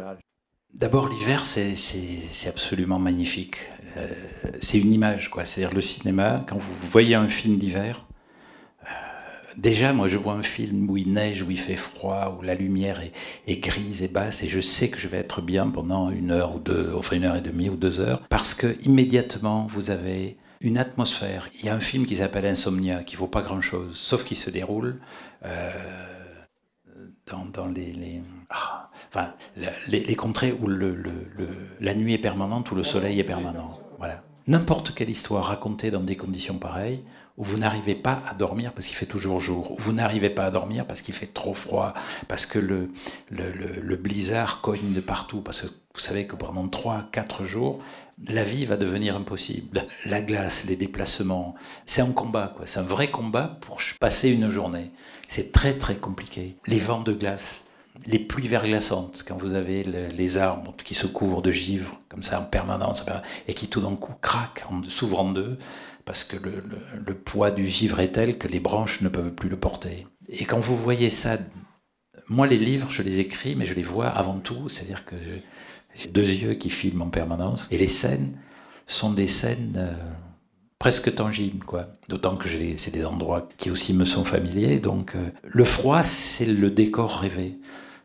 D'abord, 0.74 1.08
l'hiver, 1.08 1.40
c'est 1.40 2.48
absolument 2.48 2.98
magnifique. 2.98 3.70
c'est 4.60 4.78
une 4.78 4.92
image, 4.92 5.30
quoi. 5.30 5.44
C'est-à-dire 5.44 5.74
le 5.74 5.80
cinéma, 5.80 6.44
quand 6.48 6.58
vous 6.58 6.88
voyez 6.88 7.14
un 7.14 7.28
film 7.28 7.56
d'hiver, 7.56 8.04
Déjà, 9.58 9.92
moi, 9.92 10.06
je 10.06 10.16
vois 10.16 10.34
un 10.34 10.44
film 10.44 10.88
où 10.88 10.96
il 10.96 11.12
neige, 11.12 11.42
où 11.42 11.50
il 11.50 11.58
fait 11.58 11.74
froid, 11.74 12.38
où 12.38 12.42
la 12.42 12.54
lumière 12.54 13.00
est, 13.48 13.56
grise 13.56 14.04
et 14.04 14.08
basse, 14.08 14.44
et 14.44 14.48
je 14.48 14.60
sais 14.60 14.88
que 14.88 15.00
je 15.00 15.08
vais 15.08 15.16
être 15.16 15.42
bien 15.42 15.68
pendant 15.68 16.10
une 16.10 16.30
heure 16.30 16.54
ou 16.54 16.60
deux, 16.60 16.92
enfin 16.96 17.16
une 17.16 17.24
heure 17.24 17.34
et 17.34 17.40
demie 17.40 17.68
ou 17.68 17.74
deux 17.74 17.98
heures, 17.98 18.20
parce 18.28 18.54
que 18.54 18.76
immédiatement, 18.86 19.66
vous 19.66 19.90
avez 19.90 20.36
une 20.60 20.78
atmosphère. 20.78 21.48
Il 21.58 21.66
y 21.66 21.68
a 21.68 21.74
un 21.74 21.80
film 21.80 22.06
qui 22.06 22.16
s'appelle 22.16 22.46
Insomnia, 22.46 23.02
qui 23.02 23.16
vaut 23.16 23.26
pas 23.26 23.42
grand-chose, 23.42 23.96
sauf 23.96 24.22
qu'il 24.22 24.36
se 24.36 24.48
déroule 24.48 25.00
euh, 25.44 25.72
dans, 27.26 27.66
les, 27.66 28.22
ah, 28.22 28.37
enfin, 28.50 29.32
les, 29.86 30.16
contrées 30.16 30.52
où 30.52 30.68
la 30.68 31.94
nuit 31.94 32.14
est 32.14 32.18
permanente, 32.18 32.70
où 32.70 32.74
le 32.74 32.82
soleil 32.82 33.18
est 33.20 33.24
permanent. 33.24 33.68
Voilà. 33.98 34.22
N'importe 34.46 34.94
quelle 34.94 35.10
histoire 35.10 35.44
racontée 35.44 35.90
dans 35.90 36.00
des 36.00 36.16
conditions 36.16 36.58
pareilles, 36.58 37.02
où 37.38 37.44
vous 37.44 37.56
n'arrivez 37.56 37.94
pas 37.94 38.22
à 38.28 38.34
dormir 38.34 38.72
parce 38.72 38.86
qu'il 38.86 38.96
fait 38.96 39.06
toujours 39.06 39.40
jour, 39.40 39.72
où 39.72 39.76
vous 39.78 39.92
n'arrivez 39.92 40.28
pas 40.28 40.46
à 40.46 40.50
dormir 40.50 40.86
parce 40.86 41.02
qu'il 41.02 41.14
fait 41.14 41.32
trop 41.32 41.54
froid, 41.54 41.94
parce 42.26 42.46
que 42.46 42.58
le, 42.58 43.96
blizzard 43.96 44.60
cogne 44.60 44.92
de 44.92 45.00
partout, 45.00 45.40
parce 45.40 45.62
que 45.62 45.66
vous 45.66 46.00
savez 46.00 46.26
que 46.26 46.34
pendant 46.34 46.66
3-4 46.66 47.44
jours, 47.44 47.80
la 48.26 48.42
vie 48.42 48.64
va 48.64 48.76
devenir 48.76 49.16
impossible. 49.16 49.86
La 50.04 50.20
glace, 50.20 50.64
les 50.66 50.76
déplacements, 50.76 51.54
c'est 51.86 52.02
un 52.02 52.10
combat. 52.10 52.54
C'est 52.64 52.80
un 52.80 52.84
vrai 52.84 53.10
combat 53.10 53.58
pour 53.60 53.78
passer 54.00 54.30
une 54.30 54.50
journée. 54.50 54.90
C'est 55.28 55.52
très 55.52 55.74
très 55.74 55.96
compliqué. 55.96 56.56
Les 56.66 56.80
vents 56.80 57.02
de 57.02 57.12
glace, 57.12 57.64
les 58.06 58.18
pluies 58.18 58.48
verglaçantes, 58.48 59.24
quand 59.26 59.36
vous 59.36 59.54
avez 59.54 59.82
les 59.84 60.38
arbres 60.38 60.74
qui 60.84 60.94
se 60.94 61.06
couvrent 61.06 61.42
de 61.42 61.50
givre, 61.50 62.00
comme 62.08 62.22
ça 62.22 62.40
en 62.40 62.44
permanence, 62.44 63.04
et 63.46 63.54
qui 63.54 63.68
tout 63.68 63.80
d'un 63.80 63.96
coup 63.96 64.14
craquent, 64.20 64.64
s'ouvrent 64.88 65.20
en 65.20 65.32
deux, 65.32 65.58
parce 66.04 66.24
que 66.24 66.36
le, 66.36 67.14
poids 67.14 67.50
du 67.50 67.68
givre 67.68 68.00
est 68.00 68.12
tel 68.12 68.38
que 68.38 68.48
les 68.48 68.60
branches 68.60 69.02
ne 69.02 69.10
peuvent 69.10 69.34
plus 69.34 69.50
le 69.50 69.58
porter. 69.58 70.06
Et 70.28 70.46
quand 70.46 70.58
vous 70.58 70.76
voyez 70.76 71.10
ça, 71.10 71.38
moi 72.28 72.46
les 72.46 72.56
livres, 72.56 72.90
je 72.90 73.02
les 73.02 73.20
écris, 73.20 73.56
mais 73.56 73.66
je 73.66 73.74
les 73.74 73.82
vois 73.82 74.08
avant 74.08 74.38
tout, 74.38 74.68
c'est-à-dire 74.70 75.04
que 75.04 75.16
j'ai 75.94 76.08
deux 76.08 76.22
yeux 76.22 76.54
qui 76.54 76.70
filment 76.70 77.02
en 77.02 77.10
permanence, 77.10 77.68
et 77.70 77.76
les 77.76 77.88
scènes 77.88 78.38
sont 78.86 79.12
des 79.12 79.28
scènes 79.28 79.74
euh, 79.76 79.92
presque 80.78 81.14
tangibles, 81.14 81.64
quoi. 81.64 81.88
D'autant 82.08 82.36
que 82.36 82.48
c'est 82.76 82.90
des 82.90 83.04
endroits 83.04 83.48
qui 83.58 83.70
aussi 83.70 83.92
me 83.92 84.06
sont 84.06 84.24
familiers, 84.24 84.78
donc 84.78 85.14
euh, 85.14 85.30
le 85.42 85.64
froid, 85.64 86.02
c'est 86.02 86.46
le 86.46 86.70
décor 86.70 87.18
rêvé. 87.18 87.58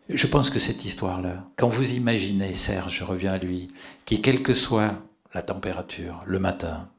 Je 0.10 0.28
pense 0.28 0.50
que 0.50 0.60
cette 0.60 0.84
histoire-là, 0.84 1.46
quand 1.56 1.70
vous 1.70 1.94
imaginez 1.94 2.54
Serge, 2.56 2.98
je 2.98 3.04
reviens 3.06 3.34
à 3.34 3.38
lui, 3.38 3.72
qui 4.06 4.22
quelle 4.22 4.44
que 4.44 4.54
soit 4.54 4.96
la 5.34 5.42
température, 5.42 6.24
le 6.26 6.40
matin, 6.40 6.90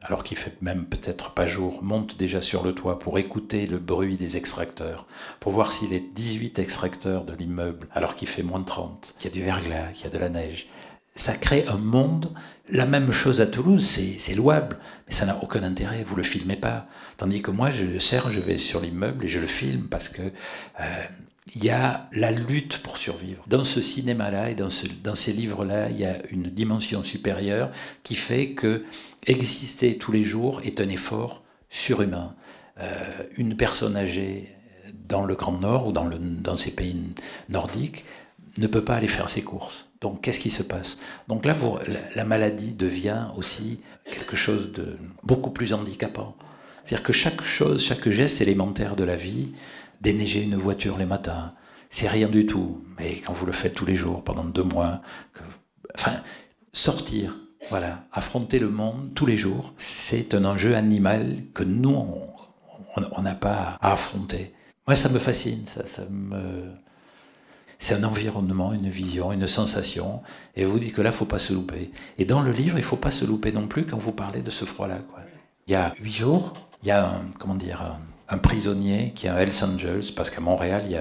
alors 0.00 0.22
qu'il 0.22 0.36
fait 0.36 0.56
même 0.62 0.86
peut-être 0.86 1.34
pas 1.34 1.46
jour, 1.46 1.82
monte 1.82 2.16
déjà 2.16 2.40
sur 2.40 2.62
le 2.62 2.74
toit 2.74 3.00
pour 3.00 3.18
écouter 3.18 3.66
le 3.66 3.78
bruit 3.78 4.16
des 4.16 4.36
extracteurs, 4.36 5.06
pour 5.40 5.50
voir 5.50 5.72
s'il 5.72 5.92
est 5.92 6.14
18 6.14 6.60
extracteurs 6.60 7.24
de 7.24 7.34
l'immeuble, 7.34 7.88
alors 7.92 8.14
qu'il 8.14 8.28
fait 8.28 8.44
moins 8.44 8.60
de 8.60 8.66
30, 8.66 9.16
qu'il 9.18 9.28
y 9.28 9.32
a 9.32 9.36
du 9.36 9.44
verglas, 9.44 9.88
qu'il 9.92 10.04
y 10.04 10.06
a 10.06 10.10
de 10.10 10.18
la 10.18 10.28
neige. 10.28 10.68
Ça 11.14 11.36
crée 11.36 11.66
un 11.66 11.76
monde. 11.76 12.32
La 12.70 12.86
même 12.86 13.12
chose 13.12 13.40
à 13.40 13.46
Toulouse, 13.46 13.84
c'est 14.16 14.34
louable, 14.34 14.78
mais 15.06 15.12
ça 15.12 15.26
n'a 15.26 15.42
aucun 15.42 15.62
intérêt, 15.64 16.04
vous 16.04 16.16
le 16.16 16.22
filmez 16.22 16.56
pas. 16.56 16.86
Tandis 17.16 17.42
que 17.42 17.50
moi, 17.50 17.70
je 17.70 17.98
sers, 17.98 18.30
je 18.30 18.40
vais 18.40 18.56
sur 18.56 18.80
l'immeuble 18.80 19.24
et 19.24 19.28
je 19.28 19.40
le 19.40 19.48
filme 19.48 19.88
parce 19.88 20.08
que 20.08 20.22
euh, 20.22 21.04
il 21.54 21.64
y 21.64 21.70
a 21.70 22.08
la 22.12 22.30
lutte 22.30 22.78
pour 22.78 22.96
survivre. 22.96 23.44
Dans 23.48 23.64
ce 23.64 23.80
cinéma-là 23.80 24.50
et 24.50 24.54
dans, 24.54 24.70
ces 24.70 25.32
livres-là, 25.32 25.90
il 25.90 25.98
y 25.98 26.04
a 26.04 26.18
une 26.30 26.44
dimension 26.44 27.02
supérieure 27.02 27.70
qui 28.04 28.14
fait 28.14 28.52
que 28.52 28.84
exister 29.26 29.98
tous 29.98 30.12
les 30.12 30.22
jours 30.22 30.60
est 30.64 30.80
un 30.80 30.88
effort 30.88 31.42
surhumain. 31.68 32.34
Euh, 32.80 33.24
une 33.36 33.56
personne 33.56 33.96
âgée 33.96 34.54
dans 35.08 35.24
le 35.24 35.34
Grand 35.34 35.58
Nord 35.58 35.88
ou 35.88 35.92
dans, 35.92 36.56
ces 36.56 36.70
pays 36.70 36.96
nordiques 37.48 38.04
ne 38.58 38.66
peut 38.66 38.84
pas 38.84 38.94
aller 38.94 39.08
faire 39.08 39.28
ses 39.28 39.42
courses. 39.42 39.86
Donc 40.00 40.22
qu'est-ce 40.22 40.40
qui 40.40 40.50
se 40.50 40.62
passe? 40.62 40.98
Donc 41.28 41.44
là, 41.44 41.56
la, 42.14 42.24
maladie 42.24 42.72
devient 42.72 43.26
aussi 43.36 43.80
quelque 44.10 44.36
chose 44.36 44.72
de 44.72 44.96
beaucoup 45.22 45.50
plus 45.50 45.74
handicapant. 45.74 46.36
C'est-à-dire 46.84 47.04
que 47.04 47.12
chaque 47.12 47.44
chose, 47.44 47.84
chaque 47.84 48.08
geste 48.08 48.40
élémentaire 48.40 48.96
de 48.96 49.04
la 49.04 49.16
vie, 49.16 49.52
déneiger 50.02 50.42
une 50.42 50.56
voiture 50.56 50.98
les 50.98 51.06
matins, 51.06 51.52
c'est 51.90 52.08
rien 52.08 52.28
du 52.28 52.46
tout. 52.46 52.84
Mais 52.98 53.20
quand 53.20 53.32
vous 53.32 53.46
le 53.46 53.52
faites 53.52 53.74
tous 53.74 53.86
les 53.86 53.96
jours, 53.96 54.24
pendant 54.24 54.44
deux 54.44 54.64
mois, 54.64 55.00
enfin, 55.94 56.20
sortir, 56.72 57.36
voilà, 57.70 58.04
affronter 58.12 58.58
le 58.58 58.68
monde 58.68 59.12
tous 59.14 59.26
les 59.26 59.36
jours, 59.36 59.72
c'est 59.78 60.34
un 60.34 60.44
enjeu 60.44 60.74
animal 60.74 61.44
que 61.54 61.62
nous, 61.62 61.94
on 62.96 63.22
n'a 63.22 63.34
pas 63.34 63.78
à 63.80 63.92
affronter. 63.92 64.52
Moi, 64.86 64.96
ça 64.96 65.08
me 65.08 65.18
fascine, 65.18 65.66
ça, 65.66 65.86
ça 65.86 66.04
me... 66.10 66.72
C'est 67.78 67.94
un 67.94 68.04
environnement, 68.04 68.72
une 68.72 68.88
vision, 68.88 69.32
une 69.32 69.48
sensation. 69.48 70.22
Et 70.54 70.64
vous 70.64 70.78
dites 70.78 70.94
que 70.94 71.02
là, 71.02 71.10
il 71.10 71.16
faut 71.16 71.24
pas 71.24 71.40
se 71.40 71.52
louper. 71.52 71.90
Et 72.16 72.24
dans 72.24 72.40
le 72.40 72.52
livre, 72.52 72.78
il 72.78 72.84
faut 72.84 72.96
pas 72.96 73.10
se 73.10 73.24
louper 73.24 73.50
non 73.50 73.66
plus 73.66 73.86
quand 73.86 73.96
vous 73.96 74.12
parlez 74.12 74.40
de 74.40 74.50
ce 74.50 74.64
froid-là. 74.64 75.00
Il 75.66 75.72
y 75.72 75.74
a 75.74 75.92
huit 76.00 76.12
jours, 76.12 76.54
il 76.82 76.88
y 76.88 76.90
a 76.92 77.08
un, 77.08 77.22
comment 77.40 77.56
dire, 77.56 77.82
un, 77.82 77.98
un 78.28 78.38
prisonnier 78.38 79.12
qui 79.14 79.26
est 79.26 79.30
à 79.30 79.40
Hells 79.40 79.64
Angels, 79.64 80.14
parce 80.16 80.30
qu'à 80.30 80.40
Montréal, 80.40 80.84
il 80.86 80.92
y 80.92 80.96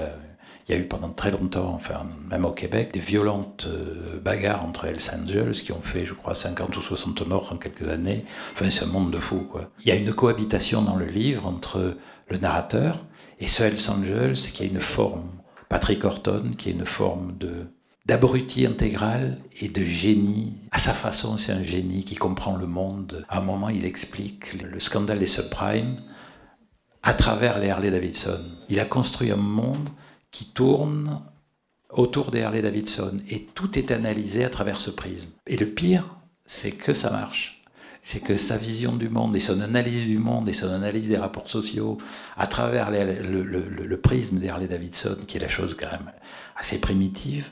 a 0.73 0.77
eu 0.77 0.87
pendant 0.87 1.09
très 1.09 1.31
longtemps, 1.31 1.73
enfin 1.73 2.05
même 2.29 2.45
au 2.45 2.51
Québec, 2.51 2.91
des 2.93 2.99
violentes 2.99 3.67
euh, 3.67 4.19
bagarres 4.23 4.65
entre 4.65 4.85
Hells 4.85 5.01
Angels 5.13 5.53
qui 5.53 5.71
ont 5.71 5.81
fait, 5.81 6.05
je 6.05 6.13
crois, 6.13 6.33
50 6.33 6.75
ou 6.77 6.81
60 6.81 7.27
morts 7.27 7.51
en 7.51 7.57
quelques 7.57 7.87
années. 7.89 8.25
Enfin, 8.53 8.69
c'est 8.69 8.83
un 8.83 8.87
monde 8.87 9.11
de 9.11 9.19
fous, 9.19 9.47
quoi. 9.51 9.69
Il 9.81 9.87
y 9.87 9.91
a 9.91 9.95
une 9.95 10.13
cohabitation 10.13 10.81
dans 10.81 10.95
le 10.95 11.05
livre 11.05 11.45
entre 11.45 11.97
le 12.29 12.37
narrateur 12.37 12.99
et 13.39 13.47
ce 13.47 13.63
Hells 13.63 13.89
Angels 13.89 14.35
qui 14.35 14.63
a 14.63 14.65
une 14.65 14.81
forme, 14.81 15.29
Patrick 15.67 16.03
Horton, 16.05 16.51
qui 16.57 16.69
est 16.69 16.73
une 16.73 16.85
forme 16.85 17.35
de 17.37 17.67
d'abruti 18.05 18.65
intégral 18.65 19.37
et 19.59 19.69
de 19.69 19.83
génie. 19.83 20.57
À 20.71 20.79
sa 20.79 20.91
façon, 20.91 21.37
c'est 21.37 21.51
un 21.51 21.63
génie 21.63 22.03
qui 22.03 22.15
comprend 22.15 22.57
le 22.57 22.65
monde. 22.65 23.25
À 23.29 23.37
un 23.37 23.41
moment, 23.41 23.69
il 23.69 23.85
explique 23.85 24.53
le 24.53 24.79
scandale 24.79 25.19
des 25.19 25.27
subprimes 25.27 25.97
à 27.03 27.13
travers 27.13 27.59
les 27.59 27.69
Harley 27.69 27.91
Davidson. 27.91 28.39
Il 28.69 28.79
a 28.79 28.85
construit 28.85 29.31
un 29.31 29.37
monde 29.37 29.89
qui 30.31 30.45
tourne 30.45 31.21
autour 31.89 32.31
des 32.31 32.41
Harley 32.41 32.61
Davidson 32.61 33.17
et 33.29 33.43
tout 33.43 33.77
est 33.77 33.91
analysé 33.91 34.43
à 34.43 34.49
travers 34.49 34.79
ce 34.79 34.91
prisme. 34.91 35.31
Et 35.47 35.57
le 35.57 35.65
pire, 35.67 36.17
c'est 36.45 36.71
que 36.71 36.93
ça 36.93 37.11
marche. 37.11 37.63
C'est 38.03 38.21
que 38.21 38.33
sa 38.33 38.57
vision 38.57 38.95
du 38.95 39.09
monde 39.09 39.35
et 39.35 39.39
son 39.39 39.61
analyse 39.61 40.05
du 40.05 40.17
monde 40.17 40.49
et 40.49 40.53
son 40.53 40.71
analyse 40.71 41.09
des 41.09 41.17
rapports 41.17 41.49
sociaux 41.49 41.99
à 42.35 42.47
travers 42.47 42.89
le, 42.89 43.97
prisme 43.97 44.39
des 44.39 44.49
Harley 44.49 44.67
Davidson, 44.67 45.17
qui 45.27 45.37
est 45.37 45.41
la 45.41 45.47
chose 45.47 45.75
quand 45.79 45.91
même 45.91 46.11
assez 46.55 46.81
primitive, 46.81 47.49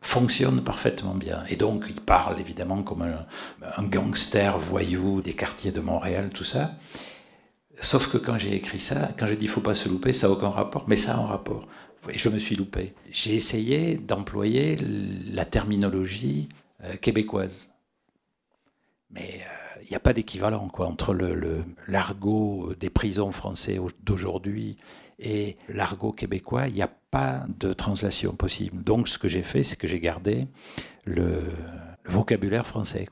fonctionne 0.00 0.64
parfaitement 0.64 1.14
bien. 1.14 1.44
Et 1.48 1.54
donc, 1.54 1.84
il 1.88 2.00
parle 2.00 2.40
évidemment 2.40 2.82
comme 2.82 3.02
un 3.02 3.82
gangster 3.84 4.58
voyou 4.58 5.22
des 5.22 5.34
quartiers 5.34 5.70
de 5.70 5.80
Montréal, 5.80 6.30
tout 6.34 6.42
ça. 6.42 6.72
Sauf 7.82 8.10
que 8.10 8.16
quand 8.16 8.38
j'ai 8.38 8.54
écrit 8.54 8.78
ça, 8.78 9.10
quand 9.18 9.26
je 9.26 9.34
dis 9.34 9.46
faut 9.46 9.60
pas 9.60 9.74
se 9.74 9.88
louper, 9.88 10.14
ça 10.14 10.28
n'a 10.28 10.32
aucun 10.32 10.48
rapport, 10.48 10.84
mais 10.88 10.96
ça 10.96 11.14
a 11.14 11.18
un 11.18 11.26
rapport 11.26 11.66
je 12.14 12.28
me 12.28 12.38
suis 12.38 12.56
loupé. 12.56 12.92
J'ai 13.10 13.34
essayé 13.34 13.96
d'employer 13.96 14.76
la 14.76 15.44
terminologie 15.44 16.48
euh, 16.84 16.96
québécoise. 16.96 17.70
Mais 19.10 19.40
il 19.78 19.82
euh, 19.82 19.90
n'y 19.90 19.96
a 19.96 20.00
pas 20.00 20.12
d'équivalent 20.12 20.68
quoi, 20.68 20.86
entre 20.86 21.14
le, 21.14 21.64
l'argot 21.86 22.72
des 22.78 22.90
prisons 22.90 23.32
français 23.32 23.78
d'aujourd'hui 24.02 24.76
et 25.18 25.56
l'argot 25.68 26.12
québécois. 26.12 26.68
Il 26.68 26.74
n'y 26.74 26.82
a 26.82 26.90
pas 27.10 27.44
de 27.60 27.72
translation 27.72 28.34
possible. 28.34 28.82
Donc 28.82 29.08
ce 29.08 29.18
que 29.18 29.28
j'ai 29.28 29.42
fait, 29.42 29.62
c'est 29.62 29.76
que 29.76 29.86
j'ai 29.86 30.00
gardé 30.00 30.48
le, 31.04 31.42
vocabulaire 32.06 32.66
français. 32.66 33.06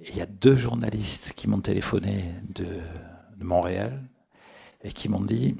Il 0.00 0.16
y 0.16 0.20
a 0.20 0.26
deux 0.26 0.56
journalistes 0.56 1.32
qui 1.36 1.48
m'ont 1.48 1.60
téléphoné 1.60 2.24
de, 2.54 2.66
de 3.38 3.44
Montréal 3.44 4.02
et 4.82 4.92
qui 4.92 5.08
m'ont 5.08 5.20
dit 5.20 5.56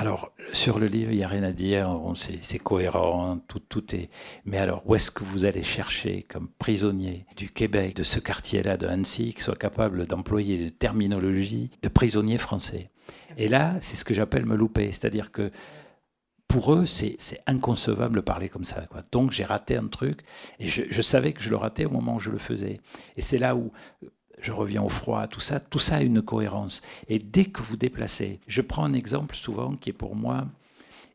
alors, 0.00 0.32
sur 0.52 0.78
le 0.78 0.86
livre, 0.86 1.10
il 1.10 1.18
n'y 1.18 1.24
a 1.24 1.28
rien 1.28 1.42
à 1.42 1.52
dire, 1.52 1.94
c'est 2.14 2.58
cohérent, 2.58 3.38
tout, 3.48 3.58
tout 3.58 3.94
est. 3.94 4.08
Mais 4.44 4.56
alors, 4.56 4.82
où 4.86 4.94
est-ce 4.94 5.10
que 5.10 5.24
vous 5.24 5.44
allez 5.44 5.62
chercher 5.62 6.22
comme 6.22 6.48
prisonnier 6.58 7.26
du 7.36 7.50
Québec, 7.50 7.96
de 7.96 8.02
ce 8.02 8.20
quartier-là, 8.20 8.76
de 8.76 8.86
Annecy, 8.86 9.34
qui 9.34 9.42
soit 9.42 9.58
capable 9.58 10.06
d'employer 10.06 10.56
une 10.56 10.70
terminologie 10.70 11.70
de 11.82 11.88
prisonnier 11.88 12.38
français? 12.38 12.90
Et 13.36 13.48
là, 13.48 13.74
c'est 13.80 13.96
ce 13.96 14.04
que 14.04 14.14
j'appelle 14.14 14.46
me 14.46 14.56
louper. 14.56 14.86
C'est-à-dire 14.92 15.32
que 15.32 15.50
pour 16.46 16.72
eux, 16.72 16.86
c'est 16.86 17.18
inconcevable 17.46 18.16
de 18.16 18.20
parler 18.20 18.48
comme 18.48 18.64
ça. 18.64 18.86
Donc, 19.12 19.32
j'ai 19.32 19.44
raté 19.44 19.76
un 19.76 19.88
truc, 19.88 20.22
et 20.60 20.68
je, 20.68 20.82
je 20.88 21.02
savais 21.02 21.32
que 21.32 21.42
je 21.42 21.50
le 21.50 21.56
ratais 21.56 21.84
au 21.84 21.90
moment 21.90 22.14
où 22.16 22.20
je 22.20 22.30
le 22.30 22.38
faisais. 22.38 22.80
Et 23.16 23.22
c'est 23.22 23.38
là 23.38 23.54
où 23.56 23.72
je 24.42 24.52
reviens 24.52 24.82
au 24.82 24.88
froid, 24.88 25.26
tout 25.26 25.40
ça, 25.40 25.60
tout 25.60 25.78
ça 25.78 25.96
a 25.96 26.00
une 26.02 26.22
cohérence. 26.22 26.82
Et 27.08 27.18
dès 27.18 27.44
que 27.44 27.62
vous 27.62 27.76
déplacez, 27.76 28.40
je 28.46 28.60
prends 28.60 28.84
un 28.84 28.92
exemple 28.92 29.36
souvent 29.36 29.74
qui 29.76 29.90
est 29.90 29.94
pour 29.94 30.16
moi, 30.16 30.46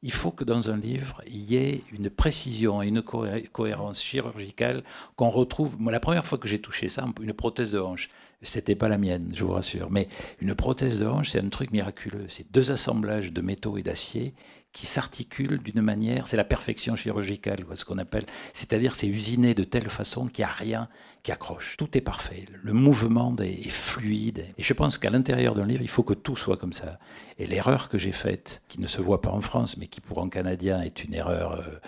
il 0.04 0.12
faut 0.12 0.32
que 0.32 0.44
dans 0.44 0.70
un 0.70 0.78
livre, 0.78 1.22
il 1.26 1.42
y 1.42 1.56
ait 1.56 1.84
une 1.92 2.12
précision 2.12 2.84
et 2.84 2.88
une 2.88 3.02
cohérence 3.02 4.04
chirurgicale 4.04 4.84
qu'on 5.16 5.30
retrouve. 5.30 5.80
Moi, 5.80 5.92
la 5.92 6.00
première 6.00 6.26
fois 6.26 6.38
que 6.38 6.48
j'ai 6.48 6.60
touché 6.60 6.90
ça, 6.90 7.08
une 7.20 7.34
prothèse 7.34 7.72
de 7.72 7.80
hanche, 7.80 8.10
c'était 8.46 8.76
pas 8.76 8.90
la 8.90 8.98
mienne, 8.98 9.32
je 9.36 9.44
vous 9.44 9.52
rassure, 9.52 9.90
mais 9.92 10.08
une 10.40 10.56
prothèse 10.56 11.00
de 11.00 11.06
hanche, 11.06 11.30
c'est 11.32 11.40
un 11.40 11.50
truc 11.50 11.72
miraculeux. 11.72 12.26
C'est 12.30 12.52
deux 12.52 12.72
assemblages 12.72 13.34
de 13.34 13.42
métaux 13.42 13.78
et 13.78 13.84
d'acier 13.84 14.34
qui 14.76 14.86
s'articulent 14.86 15.64
d'une 15.64 15.82
manière, 15.82 16.28
c'est 16.28 16.36
la 16.36 16.44
perfection 16.44 16.98
chirurgicale, 16.98 17.66
ce 17.76 17.86
qu'on 17.86 17.98
appelle, 17.98 18.26
c'est-à-dire 18.54 18.94
c'est 18.94 19.08
usiné 19.08 19.54
de 19.54 19.64
telle 19.64 19.90
façon 19.90 20.28
qu'il 20.28 20.44
n'y 20.44 20.50
a 20.50 20.54
rien 20.54 20.90
qui 21.24 21.32
accroche. 21.32 21.78
Tout 21.78 21.98
est 21.98 22.02
parfait, 22.02 22.46
le 22.62 22.74
mouvement 22.74 23.34
est 23.40 23.70
fluide. 23.70 24.46
Et 24.58 24.64
je 24.64 24.74
pense 24.74 24.98
qu'à 24.98 25.10
l'intérieur 25.10 25.56
d'un 25.56 25.66
livre, 25.66 25.82
il 25.82 25.88
faut 25.88 26.04
que 26.04 26.14
tout 26.14 26.36
soit 26.36 26.58
comme 26.58 26.74
ça. 26.74 27.00
Et 27.40 27.48
l'erreur 27.48 27.88
que 27.88 27.98
j'ai 27.98 28.12
faite, 28.12 28.64
qui 28.68 28.82
ne 28.82 28.88
se 28.88 29.02
voit 29.02 29.22
pas 29.22 29.32
en 29.32 29.40
France, 29.40 29.78
mais 29.78 29.88
qui 29.88 30.02
pour 30.02 30.22
un 30.22 30.28
Canadien 30.28 30.82
est 30.82 31.06
une 31.06 31.14
erreur 31.14 31.54
euh, 31.54 31.80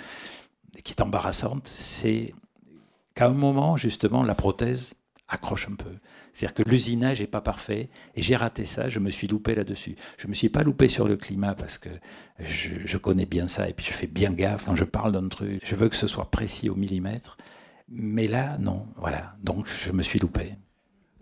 qui 0.82 0.94
est 0.94 1.02
embarrassante, 1.02 1.68
c'est 1.68 2.34
qu'à 3.16 3.28
un 3.28 3.34
moment, 3.34 3.76
justement, 3.76 4.24
la 4.24 4.34
prothèse 4.34 4.94
accroche 5.30 5.68
un 5.70 5.76
peu. 5.76 5.92
C'est-à-dire 6.34 6.56
que 6.56 6.70
l'usinage 6.70 7.20
n'est 7.20 7.28
pas 7.28 7.42
parfait, 7.42 7.90
et 8.16 8.22
j'ai 8.22 8.36
raté 8.36 8.66
ça, 8.66 8.90
je 8.90 9.00
me 9.00 9.12
suis 9.12 9.28
loupé 9.28 9.56
là-dessus. 9.56 9.96
Je 10.18 10.28
ne 10.28 10.30
me 10.30 10.36
suis 10.36 10.50
pas 10.50 10.64
loupé 10.64 10.88
sur 10.88 11.08
le 11.08 11.18
climat 11.18 11.56
parce 11.56 11.78
que 11.78 11.90
je, 12.40 12.98
connais 12.98 13.26
bien 13.26 13.48
ça, 13.48 13.70
et 13.70 13.74
puis 13.74 13.86
je 13.86 13.94
fais 13.94 14.08
bien 14.08 14.32
gaffe 14.32 14.66
quand 14.66 14.76
je 14.76 14.84
parle 14.84 15.12
d'un 15.12 15.28
truc. 15.28 15.62
Je 15.66 15.76
veux 15.76 15.90
que 15.90 15.96
ce 15.96 16.08
soit 16.08 16.30
précis 16.32 16.70
au 16.70 16.76
millimètre, 16.76 17.38
mais 17.90 18.28
là, 18.28 18.58
non, 18.60 18.88
voilà. 18.98 19.36
Donc 19.44 19.68
je 19.68 19.92
me 19.92 20.02
suis 20.02 20.20
loupé. 20.20 20.56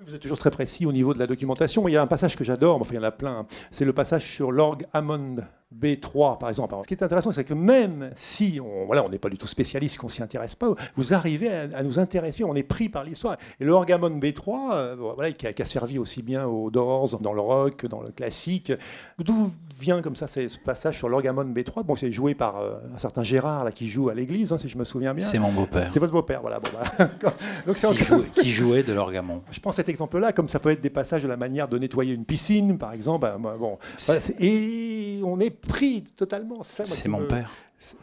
Vous 0.05 0.13
êtes 0.13 0.21
toujours 0.21 0.37
très 0.37 0.51
précis 0.51 0.85
au 0.85 0.91
niveau 0.91 1.15
de 1.15 1.19
la 1.19 1.25
documentation. 1.25 1.87
Il 1.87 1.93
y 1.93 1.97
a 1.97 2.01
un 2.01 2.07
passage 2.07 2.35
que 2.35 2.43
j'adore, 2.43 2.79
enfin 2.79 2.93
il 2.93 2.97
y 2.97 2.99
en 2.99 3.03
a 3.03 3.11
plein, 3.11 3.47
c'est 3.71 3.85
le 3.85 3.93
passage 3.93 4.31
sur 4.35 4.51
l'orgue 4.51 4.85
Hammond 4.93 5.37
B3, 5.81 6.37
par 6.37 6.49
exemple. 6.49 6.75
Ce 6.81 6.87
qui 6.87 6.93
est 6.93 7.03
intéressant, 7.03 7.31
c'est 7.33 7.43
que 7.43 7.53
même 7.53 8.11
si 8.15 8.59
on 8.61 8.85
voilà, 8.85 9.03
on 9.05 9.09
n'est 9.09 9.19
pas 9.19 9.29
du 9.29 9.37
tout 9.37 9.47
spécialiste, 9.47 9.97
qu'on 9.97 10.09
s'y 10.09 10.23
intéresse 10.23 10.55
pas, 10.55 10.73
vous 10.95 11.13
arrivez 11.13 11.49
à, 11.49 11.83
nous 11.83 11.99
intéresser, 11.99 12.43
on 12.43 12.55
est 12.55 12.63
pris 12.63 12.89
par 12.89 13.03
l'histoire. 13.03 13.37
Et 13.59 13.65
le 13.65 13.71
Orgamon 13.71 14.09
B3, 14.09 14.73
euh, 14.73 14.95
voilà, 15.15 15.31
qui 15.31 15.47
a, 15.47 15.53
qui, 15.53 15.61
a, 15.61 15.65
servi 15.65 15.99
aussi 15.99 16.21
bien 16.21 16.45
aux 16.45 16.69
Doors, 16.69 17.19
dans 17.21 17.33
le 17.33 17.41
rock, 17.41 17.77
que 17.77 17.87
dans 17.87 18.01
le 18.01 18.09
classique. 18.09 18.71
D'où 19.19 19.51
vient 19.79 20.01
comme 20.01 20.15
ça 20.15 20.27
ce 20.27 20.57
passage 20.63 20.97
sur 20.97 21.09
l'Orgamon 21.09 21.45
B3 21.45 21.83
Bon, 21.83 21.95
c'est 21.95 22.11
joué 22.11 22.35
par 22.35 22.57
euh, 22.57 22.75
un 22.93 22.97
certain 22.97 23.23
Gérard 23.23 23.65
là, 23.65 23.71
qui 23.71 23.89
joue 23.89 24.09
à 24.09 24.13
l'église, 24.13 24.53
hein, 24.53 24.57
si 24.57 24.69
je 24.69 24.77
me 24.77 24.85
souviens 24.85 25.13
bien. 25.13 25.25
C'est 25.25 25.39
mon 25.39 25.51
beau-père. 25.51 25.89
C'est 25.91 25.99
votre 25.99 26.13
beau-père, 26.13 26.41
voilà. 26.41 26.59
Bon, 26.59 26.69
bah, 26.73 27.09
Donc, 27.67 27.75
qui, 27.75 27.85
encore... 27.85 27.97
jouait, 27.97 28.25
qui, 28.35 28.51
jouait 28.51 28.83
de 28.83 28.93
l'orgamon. 28.93 29.41
Je 29.51 29.59
prends 29.59 29.71
cet 29.71 29.89
exemple-là, 29.89 30.31
comme 30.31 30.47
ça 30.47 30.59
peut 30.59 30.69
être 30.69 30.81
des 30.81 30.89
passages 30.89 31.23
de 31.23 31.27
la 31.27 31.37
manière 31.37 31.67
de 31.67 31.77
nettoyer 31.77 32.13
une 32.13 32.25
piscine, 32.25 32.77
par 32.77 32.93
exemple. 32.93 33.21
Bah, 33.21 33.37
bon, 33.59 33.77
voilà, 34.05 34.21
et 34.39 35.19
on 35.23 35.39
est 35.39 35.49
pris 35.65 36.03
totalement. 36.03 36.63
C'est 36.63 37.07
mon 37.07 37.25
père. 37.25 37.53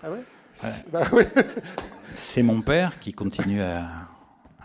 Ah 0.02 0.10
ouais, 0.10 0.22
bah. 0.92 1.08
C'est 2.14 2.42
mon 2.42 2.60
père 2.60 3.00
qui 3.00 3.12
continue 3.14 3.62
à, 3.62 3.88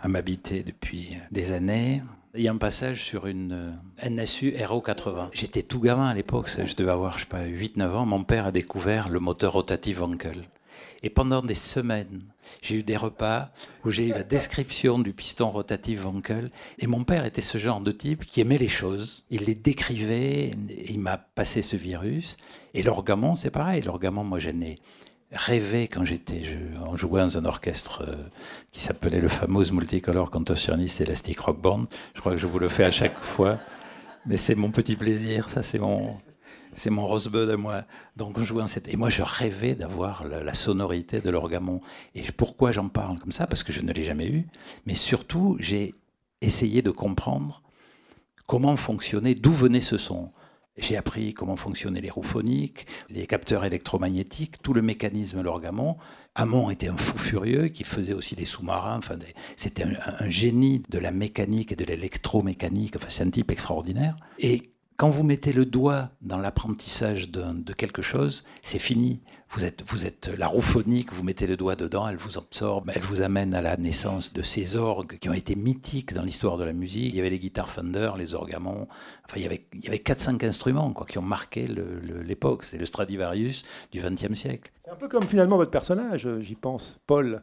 à 0.02 0.08
m'habiter 0.08 0.62
depuis 0.62 1.16
des 1.30 1.52
années. 1.52 2.02
Il 2.34 2.42
y 2.42 2.48
a 2.48 2.52
un 2.52 2.58
passage 2.58 3.02
sur 3.02 3.26
une 3.26 3.74
NSU 4.04 4.54
RO 4.64 4.82
80. 4.82 5.30
J'étais 5.32 5.62
tout 5.62 5.80
gamin 5.80 6.08
à 6.08 6.14
l'époque, 6.14 6.50
je 6.62 6.76
devais 6.76 6.90
avoir, 6.90 7.14
je 7.14 7.20
sais 7.20 7.26
pas, 7.26 7.46
8-9 7.46 7.88
ans. 7.92 8.06
Mon 8.06 8.22
père 8.22 8.46
a 8.46 8.52
découvert 8.52 9.08
le 9.08 9.18
moteur 9.18 9.54
rotatif 9.54 10.00
Wankel. 10.00 10.44
Et 11.02 11.10
pendant 11.10 11.42
des 11.42 11.54
semaines, 11.54 12.22
j'ai 12.60 12.76
eu 12.76 12.82
des 12.82 12.96
repas 12.96 13.50
où 13.84 13.90
j'ai 13.90 14.08
eu 14.08 14.10
la 14.10 14.24
description 14.24 14.98
du 14.98 15.12
piston 15.12 15.50
rotatif 15.50 16.04
Wankel. 16.04 16.50
Et 16.78 16.86
mon 16.86 17.04
père 17.04 17.24
était 17.24 17.40
ce 17.40 17.58
genre 17.58 17.80
de 17.80 17.92
type 17.92 18.24
qui 18.24 18.40
aimait 18.40 18.58
les 18.58 18.68
choses. 18.68 19.24
Il 19.30 19.44
les 19.44 19.54
décrivait, 19.54 20.54
il 20.88 20.98
m'a 20.98 21.18
passé 21.18 21.62
ce 21.62 21.76
virus. 21.76 22.36
Et 22.74 22.82
l'orgamon, 22.82 23.36
c'est 23.36 23.50
pareil. 23.50 23.82
L'orgamon, 23.82 24.24
moi, 24.24 24.40
j'en 24.40 24.60
ai 24.60 24.78
rêvé 25.30 25.88
quand 25.88 26.04
j'étais, 26.04 26.42
on 26.86 26.96
jouait 26.96 27.20
dans 27.20 27.36
un 27.36 27.44
orchestre 27.44 28.02
euh, 28.08 28.16
qui 28.72 28.80
s'appelait 28.80 29.20
le 29.20 29.28
fameux 29.28 29.70
Multicolor 29.70 30.30
Contortionist 30.30 31.00
Elastic 31.02 31.38
Rock 31.38 31.60
Band. 31.60 31.84
Je 32.14 32.20
crois 32.20 32.32
que 32.32 32.38
je 32.38 32.46
vous 32.46 32.58
le 32.58 32.70
fais 32.70 32.84
à 32.84 32.90
chaque 32.90 33.22
fois. 33.22 33.58
Mais 34.26 34.36
c'est 34.36 34.54
mon 34.54 34.70
petit 34.70 34.96
plaisir, 34.96 35.48
ça 35.48 35.62
c'est 35.62 35.78
mon, 35.78 36.14
c'est 36.78 36.90
mon 36.90 37.06
rosebud 37.06 37.50
à 37.50 37.56
moi. 37.56 37.84
Donc 38.16 38.40
je 38.40 38.54
en 38.54 38.66
cette... 38.66 38.88
Et 38.88 38.96
moi 38.96 39.10
je 39.10 39.22
rêvais 39.22 39.74
d'avoir 39.74 40.24
la, 40.24 40.54
sonorité 40.54 41.20
de 41.20 41.30
l'orgamon. 41.30 41.80
Et 42.14 42.22
pourquoi 42.36 42.72
j'en 42.72 42.88
parle 42.88 43.18
comme 43.18 43.32
ça? 43.32 43.46
Parce 43.46 43.62
que 43.62 43.72
je 43.72 43.82
ne 43.82 43.92
l'ai 43.92 44.04
jamais 44.04 44.26
eu. 44.26 44.46
Mais 44.86 44.94
surtout, 44.94 45.56
j'ai 45.60 45.94
essayé 46.40 46.82
de 46.82 46.90
comprendre 46.90 47.62
comment 48.46 48.76
fonctionnait, 48.76 49.34
d'où 49.34 49.52
venait 49.52 49.80
ce 49.80 49.98
son. 49.98 50.30
J'ai 50.76 50.96
appris 50.96 51.34
comment 51.34 51.56
fonctionnaient 51.56 52.00
les 52.00 52.10
roues 52.10 52.22
phoniques, 52.22 52.86
les 53.10 53.26
capteurs 53.26 53.64
électromagnétiques, 53.64 54.62
tout 54.62 54.72
le 54.72 54.80
mécanisme 54.80 55.38
de 55.38 55.42
l'orgamon. 55.42 55.96
Hamon 56.36 56.70
était 56.70 56.86
un 56.86 56.96
fou 56.96 57.18
furieux 57.18 57.66
qui 57.66 57.82
faisait 57.82 58.14
aussi 58.14 58.36
des 58.36 58.44
sous-marins. 58.44 58.98
Enfin, 58.98 59.18
c'était 59.56 59.82
un, 59.82 59.94
un, 60.20 60.30
génie 60.30 60.84
de 60.88 60.98
la 60.98 61.10
mécanique 61.10 61.72
et 61.72 61.76
de 61.76 61.84
l'électromécanique. 61.84 62.94
Enfin, 62.94 63.08
c'est 63.08 63.24
un 63.24 63.30
type 63.30 63.50
extraordinaire. 63.50 64.14
Et 64.38 64.70
quand 64.98 65.10
vous 65.10 65.22
mettez 65.22 65.52
le 65.52 65.64
doigt 65.64 66.10
dans 66.22 66.38
l'apprentissage 66.38 67.30
de, 67.30 67.72
quelque 67.72 68.02
chose, 68.02 68.44
c'est 68.64 68.80
fini. 68.80 69.20
Vous 69.50 69.64
êtes, 69.64 70.28
la 70.36 70.48
roue 70.48 70.60
phonique, 70.60 71.12
vous 71.12 71.22
mettez 71.22 71.46
le 71.46 71.56
doigt 71.56 71.76
dedans, 71.76 72.06
elle 72.08 72.16
vous 72.16 72.36
absorbe, 72.36 72.90
elle 72.92 73.02
vous 73.02 73.22
amène 73.22 73.54
à 73.54 73.62
la 73.62 73.76
naissance 73.76 74.32
de 74.32 74.42
ces 74.42 74.74
orgues 74.74 75.16
qui 75.20 75.30
ont 75.30 75.34
été 75.34 75.54
mythiques 75.54 76.12
dans 76.12 76.24
l'histoire 76.24 76.58
de 76.58 76.64
la 76.64 76.72
musique. 76.72 77.12
Il 77.12 77.14
y 77.14 77.20
avait 77.20 77.30
les 77.30 77.38
guitares 77.38 77.70
Fender, 77.70 78.10
les 78.18 78.34
orgamons, 78.34 78.88
enfin 79.24 79.36
il 79.36 79.42
y 79.44 79.46
avait, 79.46 79.64
il 79.72 79.84
y 79.84 79.86
avait 79.86 79.98
4-5 79.98 80.44
instruments 80.44 80.92
quoi, 80.92 81.06
qui 81.06 81.16
ont 81.16 81.22
marqué 81.22 81.68
l'époque. 82.26 82.64
C'est 82.64 82.76
le 82.76 82.84
Stradivarius 82.84 83.62
du 83.92 84.00
XXe 84.00 84.34
siècle. 84.34 84.72
C'est 84.84 84.90
un 84.90 84.96
peu 84.96 85.08
comme 85.08 85.28
finalement 85.28 85.56
votre 85.56 85.70
personnage, 85.70 86.28
j'y 86.40 86.56
pense, 86.56 86.98
Paul 87.06 87.40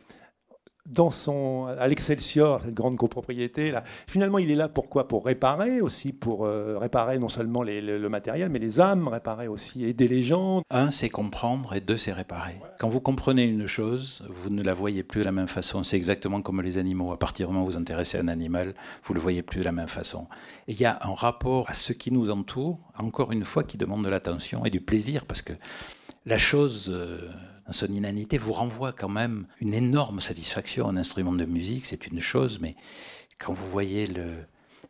dans 0.86 1.10
son, 1.10 1.66
à 1.80 1.88
l'Excelsior, 1.88 2.62
cette 2.64 2.74
grande 2.74 2.98
copropriété, 2.98 3.72
là, 3.72 3.84
finalement, 4.08 4.38
il 4.38 4.52
est 4.52 4.56
là 4.56 4.70
pourquoi? 4.70 5.08
Pour 5.08 5.26
réparer 5.26 5.82
aussi, 5.82 6.14
pour 6.14 6.46
euh, 6.46 6.78
réparer 6.78 7.18
non 7.18 7.28
seulement 7.28 7.64
le, 7.64 8.08
matériel, 8.08 8.50
mais 8.50 8.60
les 8.60 8.80
âmes, 8.80 9.08
réparer 9.08 9.48
aussi, 9.48 9.86
aider 9.86 10.08
les 10.08 10.22
gens. 10.22 10.62
Un, 10.70 10.92
c'est 10.92 11.10
comprendre, 11.10 11.74
et 11.74 11.82
deux, 11.82 11.98
c'est 11.98 12.12
réparer. 12.12 12.60
Quand 12.80 12.90
vous 12.90 13.02
comprenez 13.02 13.44
une 13.44 13.66
chose, 13.66 14.28
vous 14.30 14.52
ne 14.52 14.62
la 14.62 14.76
voyez 14.76 15.02
plus 15.02 15.22
de 15.22 15.26
la 15.26 15.32
même 15.32 15.48
façon. 15.48 15.84
C'est 15.84 15.98
exactement 15.98 16.42
comme 16.42 16.62
les 16.62 16.78
animaux. 16.78 17.12
À 17.12 17.18
partir 17.18 17.48
du 17.48 17.54
moment 17.54 17.66
où 17.66 17.68
vous 17.68 17.74
vous 17.74 17.82
intéressez 17.82 18.18
à 18.18 18.22
un 18.22 18.28
animal, 18.28 18.76
vous 19.06 19.14
le 19.16 19.20
voyez 19.20 19.42
plus 19.42 19.60
de 19.60 19.66
la 19.66 19.72
même 19.72 19.88
façon. 19.88 20.28
Et 20.68 20.74
il 20.74 20.80
y 20.80 20.86
a 20.86 21.00
un 21.02 21.16
rapport 21.16 21.68
à 21.70 21.74
ce 21.74 21.94
qui 21.94 22.12
nous 22.12 22.30
entoure, 22.30 22.80
encore 22.98 23.32
une 23.32 23.44
fois, 23.44 23.64
qui 23.64 23.78
demande 23.78 24.04
de 24.04 24.10
l'attention 24.10 24.66
et 24.66 24.70
du 24.70 24.82
plaisir, 24.82 25.26
parce 25.26 25.42
que 25.42 25.54
la 26.28 26.38
chose... 26.38 26.92
Euh, 26.94 27.32
son 27.72 27.88
inanité 27.88 28.38
vous 28.38 28.54
renvoie 28.54 28.94
quand 28.94 29.10
même 29.10 29.48
une 29.60 29.74
énorme 29.74 30.20
satisfaction. 30.20 30.88
Un 30.88 30.98
instrument 30.98 31.34
de 31.34 31.46
musique, 31.46 31.86
c'est 31.86 32.08
une 32.08 32.20
chose, 32.20 32.60
mais 32.60 32.76
quand 33.40 33.54
vous 33.54 33.68
voyez 33.68 34.08
le, 34.08 34.46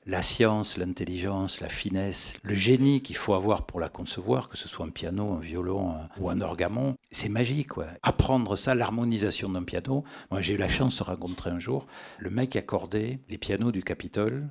la 0.06 0.22
science, 0.22 0.78
l'intelligence, 0.78 1.62
la 1.62 1.70
finesse, 1.70 2.38
le 2.44 2.54
génie 2.54 3.02
qu'il 3.02 3.16
faut 3.16 3.34
avoir 3.34 3.66
pour 3.66 3.80
la 3.80 3.90
concevoir, 3.90 4.50
que 4.50 4.58
ce 4.58 4.68
soit 4.68 4.86
un 4.86 4.90
piano, 4.90 5.34
un 5.34 5.40
violon 5.40 5.96
ou 6.20 6.30
un 6.30 6.42
orgamon, 6.42 6.96
c'est 7.12 7.30
magique. 7.30 7.72
Apprendre 8.04 8.56
ça, 8.56 8.76
l'harmonisation 8.76 9.50
d'un 9.50 9.64
piano. 9.64 10.04
Moi, 10.30 10.42
j'ai 10.42 10.54
eu 10.54 10.58
la 10.58 10.70
chance 10.70 11.00
de 11.00 11.04
rencontrer 11.04 11.50
un 11.50 11.60
jour 11.60 11.88
le 12.20 12.30
mec 12.30 12.52
qui 12.52 12.58
accordait 12.58 13.20
les 13.30 13.38
pianos 13.38 13.72
du 13.72 13.84
Capitole 13.84 14.48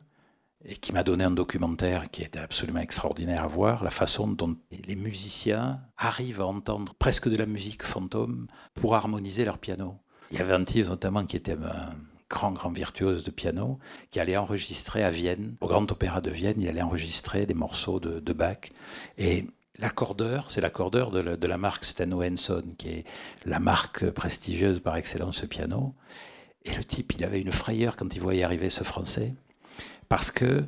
et 0.67 0.77
qui 0.77 0.93
m'a 0.93 1.03
donné 1.03 1.25
un 1.25 1.31
documentaire 1.31 2.11
qui 2.11 2.23
était 2.23 2.39
absolument 2.39 2.81
extraordinaire 2.81 3.45
à 3.45 3.47
voir, 3.47 3.85
la 3.85 3.91
façon 3.91 4.29
dont 4.29 4.57
les 4.71 4.97
musiciens 4.97 5.81
arrivent 5.99 6.41
à 6.41 6.47
entendre 6.47 6.95
presque 6.95 7.29
de 7.29 7.37
la 7.37 7.47
musique 7.47 7.83
fantôme 7.83 8.47
pour 8.75 8.95
harmoniser 8.95 9.45
leur 9.45 9.59
piano. 9.59 9.97
Il 10.31 10.39
y 10.39 10.41
avait 10.41 10.55
un 10.55 10.65
type 10.65 10.89
notamment 10.89 11.27
qui 11.27 11.37
était 11.37 11.53
un 11.53 11.91
grand, 12.31 12.53
grand 12.53 12.73
virtuose 12.73 13.25
de 13.25 13.31
piano, 13.31 13.79
qui 14.11 14.21
allait 14.21 14.37
enregistrer 14.37 15.05
à 15.05 15.11
Vienne, 15.11 15.57
au 15.61 15.69
Grand 15.69 15.91
Opéra 15.93 16.21
de 16.21 16.31
Vienne, 16.31 16.61
il 16.61 16.69
allait 16.69 16.83
enregistrer 16.83 17.47
des 17.47 17.55
morceaux 17.55 18.01
de, 18.01 18.33
Bach. 18.33 18.71
Et 19.19 19.47
L'accordeur, 19.81 20.53
c'est 20.53 20.61
l'accordeur 20.61 21.11
de, 21.11 21.35
de, 21.35 21.47
la 21.49 21.59
marque 21.59 21.85
Steno 21.85 22.23
Henson, 22.23 22.62
qui 22.79 22.91
est 22.91 23.05
la 23.45 23.59
marque 23.59 24.09
prestigieuse 24.11 24.79
par 24.79 24.95
excellence 24.95 25.39
ce 25.39 25.47
piano. 25.47 25.97
Et 26.65 26.73
le 26.77 26.85
type, 26.85 27.12
il 27.17 27.25
avait 27.25 27.41
une 27.41 27.51
frayeur 27.51 27.97
quand 27.97 28.15
il 28.15 28.21
voyait 28.23 28.45
arriver 28.45 28.71
ce 28.71 28.85
français. 28.85 29.35
Parce 30.15 30.31
que 30.31 30.62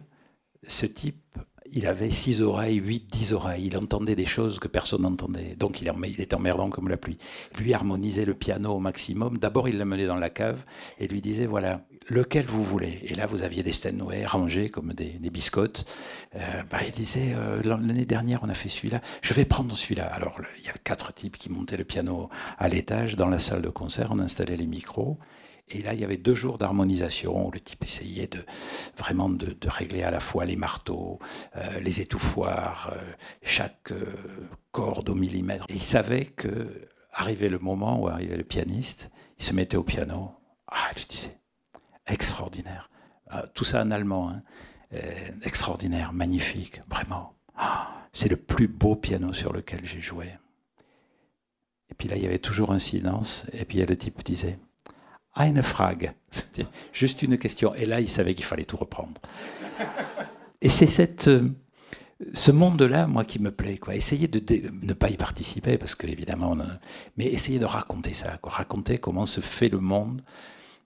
ce 0.66 0.86
type, 0.86 1.22
il 1.70 1.86
avait 1.86 2.11
six 2.11 2.42
oreilles, 2.42 2.78
huit, 2.78 3.07
dix 3.09 3.32
oreilles. 3.32 3.66
Il 3.66 3.76
entendait 3.76 4.16
des 4.16 4.24
choses 4.24 4.59
que 4.59 4.66
personne 4.66 5.03
n'entendait. 5.03 5.55
Donc 5.55 5.80
il, 5.80 5.88
était 6.20 6.34
emmerdant 6.34 6.68
comme 6.68 6.88
la 6.88 6.97
pluie. 6.97 7.16
Lui 7.57 7.72
harmonisait 7.72 8.24
le 8.24 8.34
piano 8.34 8.72
au 8.72 8.80
maximum. 8.80 9.38
D'abord, 9.38 9.68
il 9.68 9.78
l'amenait 9.78 10.09
dans 10.09 10.16
la 10.16 10.30
cave 10.30 10.64
et 10.99 11.07
lui 11.07 11.20
disait 11.20 11.47
voilà, 11.47 11.82
lequel 12.09 12.47
vous 12.47 12.64
voulez? 12.64 12.99
Et 13.05 13.14
là, 13.14 13.26
vous 13.26 13.44
aviez 13.44 13.62
des 13.62 13.70
Steinway 13.70 14.26
rangés 14.26 14.68
comme 14.68 14.94
des, 14.94 15.30
biscottes. 15.30 15.86
Euh, 16.34 16.64
bah, 16.68 16.78
il 16.84 16.90
disait 16.90 17.32
euh, 17.36 17.62
l'année 17.62 18.05
dernière, 18.05 18.40
on 18.42 18.49
a 18.49 18.55
fait 18.55 18.68
celui-là. 18.68 19.01
Je 19.22 19.32
vais 19.32 19.44
prendre 19.44 19.76
celui-là. 19.76 20.07
Alors, 20.07 20.40
il 20.59 20.64
y 20.64 20.68
avait 20.68 20.80
quatre 20.82 21.14
types 21.14 21.38
qui 21.38 21.53
montaient 21.53 21.76
le 21.76 21.84
piano 21.84 22.30
à 22.59 22.68
l'étage 22.68 23.14
dans 23.14 23.28
la 23.28 23.38
salle 23.38 23.62
de 23.62 23.68
concert. 23.68 24.09
On 24.11 24.18
installait 24.18 24.57
les 24.57 24.66
micros. 24.66 25.20
Et 25.68 25.82
là, 25.82 25.94
il 25.94 26.00
y 26.00 26.04
avait 26.04 26.16
deux 26.16 26.34
jours 26.34 26.58
d'harmonisation 26.58 27.48
où 27.48 27.50
le 27.50 27.58
type 27.58 27.82
essayait 27.82 28.28
de, 28.28 28.44
vraiment 28.96 29.28
de, 29.28 29.56
régler 29.66 30.04
à 30.04 30.12
la 30.12 30.20
fois 30.20 30.44
les 30.44 30.54
marteaux, 30.54 31.18
euh, 31.56 31.80
les 31.80 32.00
étouffoirs, 32.00 32.92
euh, 32.94 33.02
chaque 33.42 33.90
euh, 33.90 34.14
corde 34.70 35.08
au 35.08 35.14
millimètre. 35.14 35.66
Et 35.68 35.74
il 35.74 35.82
savait 35.82 36.26
que 36.26 36.88
arrivait 37.12 37.48
le 37.48 37.58
moment 37.58 38.00
où 38.00 38.08
arrivait 38.08 38.36
le 38.36 38.44
pianiste, 38.44 39.10
il 39.38 39.44
se 39.44 39.52
mettait 39.52 39.76
au 39.76 39.82
piano. 39.82 40.30
Ah, 40.68 40.90
je 40.96 41.04
disais, 41.06 41.38
extraordinaire. 42.06 42.88
Ah, 43.28 43.46
tout 43.52 43.64
ça 43.64 43.82
en 43.82 43.90
allemand, 43.90 44.30
hein. 44.30 44.42
extraordinaire, 45.42 46.12
magnifique, 46.12 46.80
vraiment. 46.88 47.34
Ah, 47.56 48.06
c'est 48.12 48.28
le 48.28 48.36
plus 48.36 48.68
beau 48.68 48.94
piano 48.94 49.32
sur 49.32 49.52
lequel 49.52 49.84
j'ai 49.84 50.00
joué. 50.00 50.30
Et 51.90 51.94
puis 51.94 52.08
là, 52.08 52.16
il 52.16 52.22
y 52.22 52.26
avait 52.26 52.38
toujours 52.38 52.70
un 52.70 52.78
silence. 52.78 53.46
Et 53.52 53.64
puis 53.64 53.84
le 53.84 53.96
type 53.96 54.22
disait 54.24 54.58
Eine 55.37 55.62
Frage. 55.62 56.12
C'était 56.30 56.66
juste 56.93 57.22
une 57.22 57.39
question. 57.39 57.74
Et 57.74 57.87
là, 57.87 58.01
il 58.01 58.09
savait 58.09 58.34
qu'il 58.34 58.45
fallait 58.45 58.64
tout 58.64 58.76
reprendre. 58.76 59.20
Et 60.62 60.68
c'est 60.68 60.87
cette, 60.87 61.28
euh, 61.28 61.49
ce 62.32 62.51
monde-là, 62.51 63.07
moi, 63.07 63.24
qui 63.24 63.39
me 63.41 63.51
plaît. 63.51 63.76
Quoi. 63.76 63.95
Essayer 63.95 64.28
de 64.28 64.41
ne 64.82 64.93
pas 64.95 65.11
y 65.11 65.16
participer, 65.16 65.76
parce 65.76 65.95
que 65.95 66.07
évidemment, 66.07 66.57
mais 67.16 67.26
essayer 67.26 67.59
de 67.59 67.66
raconter 67.66 68.14
ça, 68.14 68.39
raconter 68.43 68.99
comment 68.99 69.26
se 69.26 69.41
fait 69.41 69.68
le 69.68 69.80
monde 69.80 70.22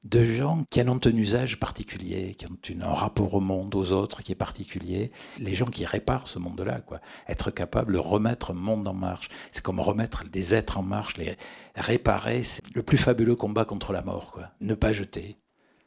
de 0.05 0.25
gens 0.25 0.65
qui 0.71 0.81
en 0.81 0.89
ont 0.89 1.01
un 1.05 1.17
usage 1.17 1.61
particulier, 1.61 2.35
qui 2.35 2.47
ont 2.47 2.83
un 2.83 2.93
rapport 2.93 3.35
au 3.35 3.41
monde, 3.41 3.75
aux 3.75 3.93
autres 3.93 4.23
qui 4.23 4.33
est 4.33 4.37
particulier, 4.37 5.11
les 5.39 5.55
gens 5.55 5.67
qui 5.67 5.85
réparent 5.85 6.27
ce 6.27 6.39
monde-là, 6.39 6.81
quoi. 6.81 7.01
Être 7.29 7.51
capable 7.51 7.93
de 7.93 7.99
remettre 7.99 8.53
un 8.53 8.55
monde 8.55 8.89
en 8.89 8.95
marche, 8.95 9.29
c'est 9.53 9.63
comme 9.63 9.81
remettre 9.81 10.25
des 10.29 10.55
êtres 10.55 10.79
en 10.79 10.83
marche, 10.83 11.17
les 11.19 11.37
réparer, 11.75 12.43
c'est 12.43 12.63
le 12.75 12.83
plus 12.83 12.99
fabuleux 12.99 13.37
combat 13.37 13.65
contre 13.65 13.93
la 13.93 14.03
mort, 14.03 14.33
quoi. 14.33 14.51
Ne 14.61 14.75
pas 14.75 14.93
jeter. 14.93 15.37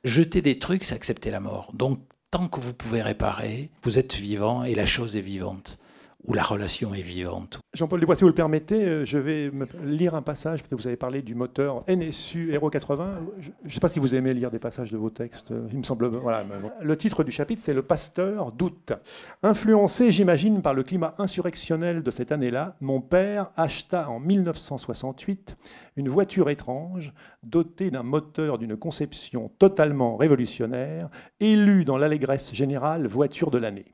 Jeter 0.03 0.41
des 0.41 0.59
trucs, 0.59 0.83
c'est 0.83 0.95
accepter 0.95 1.31
la 1.31 1.39
mort. 1.39 1.71
Donc, 1.73 1.99
tant 2.29 2.47
que 2.47 2.59
vous 2.59 2.73
pouvez 2.73 3.01
réparer, 3.01 3.71
vous 3.83 3.97
êtes 3.97 4.15
vivant 4.15 4.63
et 4.63 4.75
la 4.75 4.85
chose 4.85 5.15
est 5.15 5.21
vivante 5.21 5.79
où 6.25 6.33
la 6.33 6.43
relation 6.43 6.93
est 6.93 7.01
vivante. 7.01 7.59
Jean-Paul 7.73 7.99
Dubois, 7.99 8.15
si 8.15 8.21
vous 8.21 8.29
le 8.29 8.35
permettez, 8.35 8.85
euh, 8.85 9.05
je 9.05 9.17
vais 9.17 9.51
lire 9.83 10.15
un 10.15 10.21
passage. 10.21 10.61
Vous 10.71 10.87
avez 10.87 10.95
parlé 10.95 11.21
du 11.21 11.35
moteur 11.35 11.83
NSU 11.87 12.53
Hero 12.53 12.69
80. 12.69 13.21
Je 13.39 13.49
ne 13.65 13.69
sais 13.69 13.79
pas 13.79 13.89
si 13.89 13.99
vous 13.99 14.15
aimez 14.15 14.33
lire 14.33 14.51
des 14.51 14.59
passages 14.59 14.91
de 14.91 14.97
vos 14.97 15.09
textes. 15.09 15.51
Euh, 15.51 15.67
il 15.71 15.79
me 15.79 15.83
semble. 15.83 16.07
Voilà. 16.07 16.45
Le 16.81 16.97
titre 16.97 17.23
du 17.23 17.31
chapitre, 17.31 17.61
c'est 17.61 17.73
Le 17.73 17.81
pasteur 17.81 18.51
doute. 18.51 18.93
Influencé, 19.41 20.11
j'imagine, 20.11 20.61
par 20.61 20.73
le 20.73 20.83
climat 20.83 21.13
insurrectionnel 21.17 22.03
de 22.03 22.11
cette 22.11 22.31
année-là, 22.31 22.77
mon 22.79 23.01
père 23.01 23.51
acheta 23.55 24.09
en 24.09 24.19
1968 24.19 25.57
une 25.97 26.09
voiture 26.09 26.49
étrange 26.49 27.13
dotée 27.43 27.91
d'un 27.91 28.03
moteur 28.03 28.57
d'une 28.57 28.77
conception 28.77 29.51
totalement 29.59 30.15
révolutionnaire, 30.15 31.09
élue 31.39 31.85
dans 31.85 31.97
l'allégresse 31.97 32.53
générale 32.53 33.07
voiture 33.07 33.51
de 33.51 33.57
l'année 33.57 33.93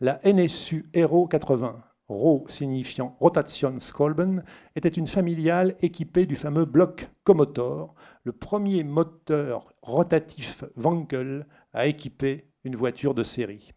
la 0.00 0.20
NSU 0.24 0.88
Hero 0.94 1.26
80, 1.26 1.82
RO 2.08 2.46
signifiant 2.48 3.16
Rotation 3.18 3.80
Skolben, 3.80 4.44
était 4.76 4.88
une 4.88 5.08
familiale 5.08 5.74
équipée 5.80 6.24
du 6.24 6.36
fameux 6.36 6.64
bloc 6.64 7.08
Comotor, 7.24 7.94
le 8.22 8.32
premier 8.32 8.84
moteur 8.84 9.72
rotatif 9.82 10.62
Wankel 10.76 11.46
à 11.72 11.86
équiper 11.86 12.48
une 12.62 12.76
voiture 12.76 13.14
de 13.14 13.24
série. 13.24 13.72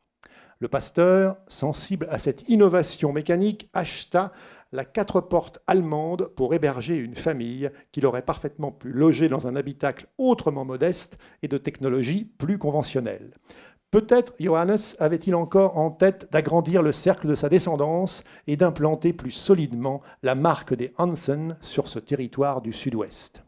Le 0.59 0.67
pasteur, 0.67 1.37
sensible 1.47 2.05
à 2.11 2.19
cette 2.19 2.47
innovation 2.47 3.11
mécanique, 3.11 3.67
acheta 3.73 4.31
la 4.71 4.85
quatre 4.85 5.19
portes 5.19 5.59
allemande 5.67 6.31
pour 6.35 6.53
héberger 6.53 6.95
une 6.95 7.15
famille 7.15 7.71
qu'il 7.91 8.05
aurait 8.05 8.21
parfaitement 8.21 8.71
pu 8.71 8.91
loger 8.91 9.27
dans 9.27 9.47
un 9.47 9.55
habitacle 9.55 10.07
autrement 10.17 10.63
modeste 10.63 11.17
et 11.41 11.47
de 11.47 11.57
technologie 11.57 12.25
plus 12.25 12.57
conventionnelle. 12.57 13.33
Peut-être 13.91 14.33
Johannes 14.39 14.77
avait-il 14.99 15.35
encore 15.35 15.77
en 15.77 15.91
tête 15.91 16.29
d'agrandir 16.31 16.81
le 16.81 16.93
cercle 16.93 17.27
de 17.27 17.35
sa 17.35 17.49
descendance 17.49 18.23
et 18.47 18.55
d'implanter 18.55 19.11
plus 19.11 19.31
solidement 19.31 20.01
la 20.23 20.33
marque 20.33 20.73
des 20.73 20.93
Hansen 20.97 21.57
sur 21.59 21.89
ce 21.89 21.99
territoire 21.99 22.61
du 22.61 22.71
sud-ouest. 22.71 23.43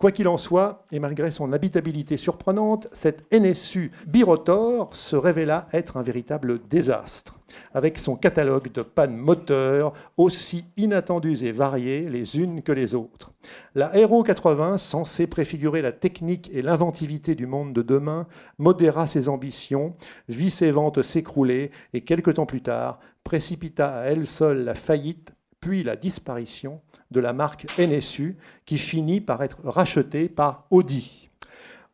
Quoi 0.00 0.12
qu'il 0.12 0.28
en 0.28 0.38
soit, 0.38 0.86
et 0.92 0.98
malgré 0.98 1.30
son 1.30 1.52
habitabilité 1.52 2.16
surprenante, 2.16 2.88
cette 2.90 3.30
NSU 3.34 3.92
birotor 4.06 4.96
se 4.96 5.14
révéla 5.14 5.66
être 5.74 5.98
un 5.98 6.02
véritable 6.02 6.66
désastre, 6.70 7.38
avec 7.74 7.98
son 7.98 8.16
catalogue 8.16 8.72
de 8.72 8.80
pannes 8.80 9.18
moteurs 9.18 9.92
aussi 10.16 10.64
inattendues 10.78 11.44
et 11.44 11.52
variées 11.52 12.08
les 12.08 12.38
unes 12.38 12.62
que 12.62 12.72
les 12.72 12.94
autres. 12.94 13.32
La 13.74 13.94
Aero 13.94 14.22
80, 14.22 14.78
censée 14.78 15.26
préfigurer 15.26 15.82
la 15.82 15.92
technique 15.92 16.48
et 16.50 16.62
l'inventivité 16.62 17.34
du 17.34 17.46
monde 17.46 17.74
de 17.74 17.82
demain, 17.82 18.26
modéra 18.56 19.06
ses 19.06 19.28
ambitions, 19.28 19.96
vit 20.30 20.50
ses 20.50 20.70
ventes 20.70 21.02
s'écrouler 21.02 21.72
et 21.92 22.04
quelque 22.04 22.30
temps 22.30 22.46
plus 22.46 22.62
tard 22.62 23.00
précipita 23.22 23.98
à 23.98 24.04
elle 24.04 24.26
seule 24.26 24.64
la 24.64 24.74
faillite 24.74 25.34
puis 25.60 25.82
la 25.82 25.94
disparition 25.94 26.80
de 27.10 27.20
la 27.20 27.32
marque 27.32 27.66
NSU 27.78 28.36
qui 28.64 28.78
finit 28.78 29.20
par 29.20 29.42
être 29.42 29.58
rachetée 29.64 30.28
par 30.28 30.66
Audi. 30.70 31.28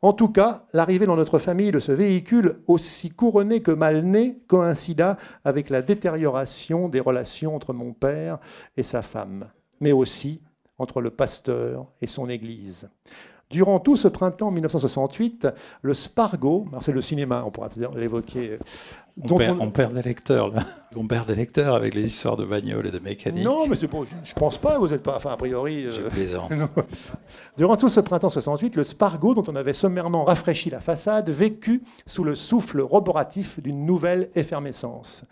En 0.03 0.13
tout 0.13 0.29
cas, 0.29 0.67
l'arrivée 0.73 1.07
dans 1.07 1.17
notre 1.17 1.39
famille 1.39 1.73
de 1.73 1.81
ce 1.81 1.91
véhicule, 1.91 2.61
aussi 2.67 3.11
couronné 3.11 3.61
que 3.61 3.71
mal 3.71 4.03
né, 4.03 4.41
coïncida 4.47 5.17
avec 5.45 5.71
la 5.71 5.83
détérioration 5.83 6.89
des 6.89 7.01
relations 7.01 7.57
entre 7.57 7.73
mon 7.73 7.93
père 7.93 8.39
et 8.77 8.83
sa 8.83 9.03
femme, 9.03 9.51
mais 9.81 9.93
aussi 9.93 10.43
entre 10.79 11.01
le 11.01 11.11
pasteur 11.11 11.87
et 12.03 12.07
son 12.07 12.29
église. 12.29 12.91
Durant 13.51 13.79
tout 13.79 13.97
ce 13.97 14.09
printemps 14.09 14.51
1968, 14.51 15.49
le 15.83 15.95
Spargo, 15.95 16.67
c'est 16.81 16.93
le 16.93 17.03
cinéma, 17.03 17.45
on 17.47 17.51
pourra 17.51 17.69
l'évoquer 17.95 18.59
on, 19.23 19.71
perd, 19.71 19.95
des 19.95 20.03
lecteurs, 20.03 20.49
là. 20.49 20.67
On 20.99 21.07
perd 21.07 21.27
des 21.27 21.35
lecteurs 21.35 21.75
avec 21.75 21.95
les 21.95 22.07
histoires 22.07 22.37
de 22.37 22.45
bagnoles 22.45 22.87
et 22.87 22.91
de 22.91 22.99
mécanique. 22.99 23.45
Non, 23.45 23.67
mais 23.67 23.77
bon, 23.87 24.07
je 24.23 24.33
pense 24.35 24.57
pas, 24.57 24.79
vous 24.79 24.89
n'êtes 24.89 25.03
pas. 25.03 25.17
Enfin, 25.17 25.31
a 25.31 25.37
priori. 25.37 25.85
Euh, 25.85 26.09
plaisant. 26.11 26.49
Durant 27.59 27.77
tout 27.77 27.89
ce 27.91 28.01
printemps 28.01 28.31
68, 28.31 28.77
le 28.77 28.85
Spargo, 28.85 29.35
dont 29.35 29.45
on 29.49 29.57
avait 29.57 29.75
sommairement 29.75 30.25
rafraîchi 30.25 30.71
la 30.71 30.81
façade, 30.81 31.29
vécut 31.29 31.83
sous 32.07 32.25
le 32.25 32.35
souffle 32.35 32.81
roboratif 32.81 33.61
d'une 33.61 33.85
nouvelle 33.85 34.31
effervescence. 34.35 35.25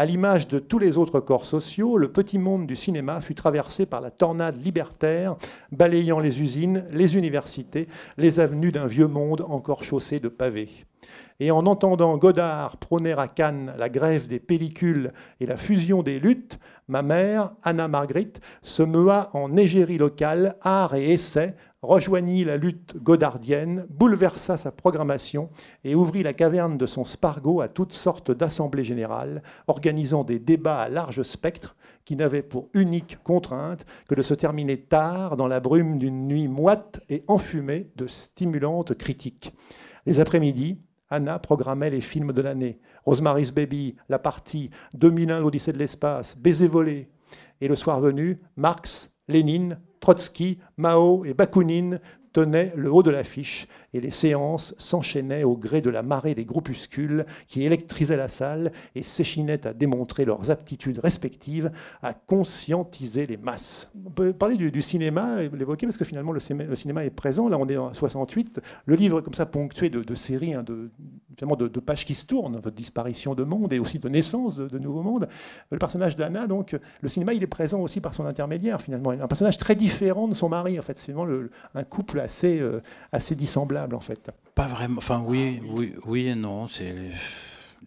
À 0.00 0.06
l'image 0.06 0.48
de 0.48 0.58
tous 0.58 0.78
les 0.78 0.96
autres 0.96 1.20
corps 1.20 1.44
sociaux, 1.44 1.98
le 1.98 2.10
petit 2.10 2.38
monde 2.38 2.66
du 2.66 2.74
cinéma 2.74 3.20
fut 3.20 3.34
traversé 3.34 3.84
par 3.84 4.00
la 4.00 4.10
tornade 4.10 4.56
libertaire, 4.64 5.36
balayant 5.72 6.20
les 6.20 6.40
usines, 6.40 6.86
les 6.90 7.18
universités, 7.18 7.86
les 8.16 8.40
avenues 8.40 8.72
d'un 8.72 8.86
vieux 8.86 9.08
monde 9.08 9.44
encore 9.46 9.84
chaussé 9.84 10.18
de 10.18 10.28
pavés 10.28 10.86
et 11.40 11.50
en 11.50 11.66
entendant 11.66 12.16
Godard 12.18 12.76
prôner 12.76 13.12
à 13.12 13.26
Cannes 13.26 13.74
la 13.78 13.88
grève 13.88 14.28
des 14.28 14.38
pellicules 14.38 15.12
et 15.40 15.46
la 15.46 15.56
fusion 15.56 16.02
des 16.02 16.20
luttes, 16.20 16.58
ma 16.86 17.02
mère, 17.02 17.54
Anna 17.62 17.88
Marguerite, 17.88 18.40
se 18.62 18.82
meua 18.82 19.30
en 19.32 19.56
égérie 19.56 19.98
locale, 19.98 20.56
art 20.60 20.94
et 20.94 21.12
essai, 21.12 21.56
rejoignit 21.82 22.44
la 22.44 22.58
lutte 22.58 22.98
godardienne, 23.02 23.86
bouleversa 23.88 24.58
sa 24.58 24.70
programmation 24.70 25.48
et 25.82 25.94
ouvrit 25.94 26.22
la 26.22 26.34
caverne 26.34 26.76
de 26.76 26.86
son 26.86 27.06
Spargo 27.06 27.62
à 27.62 27.68
toutes 27.68 27.94
sortes 27.94 28.30
d'assemblées 28.30 28.84
générales, 28.84 29.42
organisant 29.66 30.24
des 30.24 30.38
débats 30.38 30.82
à 30.82 30.88
large 30.90 31.22
spectre 31.22 31.74
qui 32.04 32.16
n'avaient 32.16 32.42
pour 32.42 32.68
unique 32.74 33.18
contrainte 33.22 33.86
que 34.08 34.14
de 34.14 34.22
se 34.22 34.34
terminer 34.34 34.78
tard 34.78 35.38
dans 35.38 35.48
la 35.48 35.60
brume 35.60 35.98
d'une 35.98 36.26
nuit 36.26 36.48
moite 36.48 37.00
et 37.08 37.24
enfumée 37.28 37.90
de 37.96 38.06
stimulantes 38.06 38.94
critiques. 38.94 39.54
Les 40.06 40.20
après-midi, 40.20 40.80
Anna 41.10 41.38
programmait 41.38 41.90
les 41.90 42.00
films 42.00 42.32
de 42.32 42.40
l'année. 42.40 42.80
Rosemary's 43.04 43.50
Baby, 43.50 43.96
La 44.08 44.18
Partie, 44.18 44.70
2001, 44.94 45.40
l'Odyssée 45.40 45.72
de 45.72 45.78
l'espace, 45.78 46.36
Baiser 46.36 46.68
volé. 46.68 47.10
Et 47.60 47.68
le 47.68 47.76
soir 47.76 48.00
venu, 48.00 48.40
Marx, 48.56 49.12
Lénine, 49.28 49.80
Trotsky, 50.00 50.58
Mao 50.76 51.24
et 51.24 51.34
Bakounine 51.34 52.00
tenaient 52.32 52.72
le 52.76 52.92
haut 52.92 53.02
de 53.02 53.10
l'affiche 53.10 53.66
et 53.92 54.00
les 54.00 54.10
séances 54.10 54.74
s'enchaînaient 54.78 55.44
au 55.44 55.56
gré 55.56 55.80
de 55.80 55.90
la 55.90 56.02
marée 56.02 56.34
des 56.34 56.44
groupuscules 56.44 57.26
qui 57.48 57.64
électrisaient 57.64 58.16
la 58.16 58.28
salle 58.28 58.72
et 58.94 59.02
s'échinaient 59.02 59.66
à 59.66 59.72
démontrer 59.72 60.24
leurs 60.24 60.50
aptitudes 60.50 60.98
respectives 60.98 61.72
à 62.02 62.14
conscientiser 62.14 63.26
les 63.26 63.36
masses. 63.36 63.90
On 64.06 64.10
peut 64.10 64.32
parler 64.32 64.56
du, 64.56 64.82
cinéma, 64.82 65.42
l'évoquer, 65.42 65.86
parce 65.86 65.96
que 65.96 66.04
finalement 66.04 66.32
le, 66.32 66.40
cinéma 66.40 67.04
est 67.04 67.10
présent. 67.10 67.48
Là, 67.48 67.58
on 67.58 67.66
est 67.68 67.76
en 67.76 67.92
68. 67.92 68.60
Le 68.86 68.94
livre, 68.94 69.20
comme 69.20 69.34
ça, 69.34 69.46
ponctué 69.46 69.90
de, 69.90 70.14
séries, 70.14 70.54
hein, 70.54 70.62
de, 70.62 70.90
de, 71.40 71.80
pages 71.80 72.04
qui 72.04 72.14
se 72.14 72.26
tournent, 72.26 72.54
votre 72.54 72.76
disparition 72.76 73.34
de 73.34 73.42
monde 73.42 73.72
et 73.72 73.78
aussi 73.78 73.98
de 73.98 74.08
naissance 74.08 74.56
de, 74.56 74.78
nouveaux 74.78 75.02
mondes. 75.02 75.28
Le 75.70 75.78
personnage 75.78 76.16
d'Anna, 76.16 76.46
donc, 76.46 76.76
le 77.00 77.08
cinéma, 77.08 77.32
il 77.34 77.42
est 77.42 77.48
présent 77.48 77.80
aussi 77.80 78.00
par 78.00 78.14
son 78.14 78.24
intermédiaire, 78.24 78.80
finalement. 78.80 79.10
Un 79.10 79.26
personnage 79.26 79.58
très 79.58 79.74
différent 79.74 80.28
de 80.28 80.34
son 80.34 80.48
mari, 80.48 80.78
en 80.78 80.82
fait. 80.82 80.98
C'est 80.98 81.12
vraiment 81.12 81.48
un 81.74 81.84
couple 81.84 82.19
assez, 82.20 82.60
euh, 82.60 82.82
assez 83.12 83.34
dissemblable 83.34 83.94
en 83.94 84.00
fait. 84.00 84.30
Pas 84.54 84.66
vraiment. 84.66 84.98
Enfin, 84.98 85.22
oui, 85.26 85.60
oui, 85.68 85.94
oui 86.04 86.26
et 86.28 86.34
non. 86.34 86.68
C'est 86.68 86.94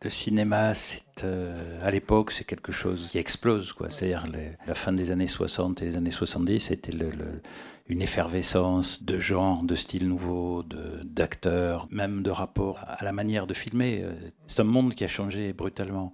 le 0.03 0.09
cinéma, 0.09 0.73
c'est 0.73 1.23
euh, 1.23 1.79
à 1.81 1.91
l'époque, 1.91 2.31
c'est 2.31 2.43
quelque 2.43 2.71
chose 2.71 3.09
qui 3.09 3.17
explose. 3.17 3.71
Quoi. 3.71 3.89
C'est-à-dire 3.89 4.25
la 4.67 4.75
fin 4.75 4.91
des 4.91 5.11
années 5.11 5.27
60 5.27 5.81
et 5.81 5.85
les 5.85 5.97
années 5.97 6.09
70, 6.09 6.59
c'était 6.59 6.93
une 7.87 8.01
effervescence 8.01 9.03
de 9.03 9.19
genre, 9.19 9.63
de 9.63 9.75
style 9.75 10.07
nouveau, 10.07 10.63
d'acteurs, 11.03 11.87
même 11.91 12.21
de 12.23 12.31
rapport 12.31 12.79
à 12.85 13.03
la 13.03 13.11
manière 13.11 13.47
de 13.47 13.53
filmer. 13.53 14.01
Euh, 14.03 14.13
c'est 14.47 14.59
un 14.59 14.65
monde 14.65 14.93
qui 14.93 15.03
a 15.03 15.07
changé 15.07 15.53
brutalement. 15.53 16.11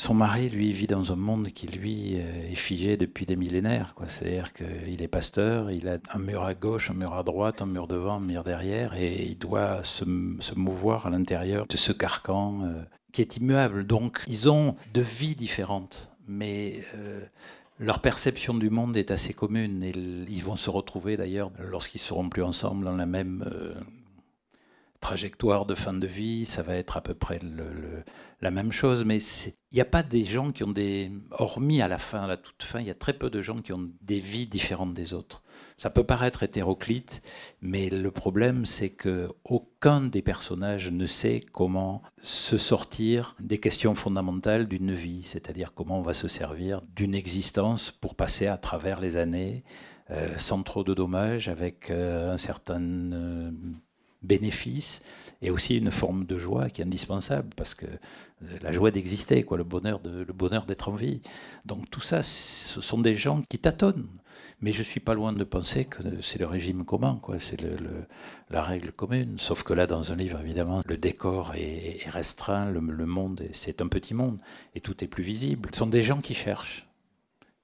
Son 0.00 0.14
mari, 0.14 0.48
lui, 0.48 0.72
vit 0.72 0.86
dans 0.86 1.12
un 1.12 1.16
monde 1.16 1.50
qui, 1.50 1.66
lui, 1.66 2.14
euh, 2.14 2.50
est 2.50 2.54
figé 2.54 2.96
depuis 2.96 3.26
des 3.26 3.36
millénaires. 3.36 3.94
C'est-à-dire 4.06 4.54
qu'il 4.54 5.02
est 5.02 5.08
pasteur, 5.08 5.70
il 5.70 5.86
a 5.88 5.98
un 6.14 6.18
mur 6.18 6.42
à 6.42 6.54
gauche, 6.54 6.90
un 6.90 6.94
mur 6.94 7.12
à 7.12 7.22
droite, 7.22 7.60
un 7.60 7.66
mur 7.66 7.86
devant, 7.86 8.14
un 8.14 8.20
mur 8.20 8.42
derrière, 8.42 8.94
et 8.94 9.26
il 9.26 9.36
doit 9.36 9.84
se, 9.84 10.06
mouvoir 10.56 11.06
à 11.06 11.10
l'intérieur 11.10 11.66
de 11.66 11.76
ce 11.76 11.92
carcan 11.92 12.62
euh, 12.64 12.82
qui 13.12 13.20
est 13.20 13.36
immuable. 13.36 13.86
Donc, 13.86 14.24
ils 14.26 14.48
ont 14.48 14.74
de 14.94 15.02
vies 15.02 15.34
différentes, 15.34 16.10
mais 16.26 16.80
euh, 16.94 17.20
leur 17.78 18.00
perception 18.00 18.54
du 18.54 18.70
monde 18.70 18.96
est 18.96 19.10
assez 19.10 19.34
commune. 19.34 19.82
Et 19.82 19.92
ils 20.30 20.42
vont 20.42 20.56
se 20.56 20.70
retrouver, 20.70 21.18
d'ailleurs, 21.18 21.52
lorsqu'ils 21.58 22.00
seront 22.00 22.30
plus 22.30 22.42
ensemble, 22.42 22.86
dans 22.86 22.96
la 22.96 23.04
même 23.04 23.44
trajectoire 25.00 25.64
de 25.64 25.74
fin 25.74 25.94
de 25.94 26.06
vie, 26.06 26.44
ça 26.44 26.62
va 26.62 26.74
être 26.74 26.96
à 26.96 27.00
peu 27.00 27.14
près 27.14 27.40
la 28.40 28.50
même 28.50 28.70
chose, 28.70 29.04
mais 29.04 29.18
il 29.72 29.74
n'y 29.74 29.80
a 29.80 29.86
pas 29.86 30.02
des 30.02 30.24
gens 30.24 30.52
qui 30.52 30.62
ont 30.62 30.72
des... 30.72 31.10
Hormis 31.30 31.80
à 31.80 31.88
la 31.88 31.98
fin, 31.98 32.22
à 32.22 32.26
la 32.26 32.36
toute 32.36 32.62
fin, 32.62 32.80
il 32.80 32.86
y 32.86 32.90
a 32.90 32.94
très 32.94 33.14
peu 33.14 33.30
de 33.30 33.40
gens 33.40 33.62
qui 33.62 33.72
ont 33.72 33.90
des 34.02 34.20
vies 34.20 34.46
différentes 34.46 34.92
des 34.92 35.14
autres. 35.14 35.42
Ça 35.78 35.88
peut 35.88 36.04
paraître 36.04 36.42
hétéroclite, 36.42 37.22
mais 37.62 37.88
le 37.88 38.10
problème, 38.10 38.66
c'est 38.66 38.90
que 38.90 39.30
aucun 39.44 40.02
des 40.02 40.22
personnages 40.22 40.90
ne 40.90 41.06
sait 41.06 41.40
comment 41.52 42.02
se 42.22 42.58
sortir 42.58 43.36
des 43.40 43.58
questions 43.58 43.94
fondamentales 43.94 44.68
d'une 44.68 44.92
vie, 44.92 45.22
c'est-à-dire 45.24 45.72
comment 45.72 45.98
on 45.98 46.02
va 46.02 46.12
se 46.12 46.28
servir 46.28 46.82
d'une 46.94 47.14
existence 47.14 47.90
pour 47.90 48.14
passer 48.14 48.46
à 48.46 48.58
travers 48.58 49.00
les 49.00 49.16
années, 49.16 49.64
euh, 50.10 50.36
sans 50.36 50.62
trop 50.62 50.84
de 50.84 50.92
dommages, 50.92 51.48
avec 51.48 51.90
euh, 51.90 52.34
un 52.34 52.38
certain... 52.38 52.82
Euh, 52.82 53.50
bénéfice 54.22 55.02
et 55.42 55.50
aussi 55.50 55.76
une 55.78 55.90
forme 55.90 56.24
de 56.24 56.38
joie 56.38 56.68
qui 56.68 56.82
est 56.82 56.84
indispensable 56.84 57.48
parce 57.56 57.74
que 57.74 57.86
euh, 57.86 58.58
la 58.62 58.72
joie 58.72 58.90
d'exister, 58.90 59.42
quoi, 59.42 59.56
le 59.58 59.64
bonheur 59.64 60.00
de, 60.00 60.22
le 60.22 60.32
bonheur 60.32 60.66
d'être 60.66 60.88
en 60.88 60.94
vie. 60.94 61.22
Donc 61.64 61.90
tout 61.90 62.00
ça, 62.00 62.22
ce 62.22 62.80
sont 62.80 62.98
des 62.98 63.14
gens 63.14 63.42
qui 63.48 63.58
tâtonnent. 63.58 64.08
Mais 64.62 64.72
je 64.72 64.82
suis 64.82 65.00
pas 65.00 65.14
loin 65.14 65.32
de 65.32 65.44
penser 65.44 65.86
que 65.86 66.02
c'est 66.20 66.38
le 66.38 66.46
régime 66.46 66.84
commun, 66.84 67.18
quoi. 67.22 67.38
C'est 67.38 67.58
le, 67.60 67.76
la 68.50 68.62
règle 68.62 68.92
commune. 68.92 69.38
Sauf 69.38 69.62
que 69.62 69.72
là, 69.72 69.86
dans 69.86 70.12
un 70.12 70.16
livre, 70.16 70.38
évidemment, 70.38 70.82
le 70.84 70.98
décor 70.98 71.54
est, 71.56 72.06
restreint, 72.08 72.70
le, 72.70 72.80
le 72.80 73.06
monde, 73.06 73.42
c'est 73.52 73.80
un 73.80 73.88
petit 73.88 74.12
monde, 74.12 74.38
et 74.74 74.80
tout 74.80 75.02
est 75.02 75.08
plus 75.08 75.22
visible. 75.22 75.70
Ce 75.72 75.78
sont 75.78 75.86
des 75.86 76.02
gens 76.02 76.20
qui 76.20 76.34
cherchent, 76.34 76.86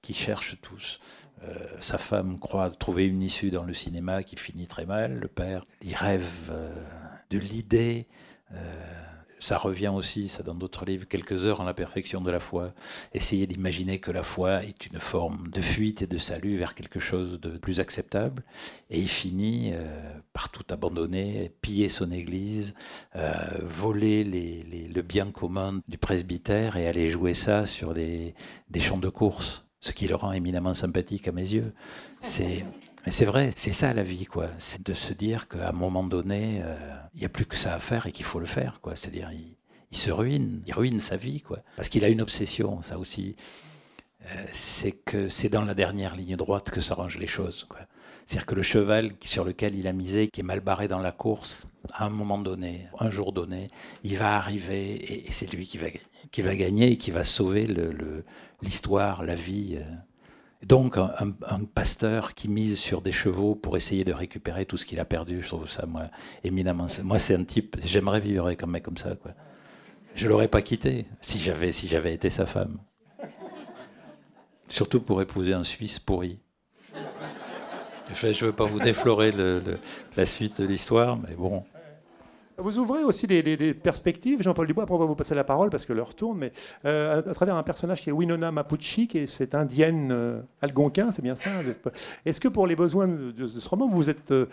qui 0.06 0.14
cherchent 0.14 0.56
tous. 0.62 1.00
Euh, 1.42 1.66
sa 1.80 1.98
femme 1.98 2.38
croit 2.38 2.70
trouver 2.70 3.06
une 3.06 3.22
issue 3.22 3.50
dans 3.50 3.64
le 3.64 3.74
cinéma 3.74 4.22
qui 4.22 4.36
finit 4.36 4.68
très 4.68 4.86
mal. 4.86 5.18
Le 5.18 5.26
père, 5.26 5.64
il 5.82 5.96
rêve 5.96 6.30
euh, 6.50 6.72
de 7.30 7.38
l'idée. 7.38 8.06
Euh, 8.52 8.56
ça 9.40 9.58
revient 9.58 9.92
aussi, 9.92 10.28
ça 10.28 10.44
dans 10.44 10.54
d'autres 10.54 10.84
livres, 10.84 11.08
quelques 11.08 11.44
heures 11.44 11.60
en 11.60 11.64
la 11.64 11.74
perfection 11.74 12.20
de 12.20 12.30
la 12.30 12.38
foi. 12.38 12.72
Essayer 13.14 13.48
d'imaginer 13.48 13.98
que 13.98 14.12
la 14.12 14.22
foi 14.22 14.62
est 14.62 14.86
une 14.86 15.00
forme 15.00 15.48
de 15.48 15.60
fuite 15.60 16.02
et 16.02 16.06
de 16.06 16.18
salut 16.18 16.56
vers 16.56 16.76
quelque 16.76 17.00
chose 17.00 17.40
de 17.40 17.58
plus 17.58 17.80
acceptable. 17.80 18.44
Et 18.88 19.00
il 19.00 19.08
finit 19.08 19.74
par 20.32 20.48
tout 20.48 20.64
abandonner, 20.70 21.52
piller 21.60 21.90
son 21.90 22.12
église, 22.12 22.72
voler 23.60 24.24
le 24.24 25.02
bien 25.02 25.30
commun 25.30 25.82
du 25.86 25.98
presbytère 25.98 26.76
et 26.76 26.88
aller 26.88 27.10
jouer 27.10 27.34
ça 27.34 27.66
sur 27.66 27.92
des, 27.92 28.34
des 28.70 28.80
champs 28.80 28.96
de 28.96 29.10
course, 29.10 29.65
ce 29.80 29.92
qui 29.92 30.08
le 30.08 30.14
rend 30.14 30.32
éminemment 30.32 30.74
sympathique 30.74 31.28
à 31.28 31.32
mes 31.32 31.52
yeux. 31.52 31.72
C'est 32.20 32.64
c'est 33.08 33.24
vrai, 33.24 33.50
c'est 33.54 33.72
ça 33.72 33.94
la 33.94 34.02
vie, 34.02 34.26
quoi. 34.26 34.48
C'est 34.58 34.84
de 34.84 34.92
se 34.92 35.12
dire 35.12 35.46
qu'à 35.48 35.68
un 35.68 35.72
moment 35.72 36.02
donné, 36.02 36.60
euh, 36.64 36.76
il 37.14 37.20
n'y 37.20 37.26
a 37.26 37.28
plus 37.28 37.46
que 37.46 37.54
ça 37.54 37.74
à 37.74 37.78
faire 37.78 38.06
et 38.06 38.12
qu'il 38.12 38.24
faut 38.24 38.40
le 38.40 38.46
faire, 38.46 38.80
quoi. 38.80 38.96
C'est-à-dire, 38.96 39.30
il, 39.32 39.96
se 39.96 40.10
ruine, 40.10 40.62
il 40.66 40.74
ruine 40.74 40.98
sa 40.98 41.16
vie, 41.16 41.40
quoi. 41.40 41.58
Parce 41.76 41.88
qu'il 41.88 42.04
a 42.04 42.08
une 42.08 42.20
obsession, 42.20 42.82
ça 42.82 42.98
aussi. 42.98 43.36
Euh, 44.24 44.44
c'est 44.50 44.90
que 44.90 45.28
c'est 45.28 45.48
dans 45.48 45.64
la 45.64 45.74
dernière 45.74 46.16
ligne 46.16 46.34
droite 46.34 46.70
que 46.70 46.80
s'arrangent 46.80 47.18
les 47.18 47.28
choses, 47.28 47.64
quoi. 47.68 47.78
C'est-à-dire 48.26 48.46
que 48.46 48.54
le 48.56 48.62
cheval 48.62 49.12
sur 49.20 49.44
lequel 49.44 49.76
il 49.76 49.86
a 49.86 49.92
misé, 49.92 50.26
qui 50.26 50.40
est 50.40 50.44
mal 50.44 50.58
barré 50.58 50.88
dans 50.88 50.98
la 50.98 51.12
course, 51.12 51.68
à 51.92 52.06
un 52.06 52.10
moment 52.10 52.38
donné, 52.38 52.88
un 52.98 53.08
jour 53.08 53.32
donné, 53.32 53.68
il 54.02 54.18
va 54.18 54.36
arriver 54.36 55.26
et, 55.28 55.30
c'est 55.30 55.52
lui 55.52 55.64
qui 55.64 55.78
va, 55.78 55.86
qui 56.30 56.42
va 56.42 56.54
gagner 56.54 56.92
et 56.92 56.96
qui 56.96 57.10
va 57.10 57.24
sauver 57.24 57.66
l'histoire, 58.62 59.24
la 59.24 59.34
vie. 59.34 59.78
Euh, 59.78 59.84
donc, 60.64 60.96
un, 60.96 61.64
pasteur 61.74 62.34
qui 62.34 62.48
mise 62.48 62.78
sur 62.78 63.02
des 63.02 63.12
chevaux 63.12 63.54
pour 63.54 63.76
essayer 63.76 64.04
de 64.04 64.12
récupérer 64.12 64.64
tout 64.66 64.76
ce 64.76 64.86
qu'il 64.86 64.98
a 64.98 65.04
perdu, 65.04 65.42
je 65.42 65.48
trouve 65.48 65.68
ça, 65.68 65.86
moi, 65.86 66.08
éminemment. 66.44 66.88
Moi, 67.04 67.18
c'est 67.18 67.34
un 67.34 67.44
type, 67.44 67.76
j'aimerais 67.84 68.20
vivre 68.20 68.46
avec 68.46 68.62
un 68.62 68.66
mec 68.66 68.82
comme 68.82 68.96
ça, 68.96 69.14
quoi. 69.14 69.32
Je 70.14 70.28
l'aurais 70.28 70.48
pas 70.48 70.62
quitté 70.62 71.04
si 71.20 71.38
j'avais 71.38 71.72
si 71.72 71.88
j'avais 71.88 72.14
été 72.14 72.30
sa 72.30 72.46
femme. 72.46 72.78
Surtout 74.68 75.00
pour 75.00 75.20
épouser 75.20 75.52
un 75.52 75.62
Suisse 75.62 75.98
pourri. 75.98 76.38
Je 78.14 78.26
ne 78.28 78.32
veux 78.46 78.52
pas 78.52 78.64
vous 78.64 78.78
déflorer 78.78 79.32
la 80.16 80.24
suite 80.24 80.60
de 80.60 80.66
l'histoire, 80.66 81.18
mais 81.18 81.34
bon. 81.34 81.64
Vous 82.58 82.78
ouvrez 82.78 83.04
aussi 83.04 83.26
des, 83.26 83.74
perspectives, 83.74 84.42
Jean-Paul 84.42 84.66
Dubois, 84.66 84.84
après 84.84 84.94
on 84.94 84.98
va 84.98 85.04
vous 85.04 85.14
passer 85.14 85.34
la 85.34 85.44
parole? 85.44 85.68
Parce 85.68 85.84
que 85.84 85.92
l'heure 85.92 86.14
tourne, 86.14 86.38
mais 86.38 86.52
euh, 86.86 87.18
à, 87.18 87.34
travers 87.34 87.56
un 87.56 87.62
personnage 87.62 88.00
qui 88.00 88.08
est 88.08 88.12
Winona 88.12 88.50
Mapuche, 88.50 89.06
qui 89.08 89.18
est 89.18 89.26
cette 89.26 89.54
indienne 89.54 90.10
euh, 90.10 90.40
algonquin, 90.62 91.12
c'est 91.12 91.22
bien 91.22 91.36
ça? 91.36 91.50
Est-ce 92.24 92.40
que 92.40 92.48
pour 92.48 92.66
les 92.66 92.74
besoins 92.74 93.08
de, 93.08 93.46
ce 93.46 93.68
roman, 93.68 93.88
vous 93.88 94.08
êtes 94.08 94.30
euh, 94.30 94.46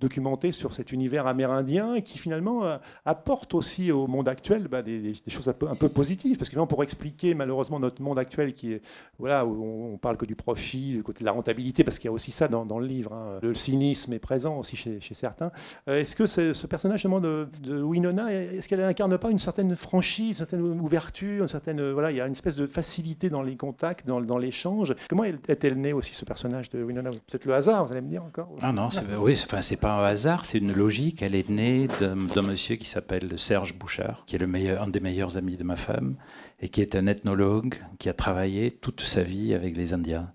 documenté 0.00 0.52
sur 0.52 0.74
cet 0.74 0.92
univers 0.92 1.26
amérindien 1.26 2.00
qui 2.00 2.18
finalement 2.18 2.64
euh, 2.64 2.78
apporte 3.04 3.54
aussi 3.54 3.92
au 3.92 4.06
monde 4.06 4.28
actuel 4.28 4.66
bah, 4.68 4.82
des, 4.82 5.14
choses 5.28 5.48
un 5.48 5.52
peu, 5.52 5.88
positives. 5.88 6.38
Parce 6.38 6.48
que 6.48 6.60
pour 6.64 6.82
expliquer 6.82 7.34
malheureusement 7.34 7.80
notre 7.80 8.02
monde 8.02 8.18
actuel 8.18 8.54
qui 8.54 8.72
est, 8.72 8.82
voilà, 9.18 9.46
où 9.46 9.92
on 9.92 9.98
parle 9.98 10.16
que 10.16 10.26
du 10.26 10.36
profit, 10.36 10.92
du 10.92 11.02
côté 11.02 11.20
de 11.20 11.24
la 11.24 11.32
rentabilité, 11.32 11.84
parce 11.84 11.98
qu'il 11.98 12.06
y 12.06 12.08
a 12.08 12.12
aussi 12.12 12.32
ça 12.32 12.48
dans, 12.48 12.78
le 12.78 12.86
livre, 12.86 13.12
hein. 13.12 13.38
le 13.42 13.54
cynisme 13.54 14.12
est 14.12 14.18
présent 14.18 14.58
aussi 14.58 14.76
chez, 14.76 15.00
certains. 15.12 15.50
Euh, 15.88 16.00
est-ce 16.00 16.16
que 16.16 16.26
ce 16.26 16.66
personnage 16.66 17.04
de, 17.04 17.48
de 17.62 17.82
Winona, 17.82 18.32
est-ce 18.32 18.68
qu'elle 18.68 18.80
incarne 18.80 19.16
pas 19.18 19.30
une 19.30 19.38
certaine 19.38 19.74
franchise, 19.76 20.28
une 20.28 20.34
certaine 20.34 20.62
ouverture, 20.62 21.42
une 21.42 21.48
certaine, 21.48 21.90
voilà, 21.92 22.10
il 22.10 22.16
y 22.16 22.20
a 22.20 22.26
une 22.26 22.32
espèce 22.32 22.56
de 22.56 22.66
facilité 22.66 23.30
dans 23.30 23.42
les 23.42 23.56
contacts, 23.56 24.06
dans, 24.06 24.20
dans 24.20 24.38
l'échange. 24.38 24.94
Comment 25.08 25.24
est-elle 25.24 25.80
née 25.80 25.92
aussi 25.92 26.14
ce 26.14 26.24
personnage 26.24 26.70
de 26.70 26.82
Winona? 26.82 27.10
Peut-être 27.10 27.44
le 27.44 27.54
hasard, 27.54 27.86
vous 27.86 27.92
allez 27.92 28.00
me 28.00 28.08
dire 28.08 28.24
encore 28.24 28.48
Ah 28.62 28.72
non, 28.72 28.88
oui, 29.20 29.38
enfin, 29.44 29.60
c'est 29.60 29.76
pas 29.76 29.89
un 29.98 30.04
hasard, 30.04 30.44
c'est 30.44 30.58
une 30.58 30.72
logique. 30.72 31.22
Elle 31.22 31.34
est 31.34 31.48
née 31.48 31.88
d'un 32.00 32.42
monsieur 32.42 32.76
qui 32.76 32.88
s'appelle 32.88 33.38
Serge 33.38 33.74
Bouchard, 33.74 34.24
qui 34.26 34.36
est 34.36 34.38
le 34.38 34.46
meilleur, 34.46 34.82
un 34.82 34.88
des 34.88 35.00
meilleurs 35.00 35.36
amis 35.36 35.56
de 35.56 35.64
ma 35.64 35.76
femme, 35.76 36.16
et 36.60 36.68
qui 36.68 36.80
est 36.80 36.94
un 36.94 37.06
ethnologue 37.06 37.76
qui 37.98 38.08
a 38.08 38.12
travaillé 38.12 38.70
toute 38.70 39.00
sa 39.00 39.22
vie 39.22 39.54
avec 39.54 39.76
les 39.76 39.92
Indiens 39.92 40.32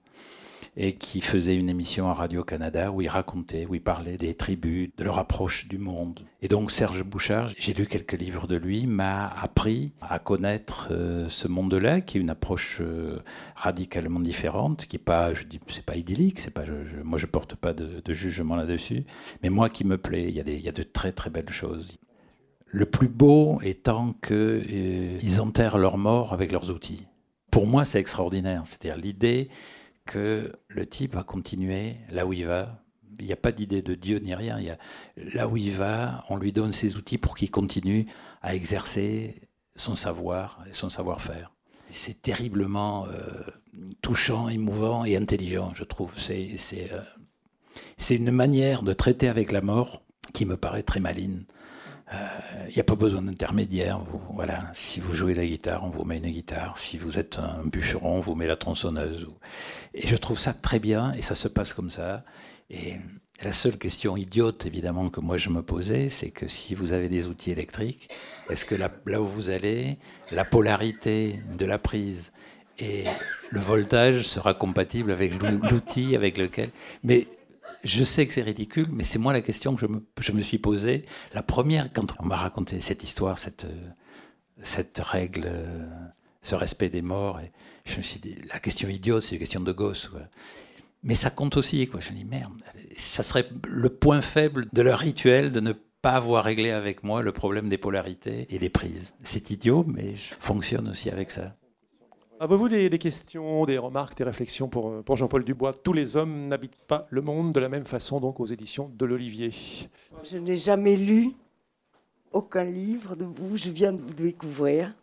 et 0.77 0.93
qui 0.93 1.21
faisait 1.21 1.55
une 1.55 1.69
émission 1.69 2.09
à 2.09 2.13
Radio-Canada 2.13 2.91
où 2.91 3.01
il 3.01 3.07
racontait, 3.07 3.65
où 3.65 3.75
il 3.75 3.81
parlait 3.81 4.17
des 4.17 4.33
tribus, 4.33 4.89
de 4.97 5.03
leur 5.03 5.19
approche 5.19 5.67
du 5.67 5.77
monde. 5.77 6.25
Et 6.41 6.47
donc 6.47 6.69
Serge 6.69 7.03
Bouchard, 7.03 7.49
j'ai 7.57 7.73
lu 7.73 7.85
quelques 7.85 8.13
livres 8.13 8.45
de 8.45 8.57
lui, 8.57 8.85
m'a 8.85 9.27
appris 9.27 9.93
à 10.01 10.19
connaître 10.19 10.89
euh, 10.91 11.29
ce 11.29 11.47
monde-là, 11.47 12.01
qui 12.01 12.17
est 12.17 12.21
une 12.21 12.29
approche 12.29 12.79
euh, 12.81 13.19
radicalement 13.55 14.19
différente, 14.19 14.85
qui 14.85 14.97
n'est 14.97 15.03
pas, 15.03 15.33
je 15.33 15.45
dis, 15.45 15.61
c'est 15.67 15.85
pas 15.85 15.95
idyllique, 15.95 16.39
c'est 16.39 16.53
pas, 16.53 16.65
je, 16.65 16.73
moi 17.03 17.17
je 17.17 17.25
porte 17.25 17.55
pas 17.55 17.73
de, 17.73 18.01
jugement 18.13 18.55
là-dessus, 18.55 19.05
mais 19.43 19.49
moi 19.49 19.69
qui 19.69 19.85
me 19.85 19.97
plaît, 19.97 20.27
il 20.29 20.35
y, 20.35 20.41
a 20.41 20.49
y 20.49 20.69
a 20.69 20.71
de 20.71 20.83
très 20.83 21.11
très 21.11 21.29
belles 21.29 21.51
choses. 21.51 21.97
Le 22.67 22.85
plus 22.85 23.07
beau 23.07 23.59
étant 23.61 24.13
qu'ils 24.21 24.35
euh, 24.35 25.39
enterrent 25.39 25.77
leurs 25.77 25.97
morts 25.97 26.33
avec 26.33 26.51
leurs 26.51 26.71
outils. 26.71 27.05
Pour 27.51 27.67
moi, 27.67 27.85
c'est 27.85 27.99
extraordinaire. 27.99 28.63
C'est-à-dire 28.65 28.97
l'idée 28.97 29.49
que 30.05 30.53
le 30.67 30.85
type 30.85 31.15
va 31.15 31.23
continuer 31.23 31.95
là 32.09 32.25
où 32.25 32.33
il 32.33 32.45
va. 32.45 32.81
Il 33.19 33.25
n'y 33.25 33.33
a 33.33 33.37
pas 33.37 33.51
d'idée 33.51 33.81
de 33.81 33.95
Dieu 33.95 34.19
ni 34.19 34.35
rien. 34.35 34.59
Là 35.15 35.47
où 35.47 35.57
il 35.57 35.71
va, 35.71 36.25
on 36.29 36.37
lui 36.37 36.51
donne 36.51 36.73
ses 36.73 36.97
outils 36.97 37.17
pour 37.17 37.35
qu'il 37.35 37.49
continue 37.49 38.07
à 38.41 38.55
exercer 38.55 39.41
son 39.75 39.95
savoir 39.95 40.63
et 40.69 40.73
son 40.73 40.89
savoir-faire. 40.89 41.51
C'est 41.89 42.21
terriblement 42.21 43.07
euh, 43.07 43.43
touchant, 44.01 44.49
émouvant 44.49 45.05
et 45.05 45.15
intelligent, 45.15 45.73
je 45.75 45.83
trouve. 45.83 46.11
Euh, 46.29 47.01
c'est 47.97 48.15
une 48.15 48.31
manière 48.31 48.83
de 48.83 48.93
traiter 48.93 49.29
avec 49.29 49.51
la 49.51 49.61
mort 49.61 50.01
qui 50.33 50.45
me 50.45 50.57
paraît 50.57 50.83
très 50.83 50.99
maligne. 50.99 51.43
Il 52.11 52.17
euh, 52.17 52.71
n'y 52.75 52.79
a 52.79 52.83
pas 52.83 52.95
besoin 52.95 53.21
d'intermédiaire. 53.23 53.99
Voilà, 54.33 54.69
si 54.73 54.99
vous 54.99 55.15
jouez 55.15 55.33
la 55.33 55.45
guitare, 55.45 55.83
on 55.83 55.89
vous 55.89 56.03
met 56.03 56.17
une 56.17 56.29
guitare. 56.29 56.77
Si 56.77 56.97
vous 56.97 57.17
êtes 57.17 57.39
un 57.39 57.65
bûcheron, 57.65 58.17
on 58.17 58.19
vous 58.19 58.35
met 58.35 58.45
la 58.45 58.55
tronçonneuse. 58.55 59.27
Et 59.93 60.05
je 60.05 60.15
trouve 60.15 60.37
ça 60.37 60.53
très 60.53 60.79
bien, 60.79 61.13
et 61.13 61.21
ça 61.21 61.33
se 61.33 61.47
passe 61.47 61.73
comme 61.73 61.89
ça. 61.89 62.23
Et 62.69 62.97
la 63.41 63.53
seule 63.53 63.77
question 63.77 64.17
idiote, 64.17 64.65
évidemment, 64.65 65.09
que 65.09 65.19
moi 65.19 65.37
je 65.37 65.49
me 65.49 65.63
posais, 65.63 66.09
c'est 66.09 66.29
que 66.29 66.47
si 66.47 66.75
vous 66.75 66.93
avez 66.93 67.09
des 67.09 67.27
outils 67.27 67.51
électriques, 67.51 68.09
est-ce 68.49 68.65
que 68.65 68.75
là, 68.75 68.91
là 69.07 69.21
où 69.21 69.27
vous 69.27 69.49
allez, 69.49 69.97
la 70.31 70.45
polarité 70.45 71.41
de 71.57 71.65
la 71.65 71.79
prise 71.79 72.31
et 72.77 73.05
le 73.49 73.59
voltage 73.59 74.27
sera 74.27 74.53
compatible 74.53 75.11
avec 75.11 75.33
l'outil 75.71 76.15
avec 76.15 76.37
lequel. 76.37 76.69
Mais 77.03 77.27
je 77.85 78.03
sais 78.03 78.25
que 78.25 78.33
c'est 78.33 78.41
ridicule, 78.41 78.87
mais 78.91 79.03
c'est 79.03 79.19
moi 79.19 79.31
la 79.31 79.41
question 79.41 79.75
que 79.75 79.85
je 80.19 80.31
me, 80.31 80.41
suis 80.41 80.57
posée. 80.57 81.05
La 81.33 81.43
première, 81.43 81.93
quand 81.93 82.15
on 82.19 82.25
m'a 82.25 82.35
raconté 82.35 82.81
cette 82.81 83.03
histoire, 83.03 83.37
cette, 83.37 83.67
règle, 84.99 85.51
ce 86.41 86.55
respect 86.55 86.89
des 86.89 87.03
morts, 87.03 87.39
je 87.85 87.97
me 87.97 88.01
suis 88.01 88.19
dit, 88.19 88.35
la 88.51 88.59
question 88.59 88.89
idiote, 88.89 89.23
c'est 89.23 89.35
une 89.35 89.39
question 89.39 89.61
de 89.61 89.71
gosse. 89.71 90.09
Mais 91.03 91.13
ça 91.13 91.29
compte 91.29 91.57
aussi. 91.57 91.87
Quoi. 91.87 91.99
Je 91.99 92.11
me 92.11 92.17
dis, 92.17 92.25
merde, 92.25 92.53
ça 92.95 93.21
serait 93.21 93.47
le 93.67 93.89
point 93.89 94.21
faible 94.21 94.67
de 94.73 94.81
leur 94.81 94.97
rituel 94.97 95.51
de 95.51 95.59
ne 95.59 95.73
pas 96.01 96.13
avoir 96.13 96.43
réglé 96.43 96.71
avec 96.71 97.03
moi 97.03 97.21
le 97.21 97.31
problème 97.31 97.69
des 97.69 97.77
polarités 97.77 98.47
et 98.49 98.57
des 98.57 98.69
prises. 98.69 99.13
C'est 99.21 99.51
idiot, 99.51 99.85
mais 99.87 100.15
je 100.15 100.33
fonctionne 100.39 100.87
aussi 100.87 101.11
avec 101.11 101.29
ça. 101.29 101.55
Avez-vous 102.37 102.67
des, 102.67 102.89
questions, 102.99 103.63
des 103.63 103.77
remarques, 103.77 104.17
des 104.17 104.25
réflexions 104.25 104.67
pour, 104.67 105.15
Jean-Paul 105.15 105.45
Dubois? 105.45 105.73
Tous 105.73 105.93
les 105.93 106.17
hommes 106.17 106.49
n'habitent 106.49 106.83
pas 106.85 107.07
le 107.09 107.21
monde 107.21 107.53
de 107.53 107.61
la 107.61 107.69
même 107.69 107.85
façon, 107.85 108.19
donc 108.19 108.41
aux 108.41 108.45
éditions 108.45 108.91
de 108.93 109.05
l'Olivier. 109.05 109.51
Je 110.21 110.37
n'ai 110.37 110.57
jamais 110.57 110.97
lu 110.97 111.31
aucun 112.33 112.65
livre 112.65 113.15
de 113.15 113.23
vous. 113.23 113.55
Je 113.55 113.69
viens 113.69 113.93
de 113.93 114.01
vous 114.01 114.13
découvrir 114.13 114.93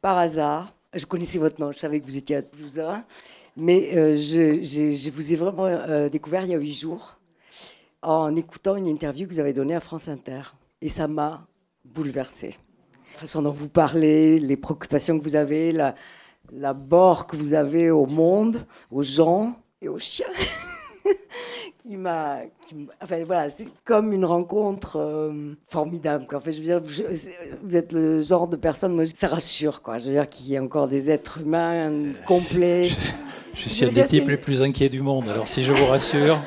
par 0.00 0.16
hasard. 0.16 0.74
Je 0.94 1.04
connaissais 1.04 1.36
votre 1.36 1.60
nom, 1.60 1.72
je 1.72 1.78
savais 1.78 2.00
que 2.00 2.06
vous 2.06 2.16
étiez 2.16 2.36
à 2.36 2.42
Toulouse, 2.42 2.80
mais 3.54 3.94
euh, 3.94 4.16
je, 4.16 5.10
vous 5.10 5.32
ai 5.32 5.36
vraiment 5.36 5.66
euh, 5.66 6.08
découvert 6.08 6.44
il 6.44 6.52
y 6.52 6.54
a 6.54 6.58
huit 6.58 6.72
jours 6.74 7.18
en 8.00 8.34
écoutant 8.34 8.76
une 8.76 8.86
interview 8.86 9.28
que 9.28 9.34
vous 9.34 9.40
avez 9.40 9.52
donnée 9.52 9.74
à 9.74 9.80
France 9.80 10.08
Inter. 10.08 10.40
Et 10.80 10.88
ça 10.88 11.06
m'a 11.06 11.46
bouleversée. 11.84 12.56
La 13.12 13.20
façon 13.20 13.42
dont 13.42 13.52
vous 13.52 13.68
parlez, 13.68 14.40
les 14.40 14.56
préoccupations 14.56 15.18
que 15.18 15.22
vous 15.22 15.36
avez, 15.36 15.70
la, 15.70 15.94
l'abord 16.50 17.26
que 17.26 17.36
vous 17.36 17.54
avez 17.54 17.90
au 17.90 18.06
monde, 18.06 18.66
aux 18.90 19.02
gens 19.02 19.54
et 19.80 19.88
aux 19.88 19.98
chiens. 19.98 20.26
qui 21.82 21.96
m'a, 21.96 22.38
enfin 23.02 23.24
voilà, 23.24 23.50
c'est 23.50 23.66
comme 23.84 24.12
une 24.12 24.24
rencontre 24.24 24.98
euh, 24.98 25.54
formidable. 25.68 26.26
En 26.32 26.40
fait, 26.40 26.52
je 26.52 26.58
veux 26.58 26.64
dire, 26.64 26.80
vous 27.62 27.76
êtes 27.76 27.92
le 27.92 28.22
genre 28.22 28.46
de 28.46 28.56
personne, 28.56 28.94
moi, 28.94 29.04
ça 29.16 29.28
rassure, 29.28 29.82
quoi. 29.82 29.98
Je 29.98 30.06
veux 30.06 30.12
dire 30.12 30.28
qu'il 30.28 30.48
y 30.48 30.56
a 30.56 30.62
encore 30.62 30.86
des 30.86 31.10
êtres 31.10 31.40
humains 31.40 32.12
complets. 32.26 32.88
Je, 33.54 33.68
suis 33.68 33.84
un 33.84 33.92
des 33.92 34.06
types 34.06 34.28
les 34.28 34.36
plus 34.36 34.62
inquiets 34.62 34.88
du 34.88 35.00
monde. 35.00 35.28
Alors 35.28 35.48
si 35.48 35.64
je 35.64 35.72
vous 35.72 35.86
rassure, 35.86 36.38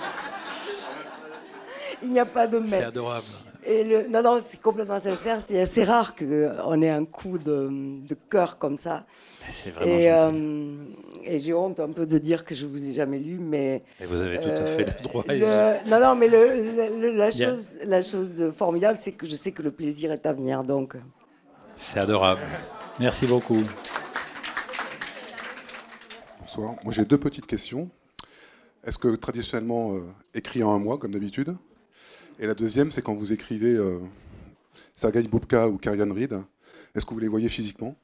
il 2.03 2.11
n'y 2.11 2.19
a 2.19 2.25
pas 2.25 2.47
de 2.47 2.61
C'est 2.65 2.83
adorable. 2.83 3.27
Et 3.67 3.83
le, 3.83 4.07
non, 4.07 4.21
non, 4.21 4.39
c'est 4.41 4.61
complètement 4.61 4.99
sincère. 4.99 5.41
C'est 5.41 5.59
assez 5.59 5.83
rare 5.83 6.15
qu'on 6.15 6.81
ait 6.81 6.89
un 6.89 7.05
coup 7.05 7.39
de, 7.39 7.69
de 8.07 8.15
cœur 8.29 8.59
comme 8.59 8.77
ça. 8.77 9.05
C'est 9.51 9.71
vraiment 9.71 9.91
et, 9.91 10.11
euh, 10.11 10.75
et 11.23 11.39
j'ai 11.39 11.53
honte 11.53 11.79
un 11.79 11.91
peu 11.91 12.05
de 12.05 12.17
dire 12.19 12.45
que 12.45 12.53
je 12.53 12.67
vous 12.67 12.87
ai 12.87 12.93
jamais 12.93 13.17
lu, 13.17 13.39
mais. 13.39 13.83
Et 13.99 14.05
vous 14.05 14.21
avez 14.21 14.39
tout 14.39 14.49
à 14.49 14.65
fait 14.65 14.85
le 14.85 15.03
droit. 15.03 15.23
non, 15.87 15.99
non, 15.99 16.15
mais 16.15 16.27
le, 16.27 17.17
la, 17.17 17.31
chose, 17.31 17.79
la 17.85 18.03
chose 18.03 18.33
de 18.33 18.51
formidable, 18.51 18.99
c'est 18.99 19.13
que 19.13 19.25
je 19.25 19.35
sais 19.35 19.51
que 19.51 19.63
le 19.63 19.71
plaisir 19.71 20.11
est 20.11 20.25
à 20.27 20.33
venir. 20.33 20.63
Donc, 20.63 20.95
C'est 21.75 21.99
adorable. 21.99 22.41
Merci 22.99 23.25
beaucoup. 23.25 23.63
Bonsoir. 26.41 26.75
Moi, 26.83 26.93
j'ai 26.93 27.05
deux 27.05 27.17
petites 27.17 27.47
questions. 27.47 27.89
Est-ce 28.85 28.99
que 28.99 29.15
traditionnellement, 29.15 29.95
euh, 29.95 30.01
écrit 30.35 30.61
en 30.61 30.71
un 30.71 30.79
mois, 30.79 30.99
comme 30.99 31.11
d'habitude? 31.11 31.55
Et 32.39 32.47
la 32.47 32.53
deuxième, 32.53 32.91
c'est 32.91 33.01
quand 33.01 33.13
vous 33.13 33.31
écrivez 33.31 33.73
euh, 33.73 33.99
Sergei 34.95 35.23
Boubka 35.23 35.69
ou 35.69 35.77
Karian 35.77 36.13
Reed, 36.13 36.41
est-ce 36.93 37.05
que 37.05 37.13
vous 37.13 37.19
les 37.19 37.27
voyez 37.27 37.49
physiquement? 37.49 37.95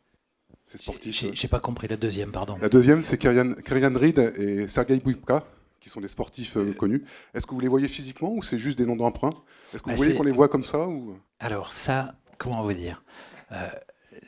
Ces 0.68 0.78
sportifs 0.78 1.26
J'ai 1.34 1.48
pas 1.48 1.60
compris 1.60 1.88
la 1.88 1.98
deuxième, 1.98 2.32
pardon. 2.32 2.58
La 2.62 2.70
deuxième, 2.70 3.02
c'est 3.02 3.18
Karian, 3.18 3.56
Reed 3.66 4.20
et 4.38 4.70
Sergei 4.70 5.00
Boubka, 5.00 5.46
qui 5.82 5.90
sont 5.90 6.00
des 6.00 6.08
sportifs 6.08 6.56
euh, 6.56 6.74
connus. 6.74 7.04
Est-ce 7.34 7.46
que 7.46 7.54
vous 7.54 7.60
les 7.60 7.68
voyez 7.68 7.88
physiquement 7.88 8.34
ou 8.34 8.42
c'est 8.42 8.58
juste 8.58 8.78
des 8.78 8.86
noms 8.86 8.96
d'emprunt? 8.96 9.34
Est-ce 9.74 9.84
que 9.84 9.90
vous 9.90 9.90
bah, 9.90 9.96
voyez 9.96 10.16
qu'on 10.16 10.24
les 10.24 10.32
voit 10.32 10.48
comme 10.48 10.64
ça 10.64 10.88
ou... 10.88 11.18
Alors 11.40 11.74
ça, 11.74 12.16
comment 12.38 12.64
vous 12.64 12.74
dire? 12.74 13.04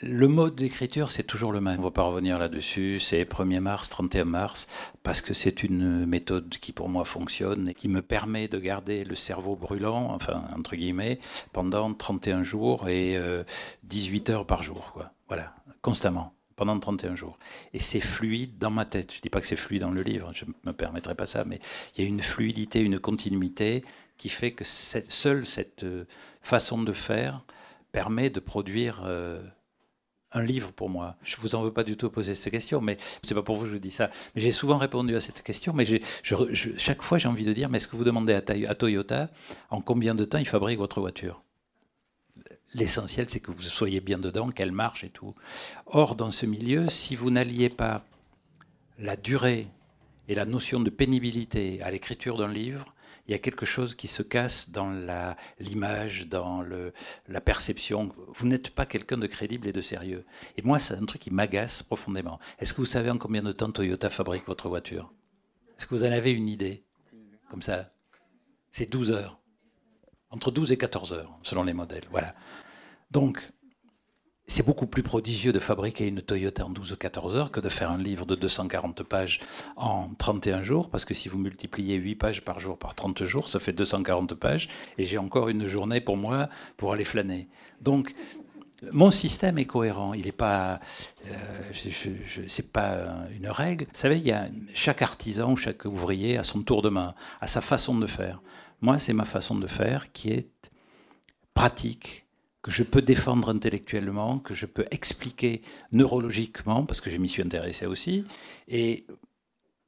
Le 0.01 0.27
mode 0.27 0.55
d'écriture, 0.55 1.11
c'est 1.11 1.23
toujours 1.23 1.51
le 1.51 1.61
même. 1.61 1.75
On 1.75 1.79
ne 1.79 1.83
va 1.83 1.91
pas 1.91 2.03
revenir 2.03 2.39
là-dessus. 2.39 2.99
C'est 2.99 3.23
1er 3.23 3.59
mars, 3.59 3.89
31 3.89 4.25
mars, 4.25 4.67
parce 5.03 5.21
que 5.21 5.33
c'est 5.33 5.63
une 5.63 6.05
méthode 6.05 6.49
qui 6.59 6.71
pour 6.71 6.89
moi 6.89 7.05
fonctionne 7.05 7.69
et 7.69 7.73
qui 7.73 7.87
me 7.87 8.01
permet 8.01 8.47
de 8.47 8.59
garder 8.59 9.03
le 9.03 9.15
cerveau 9.15 9.55
brûlant, 9.55 10.11
enfin, 10.11 10.45
entre 10.55 10.75
guillemets, 10.75 11.19
pendant 11.51 11.93
31 11.93 12.43
jours 12.43 12.87
et 12.87 13.19
18 13.83 14.29
euh, 14.29 14.33
heures 14.33 14.45
par 14.45 14.63
jour. 14.63 14.93
Voilà, 15.27 15.53
constamment 15.81 16.33
pendant 16.55 16.79
31 16.79 17.15
jours. 17.15 17.37
Et 17.73 17.79
c'est 17.79 17.99
fluide 17.99 18.57
dans 18.57 18.69
ma 18.69 18.85
tête. 18.85 19.11
Je 19.11 19.17
ne 19.17 19.21
dis 19.21 19.29
pas 19.29 19.41
que 19.41 19.47
c'est 19.47 19.55
fluide 19.55 19.81
dans 19.81 19.91
le 19.91 20.01
livre, 20.01 20.31
je 20.33 20.45
ne 20.45 20.51
me 20.65 20.73
permettrai 20.73 21.15
pas 21.15 21.25
ça, 21.25 21.43
mais 21.45 21.59
il 21.95 22.03
y 22.03 22.05
a 22.05 22.07
une 22.07 22.21
fluidité, 22.21 22.79
une 22.79 22.99
continuité 22.99 23.83
qui 24.17 24.29
fait 24.29 24.51
que 24.51 24.63
seule 24.63 25.45
cette 25.45 25.83
euh, 25.83 26.05
façon 26.41 26.81
de 26.83 26.93
faire 26.93 27.43
permet 27.91 28.29
de 28.29 28.39
produire 28.39 29.01
euh, 29.05 29.41
un 30.33 30.41
livre 30.41 30.71
pour 30.71 30.89
moi 30.89 31.15
Je 31.23 31.37
vous 31.37 31.55
en 31.55 31.63
veux 31.63 31.71
pas 31.71 31.83
du 31.83 31.95
tout 31.97 32.09
poser 32.09 32.35
cette 32.35 32.51
question, 32.51 32.81
mais 32.81 32.97
c'est 33.23 33.35
pas 33.35 33.43
pour 33.43 33.55
vous 33.55 33.63
que 33.63 33.71
je 33.71 33.77
dis 33.77 33.91
ça. 33.91 34.09
J'ai 34.35 34.51
souvent 34.51 34.77
répondu 34.77 35.15
à 35.15 35.19
cette 35.19 35.43
question, 35.43 35.73
mais 35.73 35.85
chaque 36.77 37.01
fois 37.01 37.17
j'ai 37.17 37.27
envie 37.27 37.45
de 37.45 37.53
dire, 37.53 37.69
mais 37.69 37.77
est-ce 37.77 37.87
que 37.87 37.95
vous 37.95 38.03
demandez 38.03 38.33
à, 38.33 38.75
Toyota 38.75 39.29
en 39.69 39.81
combien 39.81 40.15
de 40.15 40.25
temps 40.25 40.39
il 40.39 40.47
fabrique 40.47 40.79
votre 40.79 40.99
voiture? 40.99 41.43
L'essentiel, 42.73 43.29
c'est 43.29 43.39
que 43.39 43.51
vous 43.51 43.61
soyez 43.61 44.01
bien 44.01 44.17
dedans, 44.17 44.49
qu'elle 44.49 44.71
marche 44.71 45.03
et 45.03 45.09
tout. 45.09 45.35
Or, 45.85 46.15
dans 46.15 46.31
ce 46.31 46.47
milieu, 46.47 46.89
si 46.89 47.15
vous 47.15 47.29
n'alliez 47.29 47.69
pas 47.69 48.03
la 48.97 49.15
durée 49.15 49.67
et 50.27 50.33
la 50.33 50.45
notion 50.45 50.79
de 50.79 50.89
pénibilité 50.89 51.83
à 51.83 51.91
l'écriture 51.91 52.37
d'un 52.37 52.51
livre, 52.51 52.95
il 53.27 53.31
y 53.31 53.35
a 53.35 53.39
quelque 53.39 53.65
chose 53.65 53.95
qui 53.95 54.07
se 54.07 54.21
casse 54.21 54.69
dans 54.69 54.91
l'image, 55.59 56.27
dans 56.27 56.63
la 57.27 57.41
perception. 57.41 58.13
Vous 58.35 58.47
n'êtes 58.47 58.71
pas 58.71 58.85
quelqu'un 58.85 59.17
de 59.17 59.27
crédible 59.27 59.67
et 59.67 59.73
de 59.73 59.81
sérieux. 59.81 60.25
Et 60.57 60.61
moi, 60.61 60.77
c'est 60.77 60.95
un 60.95 61.05
truc 61.05 61.21
qui 61.21 61.31
m'agace 61.31 61.83
profondément. 61.83 62.39
Est-ce 62.59 62.73
que 62.73 62.81
vous 62.81 62.85
savez 62.85 63.09
en 63.09 63.17
combien 63.17 63.41
de 63.41 63.53
temps 63.53 63.71
Toyota 63.71 64.09
fabrique 64.09 64.45
votre 64.45 64.67
voiture? 64.67 65.13
Est-ce 65.77 65.87
que 65.87 65.95
vous 65.95 66.03
en 66.03 66.11
avez 66.11 66.31
une 66.31 66.49
idée? 66.49 66.83
Comme 67.49 67.61
ça 67.61 67.93
C'est 68.71 68.91
12 68.91 69.11
heures. 69.11 69.39
Entre 70.29 70.51
12 70.51 70.71
et 70.73 70.77
14 70.77 71.13
heures, 71.13 71.37
selon 71.43 71.63
les 71.63 71.73
modèles. 71.73 72.07
Voilà. 72.11 72.35
Donc, 73.11 73.51
c'est 74.47 74.65
beaucoup 74.65 74.87
plus 74.87 75.03
prodigieux 75.03 75.53
de 75.53 75.59
fabriquer 75.59 76.05
une 76.05 76.21
Toyota 76.21 76.65
en 76.65 76.69
12 76.69 76.91
ou 76.91 76.95
14 76.97 77.37
heures 77.37 77.51
que 77.51 77.59
de 77.59 77.69
faire 77.69 77.91
un 77.91 77.97
livre 77.97 78.25
de 78.25 78.35
240 78.35 79.03
pages 79.03 79.39
en 79.77 80.09
31 80.17 80.63
jours, 80.63 80.89
parce 80.89 81.05
que 81.05 81.13
si 81.13 81.29
vous 81.29 81.37
multipliez 81.37 81.95
8 81.95 82.15
pages 82.15 82.41
par 82.41 82.59
jour 82.59 82.77
par 82.77 82.93
30 82.93 83.23
jours, 83.23 83.47
ça 83.47 83.59
fait 83.59 83.73
240 83.73 84.35
pages, 84.35 84.67
et 84.97 85.05
j'ai 85.05 85.17
encore 85.17 85.49
une 85.49 85.67
journée 85.67 86.01
pour 86.01 86.17
moi 86.17 86.49
pour 86.77 86.93
aller 86.93 87.05
flâner. 87.05 87.47
Donc, 87.81 88.13
mon 88.91 89.11
système 89.11 89.57
est 89.57 89.65
cohérent, 89.65 90.13
il 90.13 90.25
n'est 90.25 90.33
pas, 90.33 90.81
euh, 91.27 92.51
pas 92.73 92.97
une 93.33 93.47
règle. 93.47 93.85
Vous 93.85 93.99
savez, 93.99 94.17
il 94.17 94.25
y 94.25 94.31
a 94.31 94.49
chaque 94.73 95.01
artisan 95.01 95.51
ou 95.51 95.55
chaque 95.55 95.85
ouvrier 95.85 96.37
a 96.37 96.43
son 96.43 96.63
tour 96.63 96.81
de 96.81 96.89
main, 96.89 97.15
a 97.39 97.47
sa 97.47 97.61
façon 97.61 97.97
de 97.97 98.07
faire. 98.07 98.41
Moi, 98.81 98.97
c'est 98.97 99.13
ma 99.13 99.23
façon 99.23 99.55
de 99.55 99.67
faire 99.67 100.11
qui 100.11 100.31
est 100.31 100.71
pratique, 101.53 102.25
que 102.63 102.71
je 102.71 102.83
peux 102.83 103.01
défendre 103.01 103.49
intellectuellement, 103.49 104.39
que 104.39 104.55
je 104.55 104.65
peux 104.65 104.85
expliquer 104.89 105.61
neurologiquement, 105.91 106.85
parce 106.85 107.01
que 107.01 107.09
je 107.09 107.17
m'y 107.17 107.27
suis 107.27 107.43
intéressé 107.43 107.85
aussi. 107.85 108.23
Et 108.69 109.05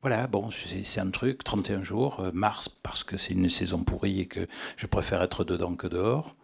voilà, 0.02 0.28
bon, 0.28 0.50
c'est 0.84 1.00
un 1.00 1.10
truc, 1.10 1.44
31 1.44 1.84
jours, 1.84 2.20
euh, 2.20 2.32
mars, 2.34 2.68
parce 2.70 3.06
que 3.06 3.16
c'est 3.16 3.34
une 3.34 3.50
saison 3.50 3.84
pourrie 3.84 4.20
et 4.20 4.26
que 4.28 4.48
je 4.76 4.86
préfère 4.88 5.24
être 5.24 5.46
dedans 5.46 5.76
que 5.76 5.88
dehors. 5.88 6.36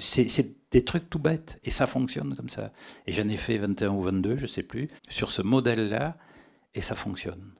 C'est 0.00 0.70
des 0.70 0.84
trucs 0.84 1.10
tout 1.10 1.18
bêtes, 1.18 1.60
et 1.64 1.70
ça 1.70 1.86
fonctionne 1.86 2.34
comme 2.34 2.48
ça. 2.48 2.72
Et 3.06 3.12
j'en 3.12 3.28
ai 3.28 3.36
fait 3.36 3.58
21 3.58 3.90
ou 3.90 4.02
22, 4.02 4.38
je 4.38 4.42
ne 4.42 4.46
sais 4.46 4.62
plus, 4.62 4.88
sur 5.08 5.30
ce 5.30 5.42
modèle-là, 5.42 6.16
et 6.74 6.80
ça 6.80 6.94
fonctionne. 6.94 7.52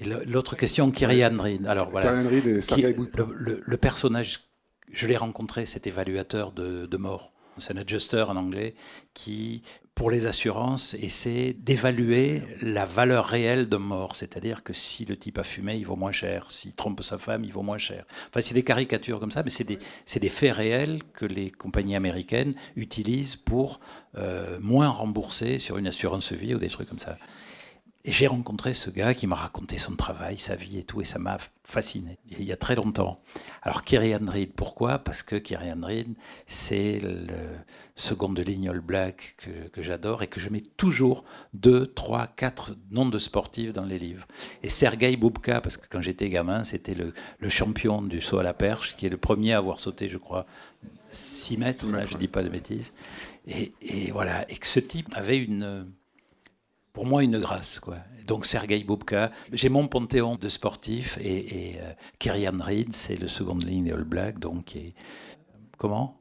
Et 0.00 0.04
l'autre 0.04 0.56
question, 0.56 0.90
Kyrian 0.90 1.36
Reed. 1.38 1.66
Alors 1.66 1.90
voilà, 1.90 2.12
Reed 2.22 2.46
et 2.46 2.94
le, 3.36 3.62
le, 3.64 3.76
personnage, 3.76 4.44
je 4.90 5.06
l'ai 5.06 5.16
rencontré, 5.16 5.66
cet 5.66 5.86
évaluateur 5.86 6.52
de, 6.52 6.86
de 6.86 6.96
mort 6.96 7.32
c'est 7.58 7.72
un 7.74 7.76
adjuster 7.76 8.24
en 8.28 8.36
anglais, 8.36 8.74
qui, 9.14 9.62
pour 9.94 10.10
les 10.10 10.26
assurances, 10.26 10.94
essaie 10.94 11.54
d'évaluer 11.58 12.42
la 12.62 12.84
valeur 12.84 13.26
réelle 13.26 13.68
d'un 13.68 13.78
mort. 13.78 14.16
C'est-à-dire 14.16 14.62
que 14.62 14.72
si 14.72 15.04
le 15.04 15.16
type 15.16 15.38
a 15.38 15.44
fumé, 15.44 15.76
il 15.76 15.84
vaut 15.84 15.96
moins 15.96 16.12
cher. 16.12 16.50
S'il 16.50 16.72
trompe 16.72 17.02
sa 17.02 17.18
femme, 17.18 17.44
il 17.44 17.52
vaut 17.52 17.62
moins 17.62 17.78
cher. 17.78 18.04
Enfin, 18.28 18.40
c'est 18.40 18.54
des 18.54 18.64
caricatures 18.64 19.20
comme 19.20 19.30
ça, 19.30 19.42
mais 19.42 19.50
c'est 19.50 19.64
des, 19.64 19.78
des, 20.20 20.28
faits 20.28 20.54
réels 20.54 21.02
que 21.12 21.26
les 21.26 21.50
compagnies 21.50 21.96
américaines 21.96 22.54
utilisent 22.76 23.36
pour 23.36 23.80
euh, 24.16 24.58
moins 24.60 24.88
rembourser 24.88 25.58
sur 25.58 25.78
une 25.78 25.86
assurance 25.86 26.32
vie 26.32 26.54
ou 26.54 26.58
des 26.58 26.70
trucs 26.70 26.88
comme 26.88 26.98
ça. 26.98 27.18
Et 28.04 28.10
j'ai 28.10 28.26
rencontré 28.26 28.74
ce 28.74 28.90
gars 28.90 29.14
qui 29.14 29.28
m'a 29.28 29.36
raconté 29.36 29.78
son 29.78 29.94
travail, 29.94 30.36
sa 30.36 30.56
vie 30.56 30.78
et 30.78 30.82
tout, 30.82 31.00
et 31.00 31.04
ça 31.04 31.20
m'a 31.20 31.38
fasciné, 31.62 32.18
il 32.28 32.42
y 32.42 32.52
a 32.52 32.56
très 32.56 32.74
longtemps. 32.74 33.22
Alors 33.62 33.84
Kirian 33.84 34.26
Reed, 34.26 34.52
pourquoi? 34.54 34.98
Parce 34.98 35.22
que 35.22 35.36
Kirian 35.36 35.80
Reed, 35.80 36.16
c'est 36.48 36.98
le 36.98 37.28
second 37.94 38.30
de 38.30 38.42
ligne 38.42 38.68
All 38.68 38.80
Black 38.80 39.36
que, 39.72 39.82
j'adore 39.82 40.24
et 40.24 40.26
que 40.26 40.40
je 40.40 40.48
mets 40.48 40.64
toujours 40.76 41.24
deux, 41.54 41.86
trois, 41.86 42.26
quatre 42.26 42.74
noms 42.90 43.08
de 43.08 43.18
sportifs 43.18 43.72
dans 43.72 43.84
les 43.84 44.00
livres. 44.00 44.26
Et 44.64 44.68
Sergei 44.68 45.16
Boubka, 45.16 45.60
parce 45.60 45.76
que 45.76 45.86
quand 45.88 46.00
j'étais 46.00 46.28
gamin, 46.28 46.64
c'était 46.64 46.94
le, 46.94 47.14
champion 47.48 48.02
du 48.02 48.20
saut 48.20 48.38
à 48.38 48.42
la 48.42 48.54
perche, 48.54 48.96
qui 48.96 49.06
est 49.06 49.10
le 49.10 49.16
premier 49.16 49.52
à 49.52 49.58
avoir 49.58 49.78
sauté, 49.78 50.08
je 50.08 50.18
crois, 50.18 50.44
6 51.10 51.56
mètres, 51.58 51.86
je 51.86 52.14
ne 52.14 52.18
dis 52.18 52.28
pas 52.28 52.42
de 52.42 52.48
bêtises. 52.48 52.92
Et, 53.46 53.72
et 53.80 54.10
voilà, 54.10 54.50
et 54.50 54.56
que 54.56 54.66
ce 54.66 54.80
type 54.80 55.08
avait 55.14 55.38
une 55.38 55.86
pour 56.92 57.06
moi 57.06 57.22
une 57.22 57.38
grâce. 57.38 57.80
Donc 58.26 58.46
Sergei 58.46 58.84
Boubka, 58.84 59.32
j'ai 59.52 59.68
mon 59.68 59.88
panthéon 59.88 60.36
de 60.36 60.48
sportifs 60.48 61.18
et, 61.20 61.72
et 61.72 61.80
euh, 61.80 61.92
Kirian 62.18 62.56
Reed, 62.60 62.92
c'est 62.92 63.16
le 63.16 63.28
second 63.28 63.56
ligne 63.56 63.84
des 63.84 63.92
All 63.92 64.04
Blacks, 64.04 64.38
donc 64.38 64.76
comment? 65.78 66.18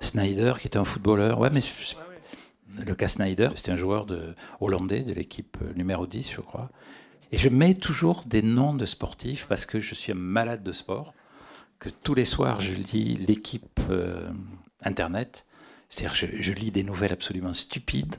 Snyder, 0.00 0.54
qui 0.58 0.68
est 0.68 0.76
un 0.76 0.84
footballeur. 0.84 1.38
Ouais, 1.40 1.50
mais 1.50 1.60
le 2.78 2.94
cas 2.94 3.08
Snyder, 3.08 3.50
c'était 3.56 3.72
un 3.72 3.76
joueur 3.76 4.06
de, 4.06 4.34
hollandais 4.60 5.02
de 5.02 5.12
l'équipe 5.12 5.58
euh, 5.62 5.72
numéro 5.74 6.06
10, 6.06 6.32
je 6.32 6.40
crois. 6.40 6.70
Et 7.32 7.38
je 7.38 7.48
mets 7.48 7.74
toujours 7.74 8.24
des 8.26 8.42
noms 8.42 8.74
de 8.74 8.86
sportifs 8.86 9.46
parce 9.46 9.66
que 9.66 9.78
je 9.80 9.94
suis 9.94 10.12
un 10.12 10.16
malade 10.16 10.62
de 10.62 10.72
sport, 10.72 11.12
que 11.78 11.88
tous 11.88 12.14
les 12.14 12.24
soirs 12.24 12.60
je 12.60 12.72
lis 12.72 13.16
l'équipe 13.16 13.80
euh, 13.90 14.30
Internet. 14.82 15.46
C'est-à-dire 15.90 16.14
je, 16.14 16.26
je 16.40 16.52
lis 16.52 16.72
des 16.72 16.82
nouvelles 16.82 17.12
absolument 17.12 17.54
stupides 17.54 18.16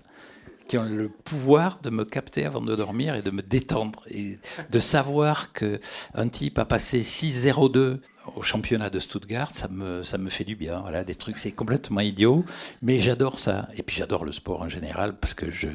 qui 0.71 0.77
ont 0.77 0.83
le 0.83 1.09
pouvoir 1.09 1.79
de 1.79 1.89
me 1.89 2.05
capter 2.05 2.45
avant 2.45 2.61
de 2.61 2.73
dormir 2.77 3.13
et 3.15 3.21
de 3.21 3.29
me 3.29 3.41
détendre. 3.41 4.05
Et 4.09 4.37
de 4.69 4.79
savoir 4.79 5.51
qu'un 5.51 6.29
type 6.29 6.57
a 6.59 6.63
passé 6.63 7.01
6-0-2 7.01 7.99
au 8.37 8.41
championnat 8.41 8.89
de 8.89 8.97
Stuttgart, 8.99 9.53
ça 9.53 9.67
me, 9.67 10.01
ça 10.03 10.17
me 10.17 10.29
fait 10.29 10.45
du 10.45 10.55
bien. 10.55 10.79
Voilà, 10.79 11.03
des 11.03 11.15
trucs, 11.15 11.39
c'est 11.39 11.51
complètement 11.51 11.99
idiot, 11.99 12.45
mais 12.81 12.99
j'adore 12.99 13.37
ça. 13.37 13.67
Et 13.75 13.83
puis 13.83 13.97
j'adore 13.97 14.23
le 14.23 14.31
sport 14.31 14.61
en 14.61 14.69
général 14.69 15.17
parce 15.19 15.33
que 15.33 15.51
je, 15.51 15.67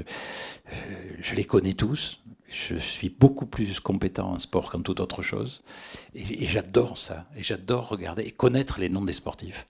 je, 1.21 1.35
les 1.35 1.45
connais 1.45 1.75
tous. 1.75 2.23
Je 2.49 2.77
suis 2.77 3.11
beaucoup 3.11 3.45
plus 3.45 3.79
compétent 3.81 4.31
en 4.31 4.39
sport 4.39 4.71
qu'en 4.71 4.81
toute 4.81 5.01
autre 5.01 5.21
chose. 5.21 5.63
Et, 6.15 6.45
et 6.45 6.47
j'adore 6.47 6.97
ça. 6.97 7.27
Et 7.37 7.43
j'adore 7.43 7.89
regarder 7.91 8.23
et 8.23 8.31
connaître 8.31 8.81
les 8.81 8.89
noms 8.89 9.05
des 9.05 9.13
sportifs. 9.13 9.67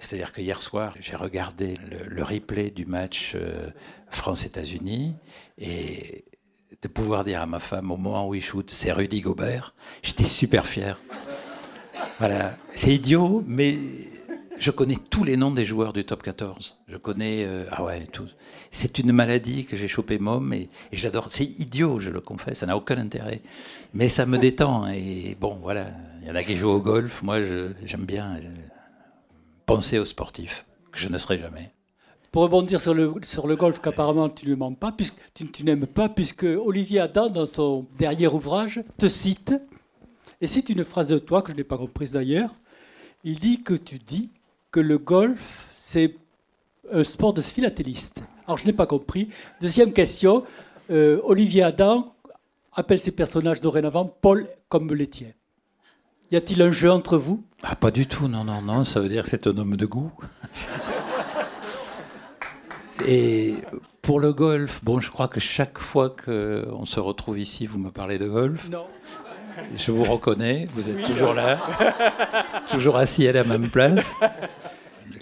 C'est-à-dire 0.00 0.32
que 0.32 0.40
hier 0.40 0.60
soir, 0.60 0.94
j'ai 0.98 1.14
regardé 1.14 1.76
le, 2.08 2.22
replay 2.22 2.70
du 2.70 2.86
match 2.86 3.34
euh, 3.34 3.70
France-États-Unis 4.08 5.14
et 5.58 6.24
de 6.80 6.88
pouvoir 6.88 7.24
dire 7.24 7.42
à 7.42 7.46
ma 7.46 7.58
femme 7.58 7.90
au 7.90 7.98
moment 7.98 8.26
où 8.26 8.34
il 8.34 8.40
shoot, 8.40 8.68
c'est 8.70 8.92
Rudy 8.92 9.20
Gobert, 9.20 9.74
j'étais 10.02 10.24
super 10.24 10.66
fier. 10.66 10.98
Voilà, 12.18 12.56
c'est 12.72 12.94
idiot, 12.94 13.44
mais 13.46 13.78
je 14.58 14.70
connais 14.70 14.96
tous 14.96 15.22
les 15.22 15.36
noms 15.36 15.50
des 15.50 15.66
joueurs 15.66 15.92
du 15.92 16.04
top 16.04 16.22
14. 16.22 16.78
Je 16.88 16.96
connais, 16.96 17.44
euh, 17.44 17.66
ah 17.70 17.84
ouais, 17.84 18.06
tout. 18.06 18.28
C'est 18.70 18.98
une 18.98 19.12
maladie 19.12 19.66
que 19.66 19.76
j'ai 19.76 19.88
chopé 19.88 20.18
môme 20.18 20.54
et, 20.54 20.70
et 20.92 20.96
j'adore. 20.96 21.26
C'est 21.30 21.44
idiot, 21.44 21.98
je 21.98 22.08
le 22.10 22.20
confesse, 22.22 22.58
ça 22.58 22.66
n'a 22.66 22.76
aucun 22.76 22.96
intérêt. 22.96 23.42
Mais 23.92 24.08
ça 24.08 24.24
me 24.24 24.38
détend 24.38 24.88
et 24.88 25.36
bon, 25.38 25.58
voilà. 25.62 25.88
Il 26.22 26.28
y 26.28 26.30
en 26.30 26.34
a 26.34 26.42
qui 26.42 26.56
jouent 26.56 26.70
au 26.70 26.80
golf, 26.80 27.22
moi 27.22 27.40
j'aime 27.40 28.04
bien 28.04 28.38
penser 29.74 30.00
aux 30.00 30.04
sportifs, 30.04 30.66
que 30.90 30.98
je 30.98 31.08
ne 31.08 31.16
serai 31.16 31.38
jamais. 31.38 31.70
pour 32.32 32.42
rebondir 32.42 32.80
sur 32.80 32.92
le, 32.92 33.14
sur 33.22 33.46
le 33.46 33.54
golf 33.54 33.80
qu'apparemment 33.80 34.28
tu 34.28 34.48
ne 34.48 34.74
pas, 34.74 34.90
puisque 34.90 35.16
tu, 35.32 35.64
n'aimes 35.64 35.86
pas, 35.86 36.08
puisque 36.08 36.42
Olivier 36.42 36.98
Adam, 36.98 37.28
dans 37.28 37.46
son 37.46 37.86
dernier 37.96 38.26
ouvrage, 38.26 38.82
te 38.98 39.06
cite, 39.08 39.54
et 40.40 40.48
cite 40.48 40.70
une 40.70 40.84
phrase 40.84 41.06
de 41.06 41.18
toi 41.18 41.42
que 41.42 41.52
je 41.52 41.56
n'ai 41.56 41.64
pas 41.64 41.78
comprise 41.78 42.10
d'ailleurs. 42.10 42.52
Il 43.22 43.38
dit 43.38 43.62
que 43.62 43.74
tu 43.74 43.98
dis 43.98 44.30
que 44.72 44.80
le 44.80 44.98
golf, 44.98 45.68
c'est 45.76 46.16
un 46.92 47.04
sport 47.04 47.32
de 47.32 47.42
philatéliste. 47.42 48.24
Alors 48.46 48.58
je 48.58 48.66
n'ai 48.66 48.72
pas 48.72 48.86
compris. 48.86 49.28
Deuxième 49.60 49.92
question, 49.92 50.44
euh, 50.90 51.20
Olivier 51.22 51.62
Adam 51.62 52.12
appelle 52.72 52.98
ses 52.98 53.12
personnages 53.12 53.60
dorénavant 53.60 54.06
Paul 54.06 54.48
comme 54.68 54.88
les. 54.88 55.36
Y 56.32 56.36
a-t-il 56.36 56.60
un 56.62 56.70
jeu 56.72 56.90
entre 56.90 57.16
vous? 57.18 57.44
Ah, 57.62 57.76
Pas 57.76 57.90
du 57.90 58.06
tout, 58.06 58.28
non, 58.28 58.44
non, 58.44 58.62
non. 58.62 58.84
Ça 58.84 59.00
veut 59.00 59.08
dire 59.08 59.24
que 59.24 59.28
c'est 59.28 59.46
un 59.46 59.56
homme 59.58 59.76
de 59.76 59.86
goût. 59.86 60.12
Et 63.06 63.54
pour 64.02 64.20
le 64.20 64.32
golf, 64.32 64.80
bon, 64.84 65.00
je 65.00 65.10
crois 65.10 65.28
que 65.28 65.40
chaque 65.40 65.78
fois 65.78 66.10
qu'on 66.10 66.84
se 66.84 67.00
retrouve 67.00 67.38
ici, 67.38 67.66
vous 67.66 67.78
me 67.78 67.90
parlez 67.90 68.18
de 68.18 68.28
golf. 68.28 68.68
Non. 68.68 68.86
Je 69.76 69.90
vous 69.90 70.04
reconnais, 70.04 70.68
vous 70.74 70.88
êtes 70.88 71.02
toujours 71.04 71.34
là, 71.34 71.58
toujours 72.70 72.96
assis 72.96 73.26
à 73.28 73.32
la 73.32 73.44
même 73.44 73.68
place. 73.68 74.14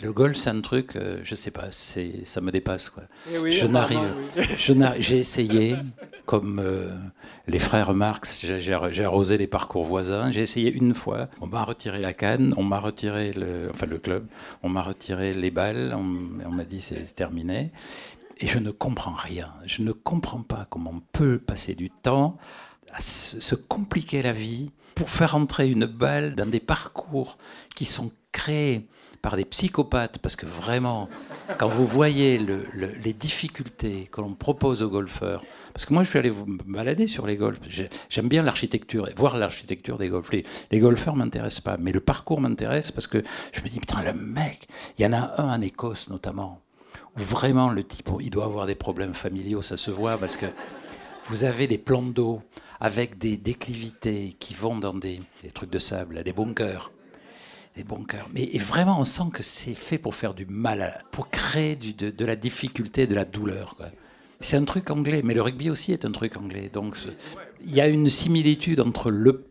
Le 0.03 0.13
golf, 0.13 0.37
c'est 0.37 0.51
un 0.51 0.61
truc, 0.61 0.95
euh, 0.95 1.19
je 1.25 1.35
sais 1.35 1.51
pas, 1.51 1.71
ça 1.71 2.41
me 2.41 2.53
dépasse. 2.53 2.89
Quoi. 2.91 3.05
Eh 3.33 3.51
je 3.51 3.67
n'arrive, 3.67 4.15
je 4.57 4.75
j'ai 5.01 5.19
essayé, 5.19 5.77
comme 6.29 6.61
euh, 6.63 6.91
les 7.47 7.59
frères 7.59 7.95
Marx, 7.95 8.45
j'ai, 8.45 8.75
arrosé 8.75 9.39
les 9.39 9.47
parcours 9.47 9.87
voisins. 9.87 10.31
J'ai 10.31 10.43
essayé 10.43 10.71
une 10.71 10.95
fois. 10.95 11.29
On 11.41 11.47
m'a 11.47 11.65
retiré 11.65 12.01
la 12.01 12.13
canne, 12.13 12.53
on 12.59 12.65
m'a 12.65 12.81
retiré 12.81 13.33
le, 13.33 13.71
enfin 13.71 13.87
le 13.87 13.99
club, 13.99 14.27
on 14.63 14.69
m'a 14.69 14.83
retiré 14.83 15.33
les 15.33 15.51
balles, 15.51 15.95
on, 15.97 16.47
on 16.47 16.53
m'a 16.53 16.65
dit 16.65 16.83
c'est 16.83 17.17
terminé. 17.17 17.73
Et 18.41 18.47
je 18.47 18.59
ne 18.59 18.71
comprends 18.71 19.15
rien. 19.15 19.55
Je 19.65 19.81
ne 19.81 19.93
comprends 19.93 20.43
pas 20.43 20.67
comment 20.69 20.93
on 20.97 21.03
peut 21.13 21.39
passer 21.39 21.75
du 21.75 21.89
temps 21.89 22.37
à 22.93 23.01
se 23.01 23.55
compliquer 23.55 24.21
la 24.21 24.35
vie 24.35 24.71
pour 24.95 25.09
faire 25.09 25.35
entrer 25.35 25.71
une 25.71 25.87
balle 25.87 26.35
dans 26.35 26.51
des 26.51 26.61
parcours 26.61 27.39
qui 27.75 27.87
sont 27.87 28.13
créés 28.33 28.87
par 29.23 29.35
des 29.37 29.47
psychopathes, 29.47 30.19
parce 30.19 30.37
que 30.37 30.45
vraiment, 30.45 31.09
quand 31.57 31.69
vous 31.69 31.87
voyez 31.87 32.39
les 32.39 33.13
difficultés 33.13 34.09
que 34.13 34.21
l'on 34.21 34.35
propose 34.35 34.83
aux 34.83 34.91
golfeurs, 34.91 35.45
parce 35.73 35.87
que 35.87 35.95
moi 35.95 36.03
je 36.03 36.11
suis 36.11 36.19
allé 36.19 36.31
vous 36.31 36.47
balader 36.67 37.07
sur 37.07 37.27
les 37.27 37.37
golfs, 37.37 37.61
j'aime 38.11 38.29
bien 38.29 38.43
l'architecture, 38.43 39.09
voir 39.17 39.37
l'architecture 39.37 39.97
des 39.99 40.09
golfs. 40.09 40.31
Les, 40.71 40.79
golfeurs 40.79 41.17
m'intéressent 41.17 41.63
pas, 41.63 41.77
mais 41.79 41.93
le 41.93 42.01
parcours 42.01 42.41
m'intéresse 42.41 42.91
parce 42.91 43.07
que 43.07 43.23
je 43.53 43.61
me 43.63 43.69
dis, 43.69 43.81
putain, 43.81 44.03
le 44.03 44.13
mec, 44.13 44.69
il 44.99 45.03
y 45.03 45.07
en 45.07 45.13
a 45.13 45.41
un 45.41 45.59
en 45.59 45.61
Écosse 45.61 46.09
notamment, 46.09 46.61
où 47.17 47.23
vraiment 47.23 47.71
le 47.71 47.85
type, 47.85 48.11
il 48.21 48.31
doit 48.31 48.45
avoir 48.45 48.67
des 48.67 48.75
problèmes 48.75 49.15
familiaux, 49.15 49.63
ça 49.63 49.77
se 49.77 49.91
voit, 49.91 50.19
parce 50.19 50.37
que 50.37 50.47
vous 51.31 51.45
avez 51.45 51.67
des 51.67 51.79
plans 51.79 52.03
d'eau 52.03 52.43
avec 52.81 53.19
des 53.19 53.37
déclivités 53.37 54.37
qui 54.39 54.55
vont 54.55 54.79
dans 54.79 54.95
des 54.95 55.23
trucs 55.55 55.71
de 55.71 55.79
sable, 55.79 56.23
des 56.23 56.33
bunkers 56.33 56.91
les 57.79 57.85
bons. 57.85 58.05
Mais 58.35 58.51
vraiment, 58.59 59.01
on 59.01 59.05
sent 59.05 59.31
que 59.33 59.43
c'est 59.43 59.75
fait 59.75 59.99
pour 59.99 60.15
faire 60.15 60.35
du 60.35 60.45
mal, 60.47 61.05
pour 61.11 61.31
créer 61.31 61.77
de, 61.77 62.25
la 62.25 62.37
difficulté, 62.37 63.07
de 63.07 63.15
la 63.15 63.25
douleur. 63.25 63.77
C'est 64.41 64.57
un 64.57 64.65
truc 64.65 64.91
anglais, 64.91 65.23
mais 65.25 65.35
le 65.35 65.43
rugby 65.43 65.71
aussi 65.71 65.93
est 65.93 66.05
un 66.05 66.13
truc 66.13 66.37
anglais. 66.37 66.71
Donc 66.73 66.97
il 67.65 67.75
y 67.75 67.81
a 67.81 67.89
une 67.89 68.11
similitude 68.11 68.81
entre 68.81 69.11
le, 69.11 69.45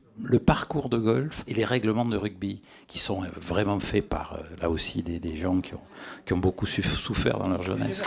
parcours 0.45 0.89
de 0.89 0.97
golf 0.97 1.43
et 1.47 1.53
les 1.53 1.65
règlements 1.65 2.05
de 2.05 2.17
rugby, 2.17 2.61
qui 2.87 2.99
sont 2.99 3.23
vraiment 3.39 3.79
faits 3.79 4.07
par, 4.07 4.33
euh, 4.33 4.61
là 4.61 4.69
aussi, 4.69 5.03
des, 5.03 5.35
gens 5.35 5.61
qui 5.61 6.33
ont 6.33 6.37
beaucoup 6.37 6.65
souffert 6.65 7.39
dans 7.39 7.49
leur 7.49 7.63
jeunesse. 7.63 8.01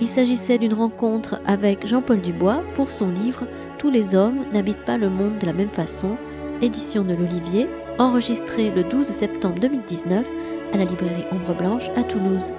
Il 0.00 0.08
s'agissait 0.08 0.58
d'une 0.58 0.72
rencontre 0.72 1.40
avec 1.44 1.86
Jean-Paul 1.86 2.22
Dubois 2.22 2.62
pour 2.74 2.88
son 2.88 3.10
livre 3.10 3.46
Tous 3.78 3.90
les 3.90 4.14
hommes 4.14 4.46
n'habitent 4.50 4.86
pas 4.86 4.96
le 4.96 5.10
monde 5.10 5.38
de 5.38 5.44
la 5.44 5.52
même 5.52 5.68
façon, 5.68 6.16
édition 6.62 7.04
de 7.04 7.14
l'Olivier, 7.14 7.68
enregistré 7.98 8.70
le 8.70 8.82
12 8.82 9.08
septembre 9.08 9.60
2019 9.60 10.26
à 10.72 10.78
la 10.78 10.84
librairie 10.84 11.26
Ombre 11.30 11.54
Blanche 11.54 11.90
à 11.96 12.02
Toulouse. 12.02 12.54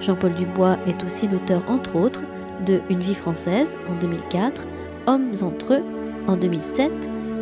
Jean-Paul 0.00 0.34
Dubois 0.34 0.78
est 0.86 1.04
aussi 1.04 1.28
l'auteur, 1.28 1.62
entre 1.68 1.94
autres, 1.94 2.22
de 2.66 2.80
Une 2.90 3.00
vie 3.00 3.14
française 3.14 3.76
en 3.88 3.94
2004, 3.94 4.66
Hommes 5.06 5.32
entre 5.42 5.74
eux 5.74 5.84
en 6.26 6.36
2007, 6.36 6.90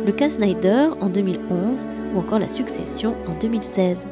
Le 0.05 0.11
cas 0.11 0.29
Snyder 0.29 0.89
en 1.01 1.09
2011 1.09 1.87
ou 2.13 2.19
encore 2.19 2.39
La 2.39 2.47
succession 2.47 3.15
en 3.27 3.33
2016. 3.39 4.07